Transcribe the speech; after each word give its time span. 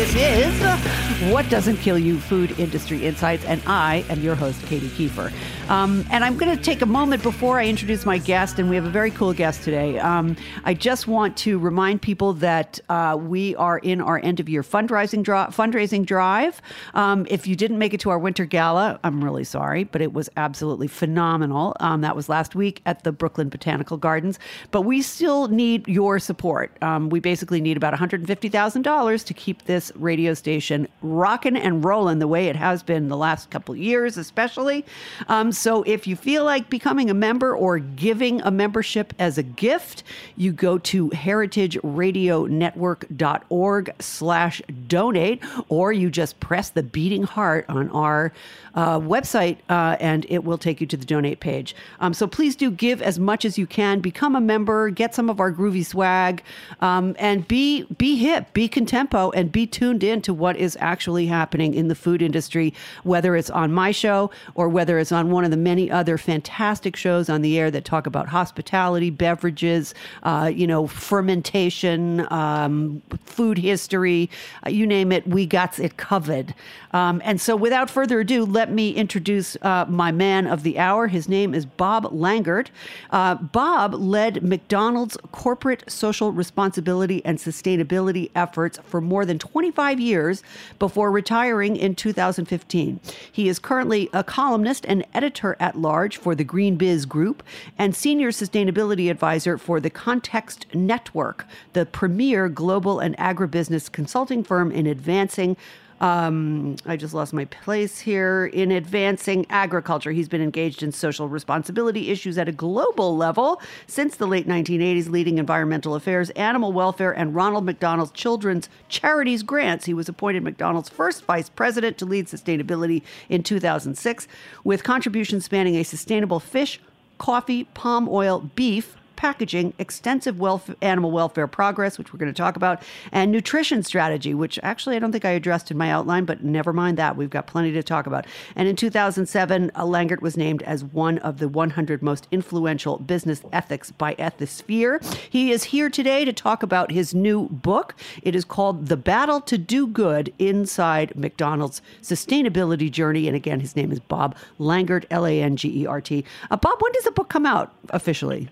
This 0.00 0.16
is 0.16 1.30
What 1.30 1.46
Doesn't 1.50 1.76
Kill 1.76 1.98
You 1.98 2.18
Food 2.18 2.58
Industry 2.58 3.04
Insights, 3.04 3.44
and 3.44 3.60
I 3.66 4.02
am 4.08 4.22
your 4.22 4.34
host, 4.34 4.64
Katy 4.64 4.88
Keiffer. 4.88 5.30
Um, 5.68 6.04
and 6.10 6.24
I'm 6.24 6.38
going 6.38 6.56
to 6.56 6.60
take 6.60 6.80
a 6.80 6.86
moment 6.86 7.22
before 7.22 7.60
I 7.60 7.66
introduce 7.66 8.06
my 8.06 8.16
guest, 8.16 8.58
and 8.58 8.70
we 8.70 8.76
have 8.76 8.86
a 8.86 8.90
very 8.90 9.10
cool 9.10 9.34
guest 9.34 9.62
today. 9.62 9.98
Um, 9.98 10.36
I 10.64 10.72
just 10.72 11.06
want 11.06 11.36
to 11.38 11.58
remind 11.58 12.00
people 12.00 12.32
that 12.32 12.80
uh, 12.88 13.18
we 13.20 13.54
are 13.56 13.78
in 13.78 14.00
our 14.00 14.18
end 14.24 14.40
of 14.40 14.48
year 14.48 14.62
fundraising, 14.62 15.22
dri- 15.22 15.52
fundraising 15.52 16.06
drive. 16.06 16.62
Um, 16.94 17.26
if 17.28 17.46
you 17.46 17.54
didn't 17.54 17.78
make 17.78 17.92
it 17.92 18.00
to 18.00 18.10
our 18.10 18.18
winter 18.18 18.46
gala, 18.46 18.98
I'm 19.04 19.22
really 19.22 19.44
sorry, 19.44 19.84
but 19.84 20.00
it 20.00 20.14
was 20.14 20.30
absolutely 20.38 20.88
phenomenal. 20.88 21.76
Um, 21.78 22.00
that 22.00 22.16
was 22.16 22.30
last 22.30 22.54
week 22.54 22.80
at 22.86 23.04
the 23.04 23.12
Brooklyn 23.12 23.50
Botanical 23.50 23.98
Gardens. 23.98 24.38
But 24.70 24.82
we 24.82 25.02
still 25.02 25.48
need 25.48 25.86
your 25.86 26.18
support. 26.18 26.76
Um, 26.82 27.10
we 27.10 27.20
basically 27.20 27.60
need 27.60 27.76
about 27.76 27.92
$150,000 27.92 29.24
to 29.24 29.34
keep 29.34 29.66
this 29.66 29.89
radio 29.94 30.34
station 30.34 30.88
rocking 31.02 31.56
and 31.56 31.84
rolling 31.84 32.18
the 32.18 32.26
way 32.28 32.48
it 32.48 32.56
has 32.56 32.82
been 32.82 33.08
the 33.08 33.16
last 33.16 33.50
couple 33.50 33.76
years, 33.76 34.16
especially. 34.16 34.84
Um, 35.28 35.52
so 35.52 35.82
if 35.84 36.06
you 36.06 36.16
feel 36.16 36.44
like 36.44 36.70
becoming 36.70 37.10
a 37.10 37.14
member 37.14 37.54
or 37.56 37.78
giving 37.78 38.40
a 38.42 38.50
membership 38.50 39.14
as 39.18 39.38
a 39.38 39.42
gift, 39.42 40.02
you 40.36 40.52
go 40.52 40.76
to 40.78 41.08
heritageradionetwork.org 41.10 43.94
slash 44.00 44.62
donate, 44.88 45.42
or 45.68 45.92
you 45.92 46.10
just 46.10 46.40
press 46.40 46.70
the 46.70 46.82
beating 46.82 47.22
heart 47.22 47.64
on 47.68 47.88
our 47.90 48.32
uh, 48.74 48.98
website 49.00 49.58
uh, 49.68 49.96
and 50.00 50.26
it 50.28 50.44
will 50.44 50.58
take 50.58 50.80
you 50.80 50.86
to 50.86 50.96
the 50.96 51.04
donate 51.04 51.40
page. 51.40 51.74
Um, 52.00 52.14
so 52.14 52.26
please 52.26 52.56
do 52.56 52.70
give 52.70 53.02
as 53.02 53.18
much 53.18 53.44
as 53.44 53.58
you 53.58 53.66
can. 53.66 54.00
Become 54.00 54.36
a 54.36 54.40
member, 54.40 54.90
get 54.90 55.14
some 55.14 55.28
of 55.30 55.40
our 55.40 55.52
groovy 55.52 55.84
swag, 55.84 56.42
um, 56.80 57.14
and 57.18 57.46
be 57.48 57.84
be 57.98 58.16
hip, 58.16 58.52
be 58.52 58.68
contempo, 58.68 59.32
and 59.34 59.50
be 59.50 59.66
tuned 59.66 60.04
in 60.04 60.22
to 60.22 60.34
what 60.34 60.56
is 60.56 60.76
actually 60.80 61.26
happening 61.26 61.74
in 61.74 61.88
the 61.88 61.94
food 61.94 62.22
industry, 62.22 62.72
whether 63.02 63.36
it's 63.36 63.50
on 63.50 63.72
my 63.72 63.90
show 63.90 64.30
or 64.54 64.68
whether 64.68 64.98
it's 64.98 65.12
on 65.12 65.30
one 65.30 65.44
of 65.44 65.50
the 65.50 65.56
many 65.56 65.90
other 65.90 66.18
fantastic 66.18 66.96
shows 66.96 67.28
on 67.28 67.42
the 67.42 67.58
air 67.58 67.70
that 67.70 67.84
talk 67.84 68.06
about 68.06 68.28
hospitality, 68.28 69.10
beverages, 69.10 69.94
uh, 70.22 70.50
you 70.52 70.66
know, 70.66 70.86
fermentation, 70.86 72.26
um, 72.32 73.02
food 73.24 73.58
history, 73.58 74.30
uh, 74.66 74.70
you 74.70 74.86
name 74.86 75.12
it, 75.12 75.26
we 75.26 75.46
got 75.46 75.78
it 75.78 75.96
covered. 75.96 76.54
Um, 76.92 77.20
and 77.24 77.40
so, 77.40 77.56
without 77.56 77.88
further 77.88 78.20
ado, 78.20 78.44
let 78.60 78.70
me 78.70 78.90
introduce 78.90 79.56
uh, 79.62 79.86
my 79.88 80.12
man 80.12 80.46
of 80.46 80.64
the 80.64 80.78
hour. 80.78 81.06
His 81.06 81.30
name 81.30 81.54
is 81.54 81.64
Bob 81.64 82.04
Langert. 82.12 82.66
Uh, 83.10 83.36
Bob 83.36 83.94
led 83.94 84.42
McDonald's 84.42 85.16
corporate 85.32 85.82
social 85.90 86.30
responsibility 86.30 87.24
and 87.24 87.38
sustainability 87.38 88.30
efforts 88.34 88.78
for 88.84 89.00
more 89.00 89.24
than 89.24 89.38
25 89.38 89.98
years 89.98 90.42
before 90.78 91.10
retiring 91.10 91.74
in 91.74 91.94
2015. 91.94 93.00
He 93.32 93.48
is 93.48 93.58
currently 93.58 94.10
a 94.12 94.22
columnist 94.22 94.84
and 94.86 95.06
editor 95.14 95.56
at 95.58 95.78
large 95.78 96.18
for 96.18 96.34
the 96.34 96.44
GreenBiz 96.44 97.08
Group 97.08 97.42
and 97.78 97.96
senior 97.96 98.28
sustainability 98.28 99.10
advisor 99.10 99.56
for 99.56 99.80
the 99.80 99.88
Context 99.88 100.66
Network, 100.74 101.46
the 101.72 101.86
premier 101.86 102.50
global 102.50 103.00
and 103.00 103.16
agribusiness 103.16 103.90
consulting 103.90 104.44
firm 104.44 104.70
in 104.70 104.86
advancing 104.86 105.56
um, 106.00 106.76
I 106.86 106.96
just 106.96 107.12
lost 107.12 107.34
my 107.34 107.44
place 107.44 108.00
here 108.00 108.46
in 108.46 108.70
advancing 108.70 109.44
agriculture. 109.50 110.12
He's 110.12 110.28
been 110.28 110.40
engaged 110.40 110.82
in 110.82 110.92
social 110.92 111.28
responsibility 111.28 112.10
issues 112.10 112.38
at 112.38 112.48
a 112.48 112.52
global 112.52 113.16
level 113.16 113.60
since 113.86 114.16
the 114.16 114.26
late 114.26 114.48
1980s, 114.48 115.10
leading 115.10 115.36
environmental 115.36 115.94
affairs, 115.94 116.30
animal 116.30 116.72
welfare, 116.72 117.12
and 117.12 117.34
Ronald 117.34 117.66
McDonald's 117.66 118.12
Children's 118.12 118.70
Charities 118.88 119.42
grants. 119.42 119.84
He 119.84 119.92
was 119.92 120.08
appointed 120.08 120.42
McDonald's 120.42 120.88
first 120.88 121.24
vice 121.24 121.50
president 121.50 121.98
to 121.98 122.06
lead 122.06 122.26
sustainability 122.26 123.02
in 123.28 123.42
2006, 123.42 124.26
with 124.64 124.82
contributions 124.82 125.44
spanning 125.44 125.76
a 125.76 125.82
sustainable 125.82 126.40
fish, 126.40 126.80
coffee, 127.18 127.64
palm 127.64 128.08
oil, 128.08 128.50
beef, 128.54 128.96
packaging, 129.20 129.74
extensive 129.78 130.40
welf- 130.40 130.74
animal 130.80 131.10
welfare 131.10 131.46
progress, 131.46 131.98
which 131.98 132.10
we're 132.10 132.18
going 132.18 132.32
to 132.32 132.42
talk 132.42 132.56
about, 132.56 132.82
and 133.12 133.30
nutrition 133.30 133.82
strategy, 133.82 134.32
which 134.32 134.58
actually 134.62 134.96
I 134.96 134.98
don't 134.98 135.12
think 135.12 135.26
I 135.26 135.32
addressed 135.32 135.70
in 135.70 135.76
my 135.76 135.90
outline, 135.90 136.24
but 136.24 136.42
never 136.42 136.72
mind 136.72 136.96
that. 136.96 137.18
We've 137.18 137.28
got 137.28 137.46
plenty 137.46 137.70
to 137.72 137.82
talk 137.82 138.06
about. 138.06 138.26
And 138.56 138.66
in 138.66 138.76
2007, 138.76 139.72
uh, 139.74 139.84
Langert 139.84 140.22
was 140.22 140.38
named 140.38 140.62
as 140.62 140.82
one 140.82 141.18
of 141.18 141.36
the 141.36 141.48
100 141.48 142.02
most 142.02 142.28
influential 142.30 142.96
business 142.96 143.42
ethics 143.52 143.90
by 143.90 144.14
Ethisphere. 144.14 145.04
He 145.28 145.52
is 145.52 145.64
here 145.64 145.90
today 145.90 146.24
to 146.24 146.32
talk 146.32 146.62
about 146.62 146.90
his 146.90 147.14
new 147.14 147.46
book. 147.50 147.94
It 148.22 148.34
is 148.34 148.46
called 148.46 148.86
The 148.86 148.96
Battle 148.96 149.42
to 149.42 149.58
Do 149.58 149.86
Good 149.86 150.32
Inside 150.38 151.14
McDonald's 151.14 151.82
Sustainability 152.00 152.90
Journey. 152.90 153.26
And 153.26 153.36
again, 153.36 153.60
his 153.60 153.76
name 153.76 153.92
is 153.92 154.00
Bob 154.00 154.34
Langert, 154.58 155.04
L 155.10 155.26
A 155.26 155.42
N 155.42 155.56
G 155.56 155.82
E 155.82 155.86
R 155.86 156.00
T. 156.00 156.24
Uh, 156.50 156.56
Bob, 156.56 156.80
when 156.80 156.92
does 156.92 157.04
the 157.04 157.12
book 157.12 157.28
come 157.28 157.44
out 157.44 157.74
officially? 157.90 158.48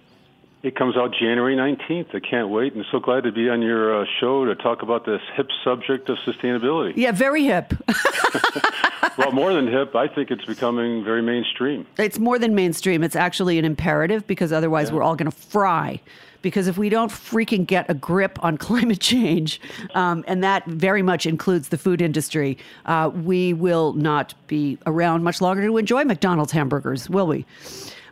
It 0.60 0.74
comes 0.74 0.96
out 0.96 1.12
January 1.12 1.54
19th. 1.54 2.14
I 2.16 2.18
can't 2.18 2.48
wait. 2.48 2.74
and 2.74 2.84
so 2.90 2.98
glad 2.98 3.22
to 3.24 3.32
be 3.32 3.48
on 3.48 3.62
your 3.62 4.02
uh, 4.02 4.04
show 4.18 4.44
to 4.44 4.56
talk 4.56 4.82
about 4.82 5.06
this 5.06 5.20
hip 5.36 5.48
subject 5.62 6.08
of 6.08 6.18
sustainability. 6.18 6.94
Yeah, 6.96 7.12
very 7.12 7.44
hip. 7.44 7.74
well, 9.18 9.30
more 9.30 9.52
than 9.52 9.68
hip, 9.68 9.94
I 9.94 10.08
think 10.08 10.32
it's 10.32 10.44
becoming 10.44 11.04
very 11.04 11.22
mainstream. 11.22 11.86
It's 11.96 12.18
more 12.18 12.40
than 12.40 12.56
mainstream. 12.56 13.04
It's 13.04 13.14
actually 13.14 13.60
an 13.60 13.64
imperative 13.64 14.26
because 14.26 14.52
otherwise 14.52 14.88
yeah. 14.88 14.96
we're 14.96 15.02
all 15.04 15.14
going 15.14 15.30
to 15.30 15.36
fry. 15.36 16.00
Because 16.42 16.66
if 16.66 16.76
we 16.76 16.88
don't 16.88 17.10
freaking 17.10 17.64
get 17.64 17.88
a 17.88 17.94
grip 17.94 18.42
on 18.42 18.58
climate 18.58 19.00
change, 19.00 19.60
um, 19.94 20.24
and 20.26 20.42
that 20.42 20.66
very 20.66 21.02
much 21.02 21.24
includes 21.24 21.68
the 21.68 21.78
food 21.78 22.02
industry, 22.02 22.58
uh, 22.86 23.12
we 23.14 23.52
will 23.52 23.92
not 23.92 24.34
be 24.48 24.76
around 24.86 25.22
much 25.22 25.40
longer 25.40 25.64
to 25.64 25.76
enjoy 25.76 26.02
McDonald's 26.02 26.50
hamburgers, 26.50 27.08
will 27.08 27.28
we? 27.28 27.46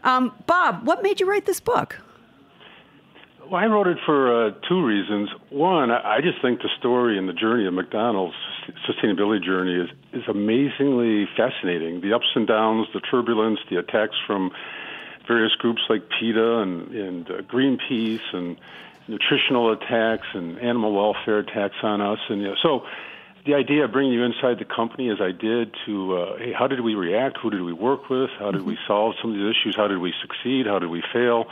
Um, 0.04 0.32
Bob, 0.46 0.86
what 0.86 1.02
made 1.02 1.18
you 1.18 1.28
write 1.28 1.46
this 1.46 1.58
book? 1.58 1.98
Well, 3.50 3.62
I 3.62 3.66
wrote 3.66 3.86
it 3.86 3.98
for 4.04 4.48
uh, 4.48 4.50
two 4.68 4.84
reasons. 4.84 5.28
One, 5.50 5.92
I 5.92 6.20
just 6.20 6.42
think 6.42 6.62
the 6.62 6.70
story 6.78 7.16
and 7.16 7.28
the 7.28 7.32
journey 7.32 7.66
of 7.66 7.74
McDonald's 7.74 8.34
sustainability 8.88 9.44
journey 9.44 9.76
is, 9.76 9.88
is 10.12 10.28
amazingly 10.28 11.28
fascinating. 11.36 12.00
The 12.00 12.12
ups 12.12 12.26
and 12.34 12.46
downs, 12.48 12.88
the 12.92 13.00
turbulence, 13.00 13.60
the 13.70 13.78
attacks 13.78 14.16
from 14.26 14.50
various 15.28 15.52
groups 15.54 15.82
like 15.88 16.02
PETA 16.18 16.58
and, 16.58 16.90
and 16.90 17.30
uh, 17.30 17.42
Greenpeace, 17.42 18.20
and 18.32 18.56
nutritional 19.06 19.72
attacks 19.72 20.26
and 20.34 20.58
animal 20.58 20.92
welfare 20.92 21.38
attacks 21.38 21.76
on 21.84 22.00
us. 22.00 22.18
And 22.28 22.40
you 22.40 22.48
know, 22.48 22.56
so 22.60 22.84
the 23.44 23.54
idea 23.54 23.84
of 23.84 23.92
bringing 23.92 24.12
you 24.12 24.24
inside 24.24 24.58
the 24.58 24.64
company 24.64 25.08
as 25.10 25.18
I 25.20 25.30
did 25.30 25.72
to, 25.86 26.16
uh, 26.16 26.38
hey, 26.38 26.52
how 26.52 26.66
did 26.66 26.80
we 26.80 26.96
react? 26.96 27.38
Who 27.42 27.50
did 27.50 27.62
we 27.62 27.72
work 27.72 28.10
with? 28.10 28.30
How 28.40 28.50
did 28.50 28.62
mm-hmm. 28.62 28.70
we 28.70 28.78
solve 28.88 29.14
some 29.22 29.30
of 29.30 29.36
these 29.36 29.54
issues? 29.54 29.76
How 29.76 29.86
did 29.86 29.98
we 29.98 30.12
succeed? 30.20 30.66
How 30.66 30.80
did 30.80 30.90
we 30.90 31.02
fail? 31.12 31.46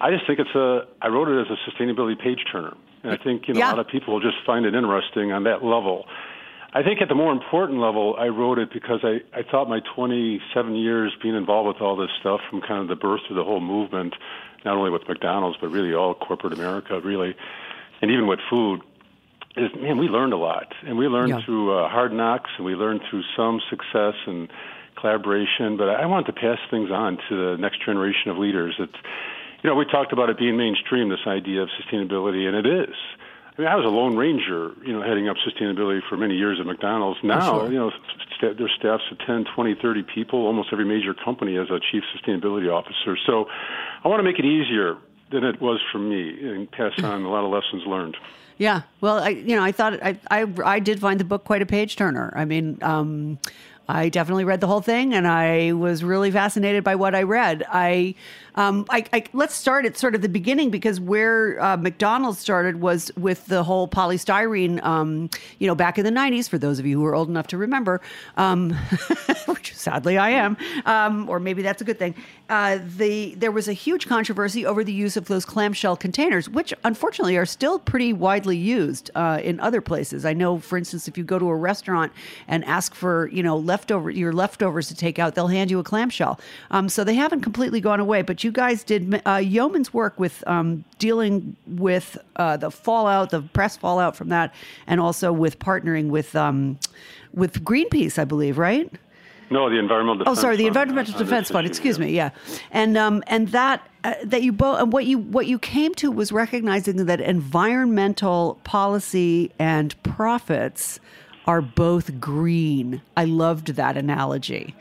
I 0.00 0.10
just 0.10 0.26
think 0.26 0.38
it's 0.38 0.54
a, 0.54 0.86
I 1.02 1.08
wrote 1.08 1.28
it 1.28 1.40
as 1.40 1.46
a 1.50 1.70
sustainability 1.70 2.18
page 2.18 2.44
turner. 2.50 2.74
And 3.02 3.12
I 3.12 3.16
think, 3.16 3.48
you 3.48 3.54
know, 3.54 3.60
yeah. 3.60 3.68
a 3.68 3.72
lot 3.72 3.78
of 3.78 3.88
people 3.88 4.14
will 4.14 4.20
just 4.20 4.36
find 4.44 4.66
it 4.66 4.74
interesting 4.74 5.32
on 5.32 5.44
that 5.44 5.64
level. 5.64 6.06
I 6.72 6.82
think 6.82 7.02
at 7.02 7.08
the 7.08 7.14
more 7.14 7.32
important 7.32 7.80
level, 7.80 8.14
I 8.18 8.28
wrote 8.28 8.58
it 8.58 8.72
because 8.72 9.00
I, 9.02 9.20
I 9.36 9.42
thought 9.42 9.68
my 9.68 9.80
27 9.96 10.76
years 10.76 11.12
being 11.20 11.34
involved 11.34 11.66
with 11.66 11.82
all 11.82 11.96
this 11.96 12.10
stuff 12.20 12.40
from 12.48 12.60
kind 12.60 12.80
of 12.80 12.88
the 12.88 12.96
birth 12.96 13.22
of 13.28 13.36
the 13.36 13.42
whole 13.42 13.60
movement, 13.60 14.14
not 14.64 14.76
only 14.76 14.90
with 14.90 15.02
McDonald's, 15.08 15.58
but 15.60 15.68
really 15.68 15.92
all 15.92 16.14
corporate 16.14 16.52
America, 16.52 17.00
really, 17.00 17.34
and 18.00 18.10
even 18.10 18.26
with 18.26 18.38
food, 18.48 18.82
is 19.56 19.70
man, 19.80 19.98
we 19.98 20.06
learned 20.06 20.32
a 20.32 20.36
lot, 20.36 20.72
and 20.86 20.96
we 20.96 21.08
learned 21.08 21.30
yeah. 21.30 21.44
through 21.44 21.76
uh, 21.76 21.88
hard 21.88 22.12
knocks, 22.12 22.50
and 22.56 22.64
we 22.64 22.74
learned 22.74 23.00
through 23.10 23.22
some 23.36 23.60
success 23.68 24.14
and 24.26 24.48
collaboration. 24.96 25.76
But 25.76 25.88
I 25.88 26.06
want 26.06 26.26
to 26.26 26.32
pass 26.32 26.58
things 26.70 26.90
on 26.92 27.18
to 27.28 27.56
the 27.56 27.56
next 27.58 27.84
generation 27.84 28.30
of 28.30 28.38
leaders. 28.38 28.76
It's, 28.78 28.94
you 29.62 29.70
know, 29.70 29.76
we 29.76 29.84
talked 29.84 30.12
about 30.12 30.30
it 30.30 30.38
being 30.38 30.56
mainstream, 30.56 31.08
this 31.08 31.26
idea 31.26 31.62
of 31.62 31.68
sustainability, 31.80 32.46
and 32.46 32.56
it 32.56 32.66
is. 32.66 32.94
I 33.56 33.62
mean, 33.62 33.68
I 33.68 33.76
was 33.76 33.84
a 33.84 33.88
lone 33.88 34.16
ranger, 34.16 34.72
you 34.86 34.92
know, 34.92 35.02
heading 35.02 35.28
up 35.28 35.36
sustainability 35.36 36.00
for 36.08 36.16
many 36.16 36.34
years 36.34 36.58
at 36.60 36.66
McDonald's. 36.66 37.20
Now, 37.22 37.60
sure. 37.60 37.72
you 37.72 37.78
know, 37.78 37.90
st- 38.38 38.56
there's 38.56 38.72
staffs 38.78 39.02
of 39.10 39.18
10, 39.26 39.44
20, 39.54 39.74
30 39.74 40.02
people. 40.14 40.46
Almost 40.46 40.70
every 40.72 40.86
major 40.86 41.12
company 41.12 41.56
has 41.56 41.68
a 41.68 41.78
chief 41.92 42.02
sustainability 42.16 42.72
officer. 42.72 43.18
So 43.26 43.46
I 44.02 44.08
want 44.08 44.20
to 44.20 44.24
make 44.24 44.38
it 44.38 44.46
easier 44.46 44.96
than 45.30 45.44
it 45.44 45.60
was 45.60 45.80
for 45.92 45.98
me 45.98 46.30
and 46.48 46.70
pass 46.70 46.92
on 47.02 47.22
a 47.22 47.28
lot 47.28 47.44
of 47.44 47.50
lessons 47.50 47.86
learned. 47.86 48.16
Yeah. 48.56 48.82
Well, 49.00 49.18
I, 49.18 49.30
you 49.30 49.56
know, 49.56 49.62
I 49.62 49.72
thought 49.72 50.02
I, 50.02 50.18
I, 50.30 50.46
I 50.64 50.78
did 50.80 51.00
find 51.00 51.18
the 51.18 51.24
book 51.24 51.44
quite 51.44 51.62
a 51.62 51.66
page 51.66 51.96
turner. 51.96 52.32
I 52.36 52.44
mean, 52.44 52.78
um, 52.82 53.38
I 53.90 54.08
definitely 54.08 54.44
read 54.44 54.60
the 54.60 54.66
whole 54.66 54.80
thing, 54.80 55.14
and 55.14 55.26
I 55.26 55.72
was 55.72 56.04
really 56.04 56.30
fascinated 56.30 56.84
by 56.84 56.94
what 56.94 57.14
I 57.14 57.24
read. 57.24 57.64
I, 57.68 58.14
um, 58.54 58.86
I, 58.88 59.04
I 59.12 59.24
let's 59.32 59.54
start 59.54 59.84
at 59.84 59.96
sort 59.98 60.14
of 60.14 60.22
the 60.22 60.28
beginning 60.28 60.70
because 60.70 61.00
where 61.00 61.60
uh, 61.60 61.76
McDonald's 61.76 62.38
started 62.38 62.80
was 62.80 63.10
with 63.16 63.46
the 63.46 63.64
whole 63.64 63.88
polystyrene. 63.88 64.82
Um, 64.84 65.28
you 65.58 65.66
know, 65.66 65.74
back 65.74 65.98
in 65.98 66.04
the 66.04 66.10
'90s, 66.10 66.48
for 66.48 66.58
those 66.58 66.78
of 66.78 66.86
you 66.86 66.98
who 66.98 67.04
are 67.04 67.14
old 67.14 67.28
enough 67.28 67.48
to 67.48 67.56
remember, 67.56 68.00
um, 68.36 68.70
which 69.46 69.74
sadly 69.74 70.18
I 70.18 70.30
am, 70.30 70.56
um, 70.86 71.28
or 71.28 71.40
maybe 71.40 71.62
that's 71.62 71.82
a 71.82 71.84
good 71.84 71.98
thing. 71.98 72.14
Uh, 72.48 72.78
the 72.96 73.34
there 73.36 73.52
was 73.52 73.68
a 73.68 73.72
huge 73.72 74.06
controversy 74.06 74.66
over 74.66 74.84
the 74.84 74.92
use 74.92 75.16
of 75.16 75.26
those 75.26 75.44
clamshell 75.44 75.96
containers, 75.96 76.48
which 76.48 76.72
unfortunately 76.84 77.36
are 77.36 77.46
still 77.46 77.78
pretty 77.78 78.12
widely 78.12 78.56
used 78.56 79.10
uh, 79.14 79.40
in 79.42 79.58
other 79.60 79.80
places. 79.80 80.24
I 80.24 80.32
know, 80.32 80.58
for 80.58 80.76
instance, 80.78 81.08
if 81.08 81.16
you 81.16 81.24
go 81.24 81.38
to 81.38 81.48
a 81.48 81.56
restaurant 81.56 82.12
and 82.46 82.64
ask 82.64 82.94
for 82.94 83.28
you 83.28 83.42
know 83.42 83.56
left 83.56 83.79
leftover 83.80 84.10
your 84.10 84.32
leftovers 84.32 84.88
to 84.88 84.94
take 84.94 85.18
out, 85.18 85.34
they'll 85.34 85.46
hand 85.46 85.70
you 85.70 85.78
a 85.78 85.82
clamshell. 85.82 86.38
Um, 86.70 86.90
so 86.90 87.02
they 87.02 87.14
haven't 87.14 87.40
completely 87.40 87.80
gone 87.80 87.98
away. 87.98 88.20
But 88.20 88.44
you 88.44 88.52
guys 88.52 88.84
did 88.84 89.22
uh, 89.26 89.36
yeoman's 89.36 89.94
work 89.94 90.18
with 90.18 90.44
um, 90.46 90.84
dealing 90.98 91.56
with 91.66 92.18
uh, 92.36 92.58
the 92.58 92.70
fallout, 92.70 93.30
the 93.30 93.40
press 93.40 93.78
fallout 93.78 94.16
from 94.16 94.28
that, 94.28 94.54
and 94.86 95.00
also 95.00 95.32
with 95.32 95.58
partnering 95.58 96.08
with 96.08 96.36
um, 96.36 96.78
with 97.32 97.64
Greenpeace, 97.64 98.18
I 98.18 98.24
believe, 98.24 98.58
right? 98.58 98.92
No, 99.52 99.68
the 99.68 99.78
Environmental 99.78 100.18
Defense 100.18 100.38
Oh, 100.38 100.40
sorry, 100.40 100.56
the 100.56 100.66
Environmental 100.66 101.18
Defense 101.18 101.50
Fund. 101.50 101.66
Excuse 101.66 101.98
yeah. 101.98 102.04
me, 102.04 102.12
yeah, 102.12 102.30
and 102.70 102.98
um, 102.98 103.24
and 103.26 103.48
that 103.48 103.88
uh, 104.04 104.14
that 104.24 104.42
you 104.42 104.52
both 104.52 104.78
and 104.78 104.92
what 104.92 105.06
you 105.06 105.18
what 105.18 105.46
you 105.46 105.58
came 105.58 105.94
to 105.96 106.12
was 106.12 106.30
recognizing 106.32 107.06
that 107.06 107.20
environmental 107.20 108.60
policy 108.62 109.50
and 109.58 110.00
profits 110.02 111.00
are 111.46 111.60
both 111.62 112.20
green. 112.20 113.02
I 113.16 113.24
loved 113.24 113.68
that 113.74 113.96
analogy. 113.96 114.74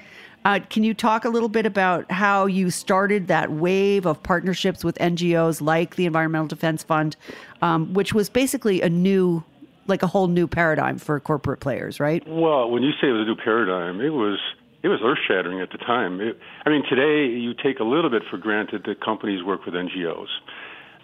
Uh, 0.46 0.60
can 0.70 0.84
you 0.84 0.94
talk 0.94 1.26
a 1.26 1.30
little 1.30 1.50
bit 1.50 1.66
about 1.66 2.10
how 2.12 2.46
you 2.46 2.70
started 2.72 3.28
that 3.28 3.52
wave 3.52 4.06
of 4.06 4.22
partnerships 4.24 4.84
with 4.84 4.98
NGOs 4.98 5.62
like 5.62 5.96
the 5.96 6.06
Environmental 6.06 6.48
Defense 6.48 6.82
Fund, 6.82 7.18
um, 7.62 7.94
which 7.94 8.14
was 8.14 8.30
basically 8.30 8.82
a 8.82 8.90
new, 8.90 9.44
like 9.88 10.02
a 10.02 10.08
whole 10.08 10.28
new 10.28 10.48
paradigm 10.48 10.98
for 10.98 11.20
corporate 11.20 11.60
players, 11.60 12.00
right? 12.00 12.26
Well, 12.26 12.70
when 12.70 12.84
you 12.84 12.92
say 13.02 13.10
it 13.10 13.12
was 13.12 13.24
a 13.24 13.26
new 13.26 13.36
paradigm, 13.36 14.00
it 14.00 14.12
was 14.12 14.40
it 14.82 14.88
was 14.88 15.02
earth 15.04 15.20
shattering 15.28 15.60
at 15.60 15.72
the 15.72 15.78
time. 15.78 16.22
It, 16.22 16.40
I 16.66 16.70
mean, 16.70 16.84
today 16.90 17.26
you 17.36 17.54
take 17.54 17.80
a 17.80 17.84
little 17.84 18.10
bit 18.10 18.24
for 18.32 18.38
granted 18.38 18.84
that 18.86 19.02
companies 19.04 19.44
work 19.44 19.66
with 19.66 19.76
NGOs. 19.76 20.28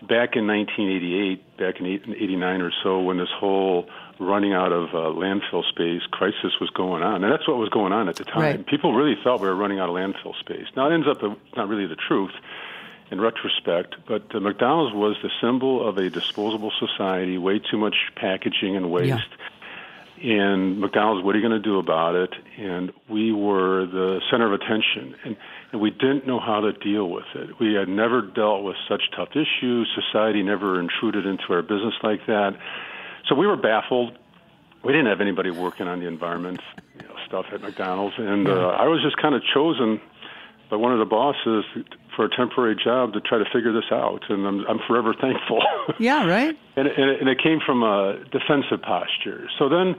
Back 0.02 0.36
in 0.36 0.48
1988, 0.48 1.58
back 1.58 1.80
in 1.80 1.86
89 1.86 2.62
or 2.62 2.72
so, 2.84 3.02
when 3.02 3.18
this 3.18 3.30
whole 3.38 3.90
running 4.20 4.54
out 4.54 4.72
of 4.72 4.90
uh, 4.90 5.14
landfill 5.18 5.64
space 5.70 6.02
crisis 6.12 6.60
was 6.60 6.70
going 6.70 7.04
on, 7.04 7.24
and 7.24 7.32
that's 7.32 7.48
what 7.48 7.58
was 7.58 7.70
going 7.70 7.94
on 7.94 8.08
at 8.10 8.16
the 8.16 8.24
time. 8.24 8.42
Right. 8.42 8.66
People 8.66 8.94
really 8.94 9.16
thought 9.24 9.42
we 9.42 9.48
were 9.48 9.56
running 9.56 9.80
out 9.80 9.90
of 9.90 9.96
landfill 9.96 10.38
space. 10.40 10.66
Now 10.76 10.90
it 10.90 10.94
ends 10.94 11.08
up 11.08 11.22
not 11.56 11.68
really 11.68 11.88
the 11.88 11.96
truth 11.96 12.32
in 13.12 13.22
retrospect, 13.22 13.96
but 14.08 14.24
uh, 14.34 14.40
McDonald's 14.40 14.96
was 14.96 15.16
the 15.22 15.30
symbol 15.42 15.88
of 15.88 15.98
a 15.98 16.10
disposable 16.10 16.72
society, 16.80 17.38
way 17.38 17.60
too 17.60 17.78
much 17.78 17.96
packaging 18.16 18.76
and 18.76 18.92
waste. 18.92 19.10
Yeah. 19.10 19.22
And 20.18 20.80
McDonald's, 20.80 21.24
what 21.26 21.36
are 21.36 21.40
you 21.40 21.48
going 21.48 21.62
to 21.62 21.70
do 21.70 21.78
about 21.78 22.16
it? 22.16 22.34
And 22.58 22.94
we 23.10 23.34
were 23.34 23.86
the 23.86 24.22
center 24.32 24.52
of 24.52 24.54
attention, 24.54 25.14
and, 25.26 25.36
and 25.72 25.82
we 25.82 25.92
didn't 25.92 26.26
know 26.26 26.40
how 26.40 26.62
to 26.62 26.72
deal 26.72 27.10
with 27.10 27.26
it. 27.36 27.60
We 27.60 27.74
had 27.74 27.90
never 27.90 28.22
dealt 28.22 28.64
with 28.64 28.78
such 28.88 29.04
tough 29.16 29.32
issues. 29.32 29.94
Society 29.94 30.42
never 30.42 30.80
intruded 30.80 31.26
into 31.26 31.44
our 31.50 31.62
business 31.62 31.94
like 32.02 32.26
that. 32.28 32.58
So 33.28 33.36
we 33.36 33.48
were 33.48 33.58
baffled. 33.58 34.18
We 34.84 34.94
didn't 34.94 35.08
have 35.08 35.22
anybody 35.22 35.50
working 35.50 35.88
on 35.88 36.00
the 36.00 36.08
environment 36.08 36.62
you 37.00 37.08
know, 37.08 37.16
stuff 37.26 37.46
at 37.52 37.62
McDonald's, 37.62 38.16
and 38.20 38.48
uh, 38.48 38.68
I 38.68 38.88
was 38.88 39.02
just 39.02 39.18
kind 39.18 39.34
of 39.34 39.42
chosen 39.54 40.00
by 40.70 40.76
one 40.76 40.94
of 40.94 41.00
the 41.00 41.06
bosses 41.06 41.66
for 42.16 42.26
a 42.26 42.36
temporary 42.36 42.76
job 42.76 43.14
to 43.14 43.22
try 43.22 43.38
to 43.38 43.46
figure 43.46 43.74
this 43.74 43.92
out, 43.92 44.22
and 44.30 44.46
I'm, 44.46 44.66
I'm 44.68 44.80
forever 44.88 45.14
thankful. 45.20 45.62
Yeah, 46.00 46.26
right. 46.28 46.58
and, 46.76 46.88
it, 46.88 46.98
and 46.98 47.30
it 47.30 47.42
came 47.42 47.60
from 47.66 47.84
a 47.84 48.18
defensive 48.32 48.82
posture. 48.82 49.48
So 49.58 49.70
then, 49.70 49.96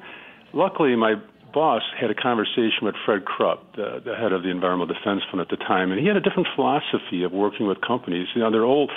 luckily, 0.52 0.94
my 0.96 1.14
boss 1.52 1.82
had 1.98 2.10
a 2.10 2.14
conversation 2.14 2.82
with 2.82 2.94
Fred 3.04 3.24
Krupp, 3.24 3.76
the, 3.76 4.02
the 4.04 4.14
head 4.14 4.32
of 4.32 4.42
the 4.42 4.50
Environmental 4.50 4.94
Defense 4.94 5.22
Fund 5.30 5.40
at 5.40 5.48
the 5.48 5.56
time, 5.56 5.90
and 5.90 6.00
he 6.00 6.06
had 6.06 6.16
a 6.16 6.20
different 6.20 6.48
philosophy 6.54 7.22
of 7.22 7.32
working 7.32 7.66
with 7.66 7.80
companies. 7.80 8.28
You 8.34 8.42
know, 8.42 8.50
they're 8.50 8.64
old. 8.64 8.90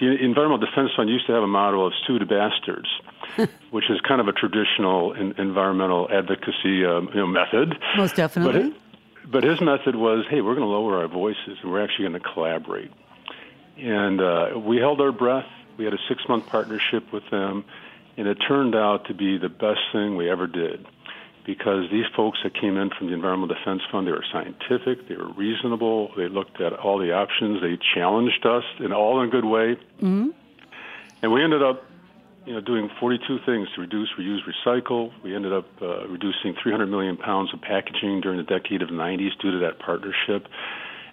The 0.00 0.16
Environmental 0.22 0.58
Defense 0.58 0.90
Fund 0.96 1.08
used 1.08 1.26
to 1.26 1.32
have 1.32 1.42
a 1.42 1.46
motto 1.46 1.86
of 1.86 1.92
"sue 2.06 2.18
the 2.18 2.24
bastards," 2.24 2.88
which 3.70 3.90
is 3.90 4.00
kind 4.00 4.20
of 4.20 4.28
a 4.28 4.32
traditional 4.32 5.12
in, 5.12 5.32
environmental 5.38 6.08
advocacy 6.10 6.84
um, 6.84 7.08
you 7.12 7.20
know, 7.20 7.26
method. 7.26 7.78
Most 7.96 8.16
definitely. 8.16 8.70
But, 8.70 8.80
but 9.30 9.44
his 9.44 9.60
method 9.60 9.94
was, 9.94 10.24
hey, 10.28 10.40
we're 10.40 10.54
going 10.54 10.66
to 10.66 10.72
lower 10.72 10.98
our 10.98 11.08
voices 11.08 11.58
and 11.62 11.70
we're 11.70 11.84
actually 11.84 12.08
going 12.08 12.20
to 12.20 12.32
collaborate. 12.32 12.90
And 13.76 14.20
uh, 14.20 14.58
we 14.58 14.78
held 14.78 15.00
our 15.00 15.12
breath. 15.12 15.46
We 15.76 15.84
had 15.84 15.94
a 15.94 15.98
six 16.08 16.22
month 16.28 16.46
partnership 16.46 17.12
with 17.12 17.22
them, 17.30 17.64
and 18.16 18.26
it 18.26 18.38
turned 18.46 18.74
out 18.74 19.06
to 19.06 19.14
be 19.14 19.38
the 19.38 19.48
best 19.48 19.80
thing 19.92 20.16
we 20.16 20.28
ever 20.28 20.46
did 20.46 20.84
because 21.54 21.90
these 21.90 22.06
folks 22.14 22.38
that 22.44 22.54
came 22.54 22.76
in 22.76 22.90
from 22.96 23.08
the 23.08 23.12
Environmental 23.12 23.52
Defense 23.56 23.82
Fund, 23.90 24.06
they 24.06 24.12
were 24.12 24.24
scientific, 24.30 25.08
they 25.08 25.16
were 25.16 25.32
reasonable, 25.32 26.12
they 26.16 26.28
looked 26.28 26.60
at 26.60 26.72
all 26.74 26.96
the 26.96 27.10
options, 27.12 27.60
they 27.60 27.76
challenged 27.92 28.46
us, 28.46 28.62
and 28.78 28.94
all 28.94 29.20
in 29.20 29.28
a 29.28 29.30
good 29.32 29.44
way. 29.44 29.74
Mm-hmm. 29.98 30.28
And 31.22 31.32
we 31.32 31.42
ended 31.42 31.60
up 31.60 31.82
you 32.46 32.52
know, 32.52 32.60
doing 32.60 32.88
42 33.00 33.40
things 33.44 33.66
to 33.74 33.80
reduce, 33.80 34.10
reuse, 34.16 34.38
recycle. 34.46 35.10
We 35.24 35.34
ended 35.34 35.52
up 35.52 35.66
uh, 35.82 36.06
reducing 36.06 36.54
300 36.62 36.86
million 36.86 37.16
pounds 37.16 37.52
of 37.52 37.60
packaging 37.60 38.20
during 38.20 38.38
the 38.38 38.44
decade 38.44 38.80
of 38.82 38.88
the 38.88 38.94
90s 38.94 39.36
due 39.42 39.50
to 39.50 39.58
that 39.58 39.80
partnership. 39.80 40.46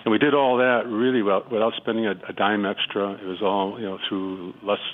And 0.05 0.11
we 0.11 0.19
did 0.19 0.35
all 0.35 0.57
that 0.57 0.85
really 0.85 1.23
without, 1.23 1.51
without 1.51 1.73
spending 1.77 2.05
a, 2.05 2.13
a 2.29 2.33
dime 2.33 2.63
extra. 2.63 3.13
It 3.13 3.25
was 3.25 3.41
all, 3.41 3.79
you 3.79 3.87
know, 3.87 3.97
through 4.07 4.53
less, 4.61 4.85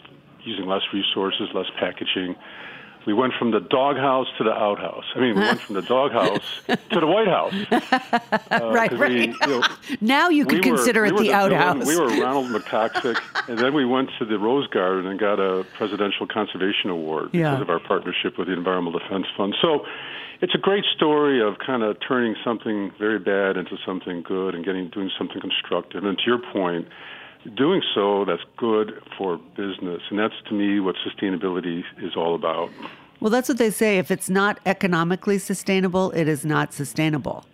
using 0.45 0.67
less 0.67 0.83
resources, 0.93 1.49
less 1.53 1.67
packaging 1.77 2.35
we 3.05 3.13
went 3.13 3.33
from 3.37 3.51
the 3.51 3.59
doghouse 3.59 4.27
to 4.37 4.43
the 4.43 4.51
outhouse. 4.51 5.03
I 5.15 5.19
mean, 5.19 5.35
we 5.35 5.41
went 5.41 5.59
from 5.59 5.75
the 5.75 5.81
doghouse 5.81 6.61
to 6.67 6.99
the 6.99 7.07
White 7.07 7.27
House. 7.27 7.53
Uh, 8.53 8.71
right, 8.71 8.91
right. 8.93 9.09
We, 9.09 9.27
you 9.27 9.47
know, 9.47 9.63
now 10.01 10.29
you 10.29 10.45
could 10.45 10.63
we 10.63 10.71
consider 10.71 11.01
were, 11.01 11.07
it 11.07 11.13
we 11.13 11.17
the, 11.19 11.27
the 11.29 11.33
outhouse. 11.33 11.87
We 11.87 11.97
were 11.97 12.07
Ronald 12.07 12.47
McToxic, 12.47 13.19
and 13.47 13.57
then 13.57 13.73
we 13.73 13.85
went 13.85 14.09
to 14.19 14.25
the 14.25 14.37
Rose 14.37 14.67
Garden 14.67 15.07
and 15.07 15.19
got 15.19 15.39
a 15.39 15.63
Presidential 15.75 16.27
Conservation 16.27 16.89
Award 16.89 17.29
yeah. 17.33 17.51
because 17.51 17.61
of 17.61 17.69
our 17.69 17.79
partnership 17.79 18.37
with 18.37 18.47
the 18.47 18.53
Environmental 18.53 18.99
Defense 18.99 19.25
Fund. 19.35 19.55
So 19.61 19.85
it's 20.41 20.53
a 20.53 20.57
great 20.57 20.83
story 20.95 21.41
of 21.41 21.57
kind 21.65 21.83
of 21.83 21.97
turning 22.05 22.35
something 22.43 22.91
very 22.99 23.17
bad 23.17 23.57
into 23.57 23.77
something 23.85 24.21
good 24.21 24.55
and 24.55 24.65
getting 24.65 24.89
doing 24.89 25.09
something 25.17 25.39
constructive. 25.39 26.03
And 26.03 26.17
to 26.17 26.23
your 26.25 26.39
point, 26.51 26.87
doing 27.55 27.81
so 27.93 28.25
that's 28.25 28.43
good 28.57 29.01
for 29.17 29.37
business. 29.55 30.01
And 30.09 30.19
that's 30.19 30.35
to 30.49 30.53
me 30.53 30.79
what 30.79 30.95
sustainability 30.97 31.83
is 32.01 32.15
all 32.15 32.35
about. 32.35 32.69
Well, 33.19 33.29
that's 33.29 33.47
what 33.47 33.57
they 33.57 33.69
say. 33.69 33.97
If 33.97 34.11
it's 34.11 34.29
not 34.29 34.59
economically 34.65 35.37
sustainable, 35.37 36.11
it 36.11 36.27
is 36.27 36.45
not 36.45 36.73
sustainable. 36.73 37.45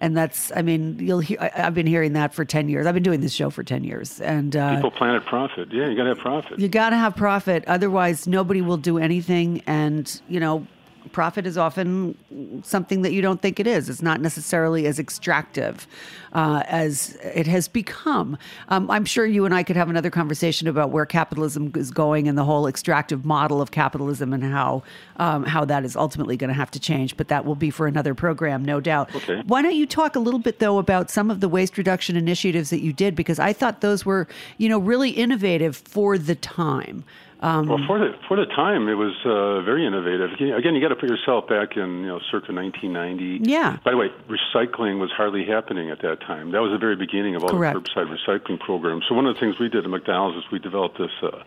And 0.00 0.16
that's, 0.16 0.52
I 0.54 0.62
mean, 0.62 0.96
you'll 1.00 1.18
hear, 1.18 1.38
I, 1.40 1.50
have 1.60 1.74
been 1.74 1.86
hearing 1.86 2.12
that 2.12 2.32
for 2.32 2.44
10 2.44 2.68
years. 2.68 2.86
I've 2.86 2.94
been 2.94 3.02
doing 3.02 3.20
this 3.20 3.32
show 3.32 3.50
for 3.50 3.64
10 3.64 3.82
years. 3.82 4.20
And 4.20 4.54
uh, 4.54 4.76
people 4.76 4.92
planet 4.92 5.24
profit. 5.26 5.72
Yeah, 5.72 5.88
you 5.88 5.96
got 5.96 6.04
to 6.04 6.10
have 6.10 6.18
profit. 6.18 6.60
You 6.60 6.68
got 6.68 6.90
to 6.90 6.96
have 6.96 7.16
profit. 7.16 7.64
Otherwise, 7.66 8.28
nobody 8.28 8.60
will 8.60 8.76
do 8.76 8.98
anything. 8.98 9.60
And, 9.66 10.20
you 10.28 10.38
know, 10.38 10.68
profit 11.08 11.46
is 11.46 11.58
often 11.58 12.62
something 12.64 13.02
that 13.02 13.12
you 13.12 13.22
don't 13.22 13.40
think 13.42 13.58
it 13.58 13.66
is. 13.66 13.88
It's 13.88 14.02
not 14.02 14.20
necessarily 14.20 14.86
as 14.86 14.98
extractive 14.98 15.86
uh, 16.32 16.62
as 16.66 17.16
it 17.22 17.46
has 17.46 17.68
become. 17.68 18.36
Um, 18.68 18.90
I'm 18.90 19.04
sure 19.04 19.26
you 19.26 19.44
and 19.44 19.54
I 19.54 19.62
could 19.62 19.76
have 19.76 19.88
another 19.88 20.10
conversation 20.10 20.68
about 20.68 20.90
where 20.90 21.06
capitalism 21.06 21.72
is 21.74 21.90
going 21.90 22.28
and 22.28 22.36
the 22.36 22.44
whole 22.44 22.66
extractive 22.66 23.24
model 23.24 23.60
of 23.60 23.70
capitalism 23.70 24.32
and 24.32 24.44
how 24.44 24.82
um, 25.16 25.44
how 25.44 25.64
that 25.64 25.84
is 25.84 25.96
ultimately 25.96 26.36
going 26.36 26.48
to 26.48 26.54
have 26.54 26.70
to 26.72 26.80
change. 26.80 27.16
But 27.16 27.28
that 27.28 27.44
will 27.44 27.54
be 27.54 27.70
for 27.70 27.86
another 27.86 28.14
program, 28.14 28.64
no 28.64 28.80
doubt. 28.80 29.14
Okay. 29.14 29.42
Why 29.46 29.62
don't 29.62 29.76
you 29.76 29.86
talk 29.86 30.16
a 30.16 30.20
little 30.20 30.40
bit 30.40 30.58
though 30.58 30.78
about 30.78 31.10
some 31.10 31.30
of 31.30 31.40
the 31.40 31.48
waste 31.48 31.78
reduction 31.78 32.16
initiatives 32.16 32.70
that 32.70 32.80
you 32.80 32.92
did 32.92 33.14
because 33.14 33.38
I 33.38 33.52
thought 33.52 33.80
those 33.80 34.04
were 34.04 34.28
you 34.58 34.68
know 34.68 34.78
really 34.78 35.10
innovative 35.10 35.76
for 35.76 36.18
the 36.18 36.34
time. 36.34 37.04
Um, 37.40 37.68
well, 37.68 37.78
for 37.86 37.98
the 38.00 38.18
for 38.26 38.36
the 38.36 38.46
time, 38.46 38.88
it 38.88 38.94
was 38.94 39.14
uh, 39.24 39.62
very 39.62 39.86
innovative. 39.86 40.32
Again, 40.34 40.74
you 40.74 40.80
got 40.80 40.88
to 40.88 40.96
put 40.96 41.08
yourself 41.08 41.46
back 41.46 41.76
in 41.76 42.02
you 42.02 42.10
know 42.10 42.18
circa 42.30 42.52
1990. 42.52 43.48
Yeah. 43.48 43.78
By 43.84 43.92
the 43.92 43.96
way, 43.96 44.08
recycling 44.26 44.98
was 44.98 45.10
hardly 45.16 45.46
happening 45.46 45.90
at 45.90 46.02
that 46.02 46.20
time. 46.20 46.50
That 46.50 46.62
was 46.62 46.72
the 46.72 46.78
very 46.78 46.96
beginning 46.96 47.36
of 47.36 47.44
all 47.44 47.50
Correct. 47.50 47.78
the 47.78 47.80
curbside 47.80 48.10
recycling 48.10 48.58
programs. 48.58 49.04
So 49.08 49.14
one 49.14 49.26
of 49.26 49.34
the 49.34 49.40
things 49.40 49.54
we 49.60 49.68
did 49.68 49.84
at 49.84 49.90
McDonald's 49.90 50.38
is 50.38 50.50
we 50.50 50.58
developed 50.58 50.98
this. 50.98 51.14
Uh, 51.22 51.42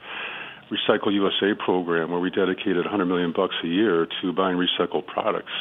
Recycle 0.72 1.12
USA 1.12 1.54
program 1.54 2.12
where 2.12 2.22
we 2.22 2.30
dedicated 2.30 2.86
100 2.86 3.04
million 3.04 3.34
bucks 3.36 3.56
a 3.62 3.68
year 3.68 4.08
to 4.22 4.32
buying 4.32 4.56
recycled 4.56 5.06
products. 5.06 5.52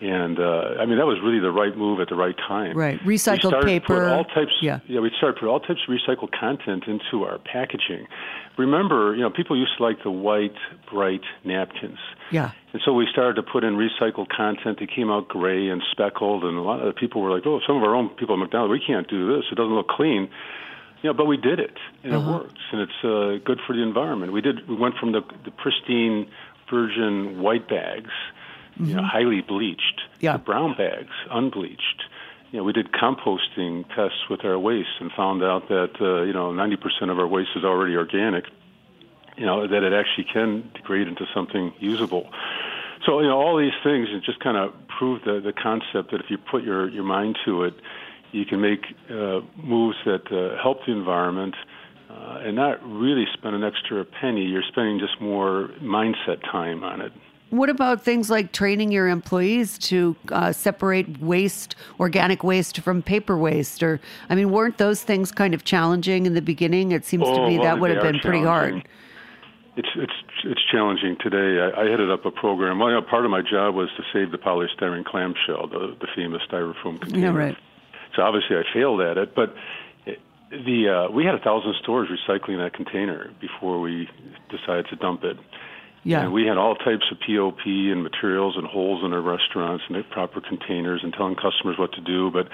And 0.00 0.38
uh, 0.38 0.80
I 0.80 0.86
mean 0.86 0.98
that 0.98 1.06
was 1.06 1.18
really 1.22 1.40
the 1.40 1.50
right 1.50 1.76
move 1.76 2.00
at 2.00 2.08
the 2.08 2.14
right 2.14 2.36
time. 2.36 2.76
Right. 2.76 3.00
Recycled 3.00 3.64
paper. 3.64 4.08
All 4.08 4.24
types. 4.24 4.52
Yeah. 4.62 4.80
Yeah. 4.86 5.00
We 5.00 5.10
started 5.16 5.40
put 5.40 5.48
all 5.48 5.60
types 5.60 5.80
of 5.88 5.94
recycled 5.94 6.30
content 6.38 6.84
into 6.86 7.24
our 7.24 7.38
packaging. 7.38 8.06
Remember, 8.56 9.14
you 9.14 9.22
know, 9.22 9.30
people 9.30 9.56
used 9.56 9.76
to 9.78 9.82
like 9.84 10.02
the 10.02 10.10
white, 10.10 10.54
bright 10.90 11.22
napkins. 11.44 11.98
Yeah. 12.32 12.50
And 12.72 12.82
so 12.84 12.92
we 12.92 13.06
started 13.10 13.34
to 13.36 13.42
put 13.42 13.64
in 13.64 13.74
recycled 13.76 14.28
content 14.28 14.78
that 14.80 14.90
came 14.94 15.10
out 15.10 15.28
gray 15.28 15.68
and 15.68 15.82
speckled, 15.92 16.44
and 16.44 16.58
a 16.58 16.60
lot 16.62 16.80
of 16.80 16.86
the 16.86 16.92
people 16.92 17.22
were 17.22 17.30
like, 17.30 17.46
"Oh, 17.46 17.60
some 17.66 17.76
of 17.76 17.82
our 17.82 17.94
own 17.94 18.08
people 18.10 18.34
at 18.34 18.38
McDonald's, 18.38 18.72
we 18.72 18.80
can't 18.84 19.08
do 19.08 19.34
this. 19.36 19.44
It 19.50 19.54
doesn't 19.54 19.74
look 19.74 19.88
clean." 19.88 20.28
You 21.02 21.10
know, 21.10 21.14
but 21.14 21.26
we 21.26 21.36
did 21.36 21.60
it, 21.60 21.78
and 22.02 22.12
Uh-huh. 22.14 22.28
it 22.28 22.34
works, 22.42 22.60
and 22.72 22.80
it's 22.82 23.04
uh, 23.04 23.38
good 23.44 23.60
for 23.66 23.72
the 23.74 23.82
environment. 23.82 24.32
We 24.32 24.40
did. 24.40 24.68
We 24.68 24.74
went 24.74 24.96
from 24.96 25.12
the, 25.12 25.22
the 25.44 25.52
pristine 25.52 26.26
virgin 26.68 27.40
white 27.40 27.68
bags, 27.68 28.10
you 28.78 28.94
know, 28.96 29.02
highly 29.02 29.40
bleached, 29.40 30.00
Mm-hmm. 30.00 30.24
Yeah. 30.24 30.36
brown 30.36 30.74
bags, 30.76 31.12
unbleached. 31.30 32.02
You 32.50 32.58
know, 32.58 32.64
we 32.64 32.72
did 32.72 32.92
composting 32.92 33.86
tests 33.94 34.28
with 34.30 34.44
our 34.44 34.58
waste 34.58 34.88
and 35.00 35.12
found 35.12 35.42
out 35.44 35.68
that 35.68 35.92
uh, 36.00 36.22
you 36.22 36.32
know 36.32 36.50
90% 36.50 37.10
of 37.10 37.18
our 37.18 37.26
waste 37.26 37.50
is 37.56 37.64
already 37.64 37.94
organic. 37.94 38.44
You 39.36 39.46
know 39.46 39.68
that 39.68 39.82
it 39.84 39.92
actually 39.92 40.24
can 40.32 40.70
degrade 40.74 41.06
into 41.06 41.24
something 41.34 41.72
usable. 41.78 42.28
So 43.06 43.20
you 43.20 43.28
know 43.28 43.38
all 43.38 43.56
these 43.58 43.76
things 43.84 44.08
it 44.10 44.24
just 44.24 44.40
kind 44.40 44.56
of 44.56 44.72
prove 44.88 45.22
the 45.24 45.40
the 45.40 45.52
concept 45.52 46.10
that 46.10 46.20
if 46.20 46.30
you 46.30 46.38
put 46.38 46.64
your 46.64 46.88
your 46.88 47.04
mind 47.04 47.38
to 47.44 47.62
it, 47.64 47.74
you 48.32 48.44
can 48.44 48.60
make 48.60 48.84
uh, 49.10 49.40
moves 49.62 49.96
that 50.04 50.26
uh, 50.32 50.60
help 50.62 50.84
the 50.86 50.92
environment. 50.92 51.54
Uh, 52.10 52.40
and 52.46 52.56
not 52.56 52.82
really 52.82 53.26
spend 53.34 53.54
an 53.54 53.62
extra 53.62 54.02
penny. 54.02 54.42
You're 54.42 54.62
spending 54.66 54.98
just 54.98 55.20
more 55.20 55.68
mindset 55.82 56.40
time 56.50 56.82
on 56.82 57.02
it. 57.02 57.12
What 57.50 57.70
about 57.70 58.02
things 58.02 58.28
like 58.28 58.52
training 58.52 58.92
your 58.92 59.08
employees 59.08 59.78
to 59.78 60.14
uh, 60.30 60.52
separate 60.52 61.20
waste, 61.20 61.76
organic 61.98 62.44
waste, 62.44 62.80
from 62.80 63.02
paper 63.02 63.38
waste? 63.38 63.82
Or, 63.82 64.00
I 64.28 64.34
mean, 64.34 64.50
weren't 64.50 64.76
those 64.76 65.02
things 65.02 65.32
kind 65.32 65.54
of 65.54 65.64
challenging 65.64 66.26
in 66.26 66.34
the 66.34 66.42
beginning? 66.42 66.92
It 66.92 67.04
seems 67.04 67.24
to 67.24 67.30
Oh, 67.30 67.48
me 67.48 67.58
well, 67.58 67.64
that 67.64 67.80
would 67.80 67.90
have 67.90 68.02
been 68.02 68.20
pretty 68.20 68.42
hard. 68.44 68.86
It's 69.76 69.88
it's 69.94 70.12
it's 70.44 70.60
challenging 70.72 71.16
today. 71.20 71.60
I, 71.60 71.82
I 71.82 71.84
headed 71.88 72.10
up 72.10 72.24
a 72.26 72.32
program. 72.32 72.80
Well, 72.80 72.88
you 72.88 72.96
know, 72.96 73.02
part 73.02 73.24
of 73.24 73.30
my 73.30 73.42
job 73.42 73.76
was 73.76 73.88
to 73.96 74.02
save 74.12 74.32
the 74.32 74.38
polystyrene 74.38 75.04
clamshell, 75.04 75.68
the 75.68 75.96
the 76.00 76.08
famous 76.16 76.42
styrofoam 76.50 77.00
container. 77.00 77.18
Yeah, 77.18 77.46
right. 77.46 77.56
So 78.16 78.22
obviously, 78.22 78.56
I 78.56 78.62
failed 78.74 79.00
at 79.00 79.16
it, 79.16 79.36
but 79.36 79.54
the 80.50 80.88
uh, 80.88 81.12
we 81.12 81.24
had 81.24 81.34
a 81.34 81.38
thousand 81.38 81.74
stores 81.80 82.08
recycling 82.08 82.58
that 82.58 82.74
container 82.74 83.30
before 83.40 83.80
we 83.80 84.08
decided 84.50 84.86
to 84.90 84.96
dump 84.96 85.22
it. 85.22 85.36
Yeah. 86.08 86.22
And 86.22 86.32
we 86.32 86.46
had 86.46 86.56
all 86.56 86.74
types 86.74 87.04
of 87.12 87.18
POP 87.20 87.66
and 87.66 88.02
materials 88.02 88.56
and 88.56 88.66
holes 88.66 89.04
in 89.04 89.12
our 89.12 89.20
restaurants 89.20 89.84
and 89.90 90.08
proper 90.08 90.40
containers 90.40 91.00
and 91.02 91.12
telling 91.12 91.34
customers 91.34 91.76
what 91.78 91.92
to 91.92 92.00
do. 92.00 92.30
But 92.30 92.48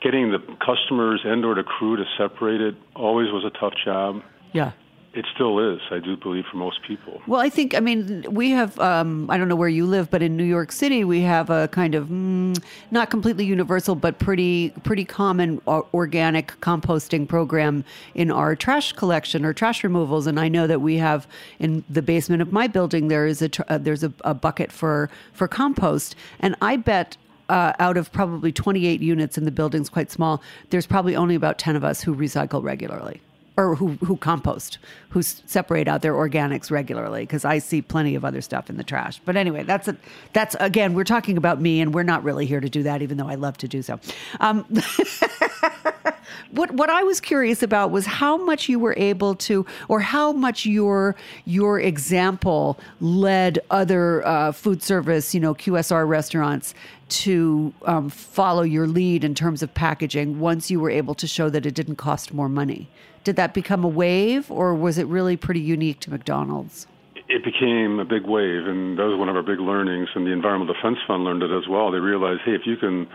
getting 0.00 0.30
the 0.30 0.38
customers 0.64 1.22
and 1.24 1.44
or 1.44 1.56
the 1.56 1.64
crew 1.64 1.96
to 1.96 2.04
separate 2.16 2.60
it 2.60 2.76
always 2.94 3.32
was 3.32 3.44
a 3.44 3.50
tough 3.58 3.74
job. 3.84 4.22
yeah. 4.52 4.70
It 5.14 5.26
still 5.32 5.60
is, 5.74 5.80
I 5.92 6.00
do 6.00 6.16
believe, 6.16 6.44
for 6.50 6.56
most 6.56 6.82
people. 6.82 7.22
Well, 7.28 7.40
I 7.40 7.48
think, 7.48 7.76
I 7.76 7.78
mean, 7.78 8.26
we 8.28 8.50
have, 8.50 8.76
um, 8.80 9.30
I 9.30 9.38
don't 9.38 9.46
know 9.46 9.54
where 9.54 9.68
you 9.68 9.86
live, 9.86 10.10
but 10.10 10.22
in 10.22 10.36
New 10.36 10.44
York 10.44 10.72
City, 10.72 11.04
we 11.04 11.20
have 11.20 11.50
a 11.50 11.68
kind 11.68 11.94
of 11.94 12.08
mm, 12.08 12.60
not 12.90 13.10
completely 13.10 13.44
universal, 13.44 13.94
but 13.94 14.18
pretty, 14.18 14.70
pretty 14.82 15.04
common 15.04 15.60
o- 15.68 15.86
organic 15.94 16.58
composting 16.60 17.28
program 17.28 17.84
in 18.16 18.32
our 18.32 18.56
trash 18.56 18.92
collection 18.92 19.44
or 19.44 19.52
trash 19.52 19.84
removals. 19.84 20.26
And 20.26 20.40
I 20.40 20.48
know 20.48 20.66
that 20.66 20.80
we 20.80 20.96
have 20.96 21.28
in 21.60 21.84
the 21.88 22.02
basement 22.02 22.42
of 22.42 22.50
my 22.50 22.66
building, 22.66 23.06
there 23.06 23.26
is 23.26 23.40
a, 23.40 23.48
tr- 23.48 23.62
uh, 23.68 23.78
there's 23.78 24.02
a, 24.02 24.12
a 24.24 24.34
bucket 24.34 24.72
for, 24.72 25.08
for 25.32 25.46
compost. 25.46 26.16
And 26.40 26.56
I 26.60 26.76
bet 26.76 27.16
uh, 27.48 27.72
out 27.78 27.96
of 27.96 28.10
probably 28.10 28.50
28 28.50 29.00
units 29.00 29.38
in 29.38 29.44
the 29.44 29.52
building's 29.52 29.88
quite 29.88 30.10
small, 30.10 30.42
there's 30.70 30.86
probably 30.86 31.14
only 31.14 31.36
about 31.36 31.58
10 31.58 31.76
of 31.76 31.84
us 31.84 32.02
who 32.02 32.16
recycle 32.16 32.64
regularly 32.64 33.20
or 33.56 33.76
who 33.76 33.92
who 34.04 34.16
compost, 34.16 34.78
who 35.10 35.22
separate 35.22 35.86
out 35.86 36.02
their 36.02 36.14
organics 36.14 36.70
regularly. 36.70 37.22
Because 37.22 37.44
I 37.44 37.58
see 37.58 37.82
plenty 37.82 38.14
of 38.14 38.24
other 38.24 38.40
stuff 38.40 38.68
in 38.68 38.76
the 38.76 38.84
trash. 38.84 39.20
But 39.24 39.36
anyway, 39.36 39.62
that's 39.62 39.88
a 39.88 39.96
that's 40.32 40.56
again, 40.60 40.94
we're 40.94 41.04
talking 41.04 41.36
about 41.36 41.60
me, 41.60 41.80
and 41.80 41.94
we're 41.94 42.02
not 42.02 42.24
really 42.24 42.46
here 42.46 42.60
to 42.60 42.68
do 42.68 42.82
that, 42.82 43.02
even 43.02 43.16
though 43.16 43.28
I 43.28 43.36
love 43.36 43.56
to 43.58 43.68
do 43.68 43.82
so. 43.82 44.00
Um, 44.40 44.64
what 46.50 46.72
what 46.72 46.90
I 46.90 47.02
was 47.02 47.20
curious 47.20 47.62
about 47.62 47.90
was 47.90 48.06
how 48.06 48.36
much 48.36 48.68
you 48.68 48.78
were 48.78 48.94
able 48.96 49.34
to, 49.36 49.66
or 49.88 50.00
how 50.00 50.32
much 50.32 50.66
your 50.66 51.14
your 51.44 51.78
example 51.80 52.78
led 53.00 53.60
other 53.70 54.26
uh, 54.26 54.52
food 54.52 54.82
service, 54.82 55.34
you 55.34 55.40
know, 55.40 55.54
QSR 55.54 56.08
restaurants 56.08 56.74
to 57.08 57.72
um, 57.84 58.08
follow 58.08 58.62
your 58.62 58.86
lead 58.86 59.24
in 59.24 59.34
terms 59.34 59.62
of 59.62 59.72
packaging. 59.74 60.40
Once 60.40 60.70
you 60.70 60.80
were 60.80 60.90
able 60.90 61.14
to 61.14 61.26
show 61.26 61.50
that 61.50 61.66
it 61.66 61.74
didn't 61.74 61.96
cost 61.96 62.32
more 62.32 62.48
money, 62.48 62.88
did 63.24 63.36
that 63.36 63.54
become 63.54 63.82
a 63.84 63.88
wave, 63.88 64.50
or 64.50 64.74
was 64.74 64.98
it 64.98 65.06
really 65.06 65.36
pretty 65.36 65.60
unique 65.60 66.00
to 66.00 66.10
McDonald's? 66.10 66.86
It 67.28 67.42
became 67.42 67.98
a 67.98 68.04
big 68.04 68.26
wave, 68.28 68.66
and 68.68 68.98
that 68.98 69.04
was 69.04 69.18
one 69.18 69.30
of 69.30 69.36
our 69.36 69.42
big 69.42 69.58
learnings. 69.58 70.08
And 70.14 70.26
the 70.26 70.30
Environmental 70.30 70.74
Defense 70.74 70.98
Fund 71.08 71.24
learned 71.24 71.42
it 71.42 71.50
as 71.50 71.66
well. 71.68 71.90
They 71.90 71.98
realized, 71.98 72.42
hey, 72.44 72.52
if 72.52 72.62
you 72.66 72.76
can 72.76 73.08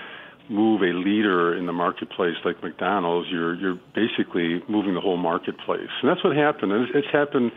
move 0.49 0.81
a 0.81 0.97
leader 0.97 1.55
in 1.55 1.67
the 1.67 1.73
marketplace 1.73 2.35
like 2.43 2.61
McDonald's, 2.63 3.29
you're 3.31 3.53
you're 3.55 3.79
basically 3.93 4.63
moving 4.67 4.95
the 4.95 5.01
whole 5.01 5.17
marketplace, 5.17 5.93
and 6.01 6.09
that's 6.09 6.23
what 6.23 6.35
happened. 6.35 6.71
And 6.71 6.89
it's, 6.89 7.05
it's 7.05 7.13
happened 7.13 7.51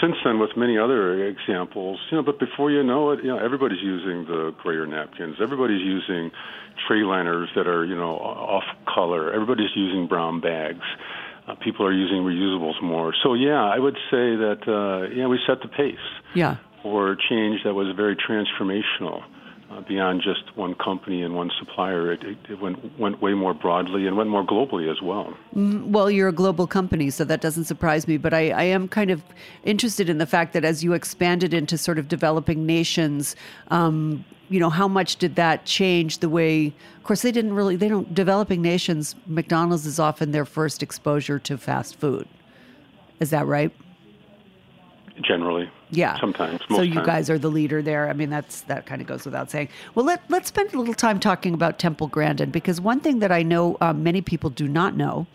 since 0.00 0.14
then 0.24 0.38
with 0.38 0.50
many 0.56 0.78
other 0.78 1.26
examples. 1.26 1.98
You 2.10 2.18
know, 2.18 2.22
but 2.22 2.38
before 2.38 2.70
you 2.70 2.82
know 2.84 3.10
it, 3.10 3.24
you 3.24 3.28
know 3.28 3.38
everybody's 3.38 3.82
using 3.82 4.24
the 4.24 4.54
grayer 4.62 4.86
napkins. 4.86 5.36
Everybody's 5.42 5.82
using 5.82 6.30
tray 6.86 7.02
liners 7.02 7.50
that 7.56 7.66
are 7.66 7.84
you 7.84 7.96
know 7.96 8.16
off 8.16 8.64
color. 8.86 9.32
Everybody's 9.32 9.74
using 9.74 10.06
brown 10.06 10.40
bags. 10.40 10.86
Uh, 11.52 11.64
people 11.64 11.84
are 11.86 11.92
using 11.92 12.18
reusables 12.18 12.80
more. 12.82 13.12
So 13.22 13.34
yeah, 13.34 13.62
I 13.64 13.78
would 13.78 13.96
say 14.10 14.36
that 14.36 14.60
uh, 14.66 15.14
yeah 15.14 15.26
we 15.26 15.38
set 15.46 15.60
the 15.62 15.68
pace 15.68 15.94
Yeah. 16.34 16.56
for 16.82 17.16
change 17.28 17.62
that 17.64 17.74
was 17.74 17.94
very 17.96 18.16
transformational 18.16 19.22
uh, 19.70 19.80
beyond 19.82 20.22
just 20.22 20.56
one 20.56 20.74
company 20.74 21.22
and 21.22 21.34
one 21.34 21.50
supplier. 21.58 22.12
It, 22.12 22.22
it, 22.24 22.38
it 22.50 22.60
went 22.60 22.98
went 22.98 23.20
way 23.22 23.34
more 23.34 23.54
broadly 23.54 24.06
and 24.06 24.16
went 24.16 24.30
more 24.30 24.44
globally 24.44 24.90
as 24.90 25.00
well. 25.02 25.34
Well, 25.54 26.10
you're 26.10 26.28
a 26.28 26.32
global 26.32 26.66
company, 26.66 27.10
so 27.10 27.24
that 27.24 27.40
doesn't 27.40 27.64
surprise 27.64 28.06
me. 28.06 28.16
But 28.18 28.34
I, 28.34 28.50
I 28.50 28.62
am 28.64 28.88
kind 28.88 29.10
of 29.10 29.22
interested 29.64 30.08
in 30.08 30.18
the 30.18 30.26
fact 30.26 30.52
that 30.52 30.64
as 30.64 30.82
you 30.84 30.92
expanded 30.92 31.52
into 31.54 31.76
sort 31.78 31.98
of 31.98 32.08
developing 32.08 32.66
nations, 32.66 33.34
um, 33.68 34.24
you 34.52 34.60
know, 34.60 34.70
how 34.70 34.86
much 34.86 35.16
did 35.16 35.36
that 35.36 35.64
change 35.64 36.18
the 36.18 36.28
way? 36.28 36.66
Of 36.98 37.02
course, 37.04 37.22
they 37.22 37.32
didn't 37.32 37.54
really. 37.54 37.74
They 37.76 37.88
don't. 37.88 38.14
Developing 38.14 38.60
nations, 38.62 39.16
McDonald's 39.26 39.86
is 39.86 39.98
often 39.98 40.30
their 40.32 40.44
first 40.44 40.82
exposure 40.82 41.38
to 41.40 41.56
fast 41.58 41.96
food. 41.96 42.28
Is 43.18 43.30
that 43.30 43.46
right? 43.46 43.72
Generally, 45.20 45.70
Yeah. 45.90 46.18
sometimes. 46.18 46.60
So 46.68 46.80
you 46.80 46.94
times. 46.94 47.06
guys 47.06 47.30
are 47.30 47.38
the 47.38 47.50
leader 47.50 47.82
there. 47.82 48.08
I 48.08 48.14
mean, 48.14 48.30
that's 48.30 48.62
that 48.62 48.86
kind 48.86 49.00
of 49.02 49.06
goes 49.06 49.24
without 49.24 49.50
saying. 49.50 49.68
Well, 49.94 50.06
let 50.06 50.22
let's 50.30 50.48
spend 50.48 50.72
a 50.74 50.78
little 50.78 50.94
time 50.94 51.20
talking 51.20 51.52
about 51.54 51.78
Temple 51.78 52.08
Grandin 52.08 52.50
because 52.50 52.80
one 52.80 53.00
thing 53.00 53.18
that 53.20 53.30
I 53.30 53.42
know 53.42 53.76
um, 53.80 54.02
many 54.02 54.20
people 54.22 54.48
do 54.50 54.66
not 54.66 54.96
know 54.96 55.26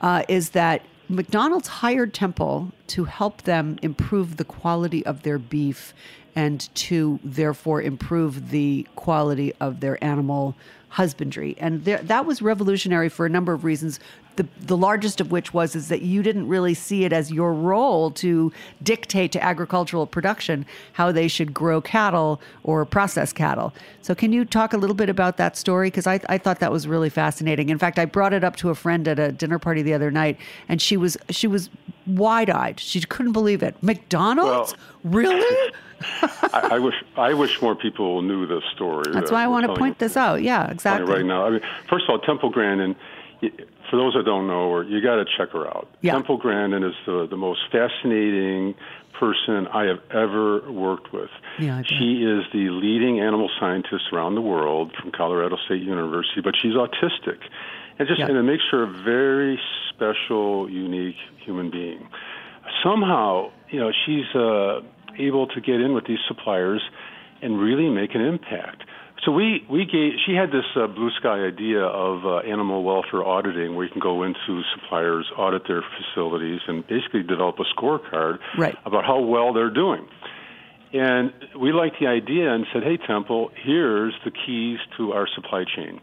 uh, 0.00 0.24
is 0.28 0.50
that 0.50 0.82
McDonald's 1.08 1.68
hired 1.68 2.12
Temple 2.12 2.72
to 2.88 3.04
help 3.04 3.42
them 3.42 3.78
improve 3.82 4.36
the 4.36 4.44
quality 4.44 5.04
of 5.06 5.22
their 5.22 5.38
beef 5.38 5.94
and 6.34 6.74
to 6.74 7.18
therefore 7.24 7.82
improve 7.82 8.50
the 8.50 8.86
quality 8.96 9.52
of 9.60 9.80
their 9.80 10.02
animal 10.02 10.54
husbandry, 10.90 11.56
and 11.58 11.84
there, 11.84 11.98
that 11.98 12.26
was 12.26 12.42
revolutionary 12.42 13.08
for 13.08 13.24
a 13.24 13.28
number 13.28 13.52
of 13.52 13.64
reasons. 13.64 14.00
The, 14.36 14.46
the 14.60 14.76
largest 14.76 15.20
of 15.20 15.30
which 15.30 15.52
was 15.52 15.74
is 15.76 15.88
that 15.88 16.00
you 16.02 16.22
didn't 16.22 16.48
really 16.48 16.72
see 16.72 17.04
it 17.04 17.12
as 17.12 17.30
your 17.30 17.52
role 17.52 18.10
to 18.12 18.50
dictate 18.82 19.32
to 19.32 19.42
agricultural 19.44 20.06
production 20.06 20.64
how 20.92 21.12
they 21.12 21.28
should 21.28 21.52
grow 21.52 21.80
cattle 21.82 22.40
or 22.62 22.84
process 22.86 23.32
cattle. 23.32 23.74
So, 24.02 24.14
can 24.14 24.32
you 24.32 24.44
talk 24.46 24.72
a 24.72 24.78
little 24.78 24.96
bit 24.96 25.10
about 25.10 25.36
that 25.38 25.56
story? 25.58 25.88
Because 25.88 26.06
I, 26.06 26.20
I 26.28 26.38
thought 26.38 26.60
that 26.60 26.72
was 26.72 26.86
really 26.88 27.10
fascinating. 27.10 27.68
In 27.68 27.76
fact, 27.78 27.98
I 27.98 28.06
brought 28.06 28.32
it 28.32 28.42
up 28.42 28.56
to 28.56 28.70
a 28.70 28.74
friend 28.74 29.06
at 29.08 29.18
a 29.18 29.30
dinner 29.32 29.58
party 29.58 29.82
the 29.82 29.92
other 29.92 30.10
night, 30.10 30.38
and 30.68 30.80
she 30.80 30.96
was 30.96 31.18
she 31.28 31.46
was 31.46 31.68
wide 32.06 32.48
eyed. 32.48 32.80
She 32.80 33.00
couldn't 33.02 33.32
believe 33.32 33.62
it. 33.62 33.74
McDonald's, 33.82 34.74
Well- 35.04 35.12
really? 35.12 35.72
I, 36.54 36.68
I 36.72 36.78
wish 36.86 36.94
I 37.16 37.34
wish 37.34 37.60
more 37.60 37.74
people 37.74 38.22
knew 38.22 38.46
this 38.46 38.62
story. 38.74 39.12
That's 39.12 39.28
that 39.28 39.34
why 39.34 39.44
I 39.44 39.48
want 39.48 39.66
to 39.66 39.74
point 39.74 39.96
you- 40.00 40.06
this 40.06 40.16
out. 40.16 40.42
Yeah, 40.42 40.70
exactly. 40.70 41.12
Right 41.12 41.24
now, 41.26 41.44
I 41.46 41.50
mean, 41.50 41.60
first 41.90 42.04
of 42.04 42.10
all, 42.10 42.18
Temple 42.20 42.48
Grandin. 42.48 42.94
y- 42.94 42.96
For 43.90 43.96
those 43.96 44.14
that 44.14 44.24
don't 44.24 44.46
know 44.46 44.72
her, 44.72 44.82
you 44.84 45.02
got 45.02 45.16
to 45.16 45.24
check 45.36 45.50
her 45.52 45.66
out. 45.66 45.88
Yeah. 46.00 46.12
Temple 46.12 46.36
Grandin 46.36 46.82
is 46.84 46.94
the 47.06 47.26
the 47.28 47.36
most 47.36 47.60
fascinating 47.72 48.74
person 49.18 49.66
I 49.66 49.84
have 49.84 50.00
ever 50.10 50.70
worked 50.70 51.12
with. 51.12 51.30
Yeah, 51.58 51.82
she 51.84 52.22
is 52.24 52.44
the 52.52 52.68
leading 52.70 53.20
animal 53.20 53.50
scientist 53.58 54.04
around 54.12 54.34
the 54.34 54.40
world 54.40 54.94
from 55.00 55.10
Colorado 55.12 55.56
State 55.66 55.82
University, 55.82 56.40
but 56.42 56.54
she's 56.60 56.74
autistic, 56.74 57.38
and 57.98 58.06
just 58.08 58.20
Yeah. 58.20 58.28
and 58.28 58.36
it 58.36 58.42
makes 58.44 58.64
her 58.70 58.82
a 58.84 58.86
very 58.86 59.58
special, 59.90 60.70
unique 60.70 61.16
human 61.44 61.70
being. 61.70 62.08
Somehow, 62.84 63.50
you 63.70 63.80
know, 63.80 63.90
she's 64.06 64.26
uh, 64.34 64.80
able 65.18 65.46
to 65.48 65.60
get 65.60 65.80
in 65.80 65.92
with 65.94 66.06
these 66.06 66.20
suppliers 66.28 66.82
and 67.42 67.58
really 67.60 67.88
make 67.90 68.14
an 68.14 68.20
impact. 68.20 68.84
So 69.24 69.32
we 69.32 69.64
we 69.68 69.84
gave. 69.84 70.12
She 70.26 70.34
had 70.34 70.48
this 70.50 70.64
uh, 70.74 70.86
blue 70.86 71.10
sky 71.18 71.44
idea 71.44 71.80
of 71.82 72.24
uh, 72.24 72.38
animal 72.38 72.82
welfare 72.82 73.22
auditing, 73.22 73.74
where 73.74 73.84
you 73.84 73.90
can 73.90 74.00
go 74.00 74.22
into 74.22 74.62
suppliers, 74.74 75.30
audit 75.36 75.62
their 75.68 75.82
facilities, 75.98 76.60
and 76.66 76.86
basically 76.86 77.22
develop 77.22 77.56
a 77.58 77.64
scorecard 77.78 78.38
Right. 78.56 78.76
about 78.86 79.04
how 79.04 79.20
well 79.20 79.52
they're 79.52 79.68
doing. 79.74 80.08
And 80.92 81.32
we 81.60 81.72
liked 81.72 81.96
the 82.00 82.06
idea 82.06 82.50
and 82.52 82.66
said, 82.72 82.82
"Hey, 82.82 82.96
Temple, 82.96 83.50
here's 83.62 84.14
the 84.24 84.30
keys 84.30 84.78
to 84.96 85.12
our 85.12 85.28
supply 85.34 85.64
chain." 85.64 86.00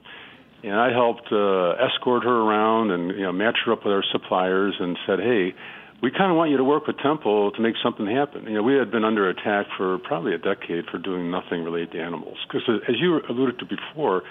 And 0.64 0.76
I 0.76 0.92
helped 0.92 1.32
uh, 1.32 1.72
escort 1.86 2.24
her 2.24 2.38
around 2.42 2.92
and 2.92 3.12
you 3.12 3.24
know 3.24 3.32
match 3.32 3.58
her 3.66 3.74
up 3.74 3.84
with 3.84 3.94
our 3.94 4.04
suppliers 4.12 4.76
and 4.80 4.98
said, 5.08 5.20
"Hey, 5.20 5.56
we 6.02 6.12
kind 6.12 6.32
of 6.32 6.38
want 6.38 6.52
you 6.52 6.58
to 6.58 6.64
work 6.64 6.88
with 6.88 6.98
Temple 7.00 7.52
to 7.52 7.62
make 7.62 7.76
something 7.84 8.06
happen." 8.08 8.46
You 8.46 8.56
know, 8.56 8.64
we 8.64 8.76
had 8.76 8.92
been 8.92 9.04
under 9.04 9.30
attack 9.30 9.68
for 9.78 9.98
probably 10.00 10.34
a 10.34 10.38
decade 10.38 10.86
for 10.92 10.98
doing 10.98 11.32
nothing 11.32 11.64
related 11.64 11.92
to 11.94 12.00
animals 12.02 12.38
because, 12.48 12.68
uh, 12.68 12.92
as 12.92 13.00
you 13.00 13.22
alluded 13.30 13.60
to 13.60 13.66
before, 13.66 14.24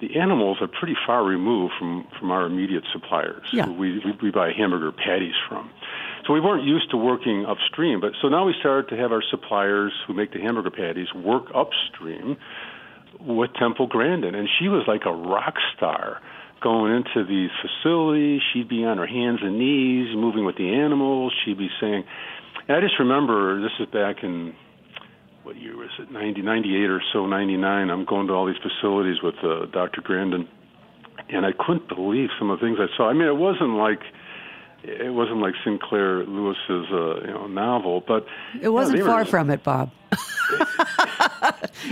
the 0.00 0.18
animals 0.18 0.58
are 0.60 0.68
pretty 0.68 0.96
far 1.06 1.24
removed 1.24 1.74
from 1.78 2.06
from 2.18 2.30
our 2.30 2.46
immediate 2.46 2.84
suppliers. 2.92 3.48
Yeah. 3.52 3.66
who 3.66 3.72
we, 3.74 3.98
we 3.98 4.12
we 4.22 4.30
buy 4.30 4.52
hamburger 4.52 4.92
patties 4.92 5.34
from. 5.48 5.70
So 6.26 6.34
we 6.34 6.40
weren't 6.40 6.64
used 6.64 6.90
to 6.90 6.96
working 6.96 7.46
upstream, 7.46 8.00
but 8.00 8.12
so 8.20 8.28
now 8.28 8.44
we 8.44 8.54
started 8.60 8.88
to 8.90 8.96
have 8.96 9.12
our 9.12 9.22
suppliers 9.22 9.92
who 10.06 10.12
make 10.12 10.32
the 10.32 10.40
hamburger 10.40 10.70
patties 10.70 11.12
work 11.14 11.46
upstream 11.54 12.36
with 13.20 13.50
Temple 13.54 13.86
Grandin, 13.86 14.34
and 14.34 14.48
she 14.58 14.68
was 14.68 14.84
like 14.86 15.06
a 15.06 15.12
rock 15.12 15.54
star 15.76 16.20
going 16.60 16.94
into 16.94 17.24
these 17.26 17.50
facilities. 17.62 18.40
She'd 18.52 18.68
be 18.68 18.84
on 18.84 18.98
her 18.98 19.06
hands 19.06 19.40
and 19.42 19.58
knees, 19.58 20.14
moving 20.14 20.44
with 20.44 20.56
the 20.56 20.68
animals. 20.74 21.32
She'd 21.44 21.58
be 21.58 21.68
saying, 21.80 22.04
and 22.68 22.76
I 22.76 22.80
just 22.80 22.98
remember 22.98 23.60
this 23.62 23.72
is 23.80 23.86
back 23.86 24.22
in 24.22 24.54
what 25.44 25.56
year 25.56 25.76
was 25.76 25.88
it? 25.98 26.10
90, 26.10 26.42
98 26.42 26.90
or 26.90 27.00
so, 27.12 27.26
99. 27.26 27.90
I'm 27.90 28.04
going 28.04 28.26
to 28.26 28.34
all 28.34 28.46
these 28.46 28.60
facilities 28.62 29.22
with 29.22 29.36
uh, 29.42 29.66
Dr. 29.66 30.02
Grandin, 30.02 30.46
and 31.30 31.46
I 31.46 31.52
couldn't 31.52 31.88
believe 31.88 32.28
some 32.38 32.50
of 32.50 32.60
the 32.60 32.66
things 32.66 32.78
I 32.80 32.94
saw. 32.96 33.08
I 33.08 33.12
mean, 33.14 33.28
it 33.28 33.36
wasn't 33.36 33.74
like 33.74 34.00
it 34.84 35.12
wasn't 35.12 35.38
like 35.40 35.54
Sinclair 35.64 36.24
Lewis's 36.24 36.86
uh, 36.92 37.20
you 37.22 37.26
know 37.32 37.46
novel, 37.46 38.02
but 38.06 38.26
It 38.60 38.68
wasn't 38.68 38.98
yeah, 38.98 39.04
they 39.04 39.08
far 39.08 39.20
were- 39.20 39.24
from 39.24 39.50
it, 39.50 39.62
Bob. 39.64 39.90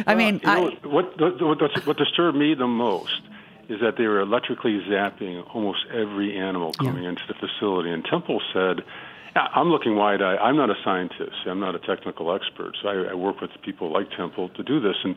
I 0.07 0.15
mean, 0.15 0.41
you 0.43 0.47
know, 0.47 0.69
I, 0.69 0.87
what, 0.87 1.21
what, 1.21 1.41
what 1.61 1.87
what 1.87 1.97
disturbed 1.97 2.37
me 2.37 2.55
the 2.55 2.67
most 2.67 3.21
is 3.69 3.81
that 3.81 3.97
they 3.99 4.07
were 4.07 4.21
electrically 4.21 4.81
zapping 4.89 5.43
almost 5.55 5.81
every 5.93 6.37
animal 6.39 6.73
coming 6.73 7.05
into 7.05 7.23
the 7.29 7.35
facility. 7.35 7.91
And 7.91 8.05
Temple 8.05 8.41
said, 8.53 8.85
"I'm 9.35 9.71
looking 9.71 9.97
wide-eyed. 9.97 10.39
I'm 10.39 10.57
not 10.57 10.71
a 10.71 10.77
scientist. 10.85 11.37
I'm 11.47 11.61
not 11.61 11.75
a 11.75 11.79
technical 11.81 12.35
expert. 12.35 12.77
So 12.81 12.89
I, 12.89 13.11
I 13.11 13.15
work 13.15 13.41
with 13.41 13.51
people 13.63 13.93
like 13.93 14.11
Temple 14.17 14.51
to 14.51 14.63
do 14.63 14.81
this, 14.81 14.97
and 15.05 15.17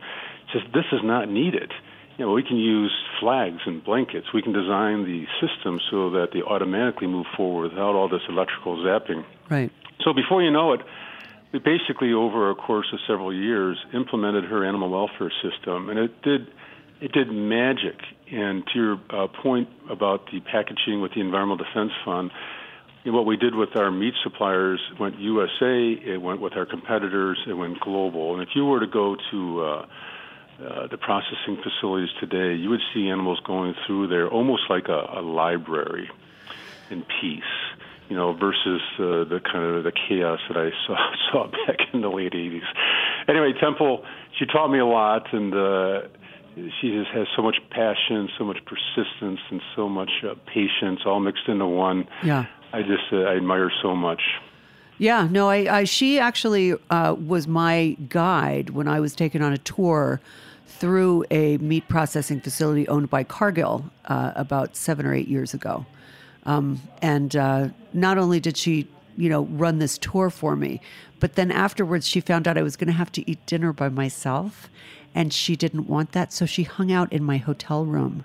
says 0.52 0.63
this 0.73 0.86
is 0.91 1.02
not 1.04 1.30
needed." 1.30 1.71
You 2.17 2.26
know, 2.26 2.34
we 2.34 2.43
can 2.43 2.58
use 2.58 2.91
flags 3.21 3.62
and 3.65 3.82
blankets. 3.82 4.34
We 4.34 4.41
can 4.41 4.52
design 4.52 5.06
the 5.06 5.26
system 5.39 5.80
so 5.89 6.10
that 6.10 6.34
they 6.34 6.41
automatically 6.41 7.08
move 7.08 7.28
forward 7.38 7.71
without 7.71 7.95
all 7.95 8.10
this 8.10 8.23
electrical 8.28 8.76
zapping. 8.78 9.23
right. 9.50 9.71
So 10.04 10.13
before 10.13 10.41
you 10.41 10.52
know 10.52 10.73
it, 10.73 10.82
we 11.52 11.60
basically, 11.60 12.13
over 12.13 12.50
a 12.52 12.56
course 12.56 12.88
of 12.93 13.00
several 13.08 13.34
years, 13.34 13.78
implemented 13.93 14.45
her 14.45 14.65
animal 14.65 14.89
welfare 14.89 15.32
system, 15.41 15.89
and 15.89 15.97
it 15.97 16.21
did 16.21 16.47
it 17.02 17.12
did 17.13 17.32
magic. 17.32 17.97
And 18.32 18.63
to 18.74 18.80
your 18.80 19.00
uh, 19.10 19.28
point 19.42 19.70
about 19.89 20.26
the 20.32 20.39
packaging 20.39 21.02
with 21.02 21.13
the 21.13 21.22
Environmental 21.22 21.65
Defense 21.65 21.92
Fund, 22.06 22.32
what 23.06 23.26
we 23.26 23.38
did 23.38 23.56
with 23.56 23.76
our 23.76 23.92
meat 23.92 24.13
suppliers 24.24 24.80
went 25.00 25.20
USA, 25.20 25.94
it 26.06 26.22
went 26.22 26.42
with 26.42 26.54
our 26.54 26.65
competitors, 26.65 27.39
it 27.48 27.54
went 27.54 27.80
global. 27.80 28.34
And 28.34 28.44
if 28.44 28.50
you 28.56 28.65
were 28.65 28.80
to 28.80 28.88
go 28.88 29.15
to 29.32 29.62
uh, 29.62 29.86
uh, 30.62 30.88
the 30.88 30.98
processing 30.98 31.58
facilities 31.63 32.10
today, 32.20 32.56
you 32.56 32.70
would 32.70 32.82
see 32.94 33.08
animals 33.08 33.39
going 33.46 33.74
through 33.88 34.08
there 34.08 34.28
almost 34.28 34.63
like 34.70 34.89
a, 34.89 35.20
a 35.20 35.22
library 35.22 36.10
in 36.92 37.06
peace, 37.22 37.44
you 38.10 38.15
know, 38.15 38.34
versus 38.34 38.82
uh, 39.00 39.24
the 39.24 39.39
kind 39.52 39.63
of 39.63 39.84
the 39.84 39.92
chaos 39.92 40.39
that 40.50 40.58
I 40.58 40.70
saw 40.88 40.98
saw 41.32 41.48
back 41.48 41.78
in 41.94 42.02
the 42.02 42.10
late 42.10 42.34
'80s. 42.34 42.68
Anyway, 43.28 43.54
Temple, 43.60 44.04
she 44.38 44.46
taught 44.46 44.70
me 44.70 44.80
a 44.80 44.86
lot, 44.86 45.32
and 45.34 45.54
uh, 45.54 46.02
she 46.55 46.91
just 46.91 47.09
has 47.12 47.27
so 47.35 47.41
much 47.41 47.57
passion, 47.69 48.29
so 48.38 48.43
much 48.43 48.57
persistence, 48.65 49.39
and 49.49 49.62
so 49.75 49.88
much 49.89 50.12
uh, 50.23 50.35
patience, 50.45 51.01
all 51.05 51.19
mixed 51.19 51.47
into 51.47 51.65
one. 51.65 52.07
Yeah. 52.23 52.45
I 52.73 52.81
just 52.81 53.12
uh, 53.12 53.17
I 53.17 53.35
admire 53.38 53.71
so 53.81 53.95
much. 53.95 54.21
Yeah, 54.97 55.27
no, 55.31 55.49
I, 55.49 55.79
I 55.79 55.83
she 55.85 56.19
actually 56.19 56.73
uh, 56.89 57.15
was 57.17 57.47
my 57.47 57.95
guide 58.09 58.71
when 58.71 58.88
I 58.88 58.99
was 58.99 59.15
taken 59.15 59.41
on 59.41 59.53
a 59.53 59.57
tour 59.57 60.19
through 60.65 61.25
a 61.31 61.57
meat 61.57 61.88
processing 61.88 62.39
facility 62.41 62.88
owned 62.88 63.09
by 63.09 63.23
Cargill 63.23 63.89
uh, 64.05 64.33
about 64.35 64.75
seven 64.75 65.05
or 65.05 65.13
eight 65.13 65.27
years 65.27 65.53
ago. 65.53 65.85
Um, 66.45 66.81
and 67.01 67.35
uh, 67.35 67.69
not 67.93 68.17
only 68.17 68.39
did 68.39 68.55
she, 68.57 68.88
you 69.19 69.29
know, 69.29 69.43
run 69.45 69.79
this 69.79 69.97
tour 69.97 70.29
for 70.29 70.55
me, 70.55 70.82
but 71.19 71.36
then 71.36 71.51
afterwards 71.51 72.08
she 72.08 72.21
found 72.21 72.47
out 72.47 72.58
I 72.58 72.62
was 72.62 72.75
going 72.75 72.88
to 72.88 72.93
have 72.93 73.12
to 73.13 73.29
eat 73.29 73.45
dinner 73.45 73.73
by 73.73 73.89
myself, 73.89 74.69
and 75.13 75.34
she 75.34 75.55
didn't 75.55 75.88
want 75.88 76.13
that, 76.13 76.32
so 76.32 76.45
she 76.45 76.63
hung 76.63 76.91
out 76.91 77.12
in 77.12 77.23
my 77.23 77.38
hotel 77.38 77.86
room 77.86 78.23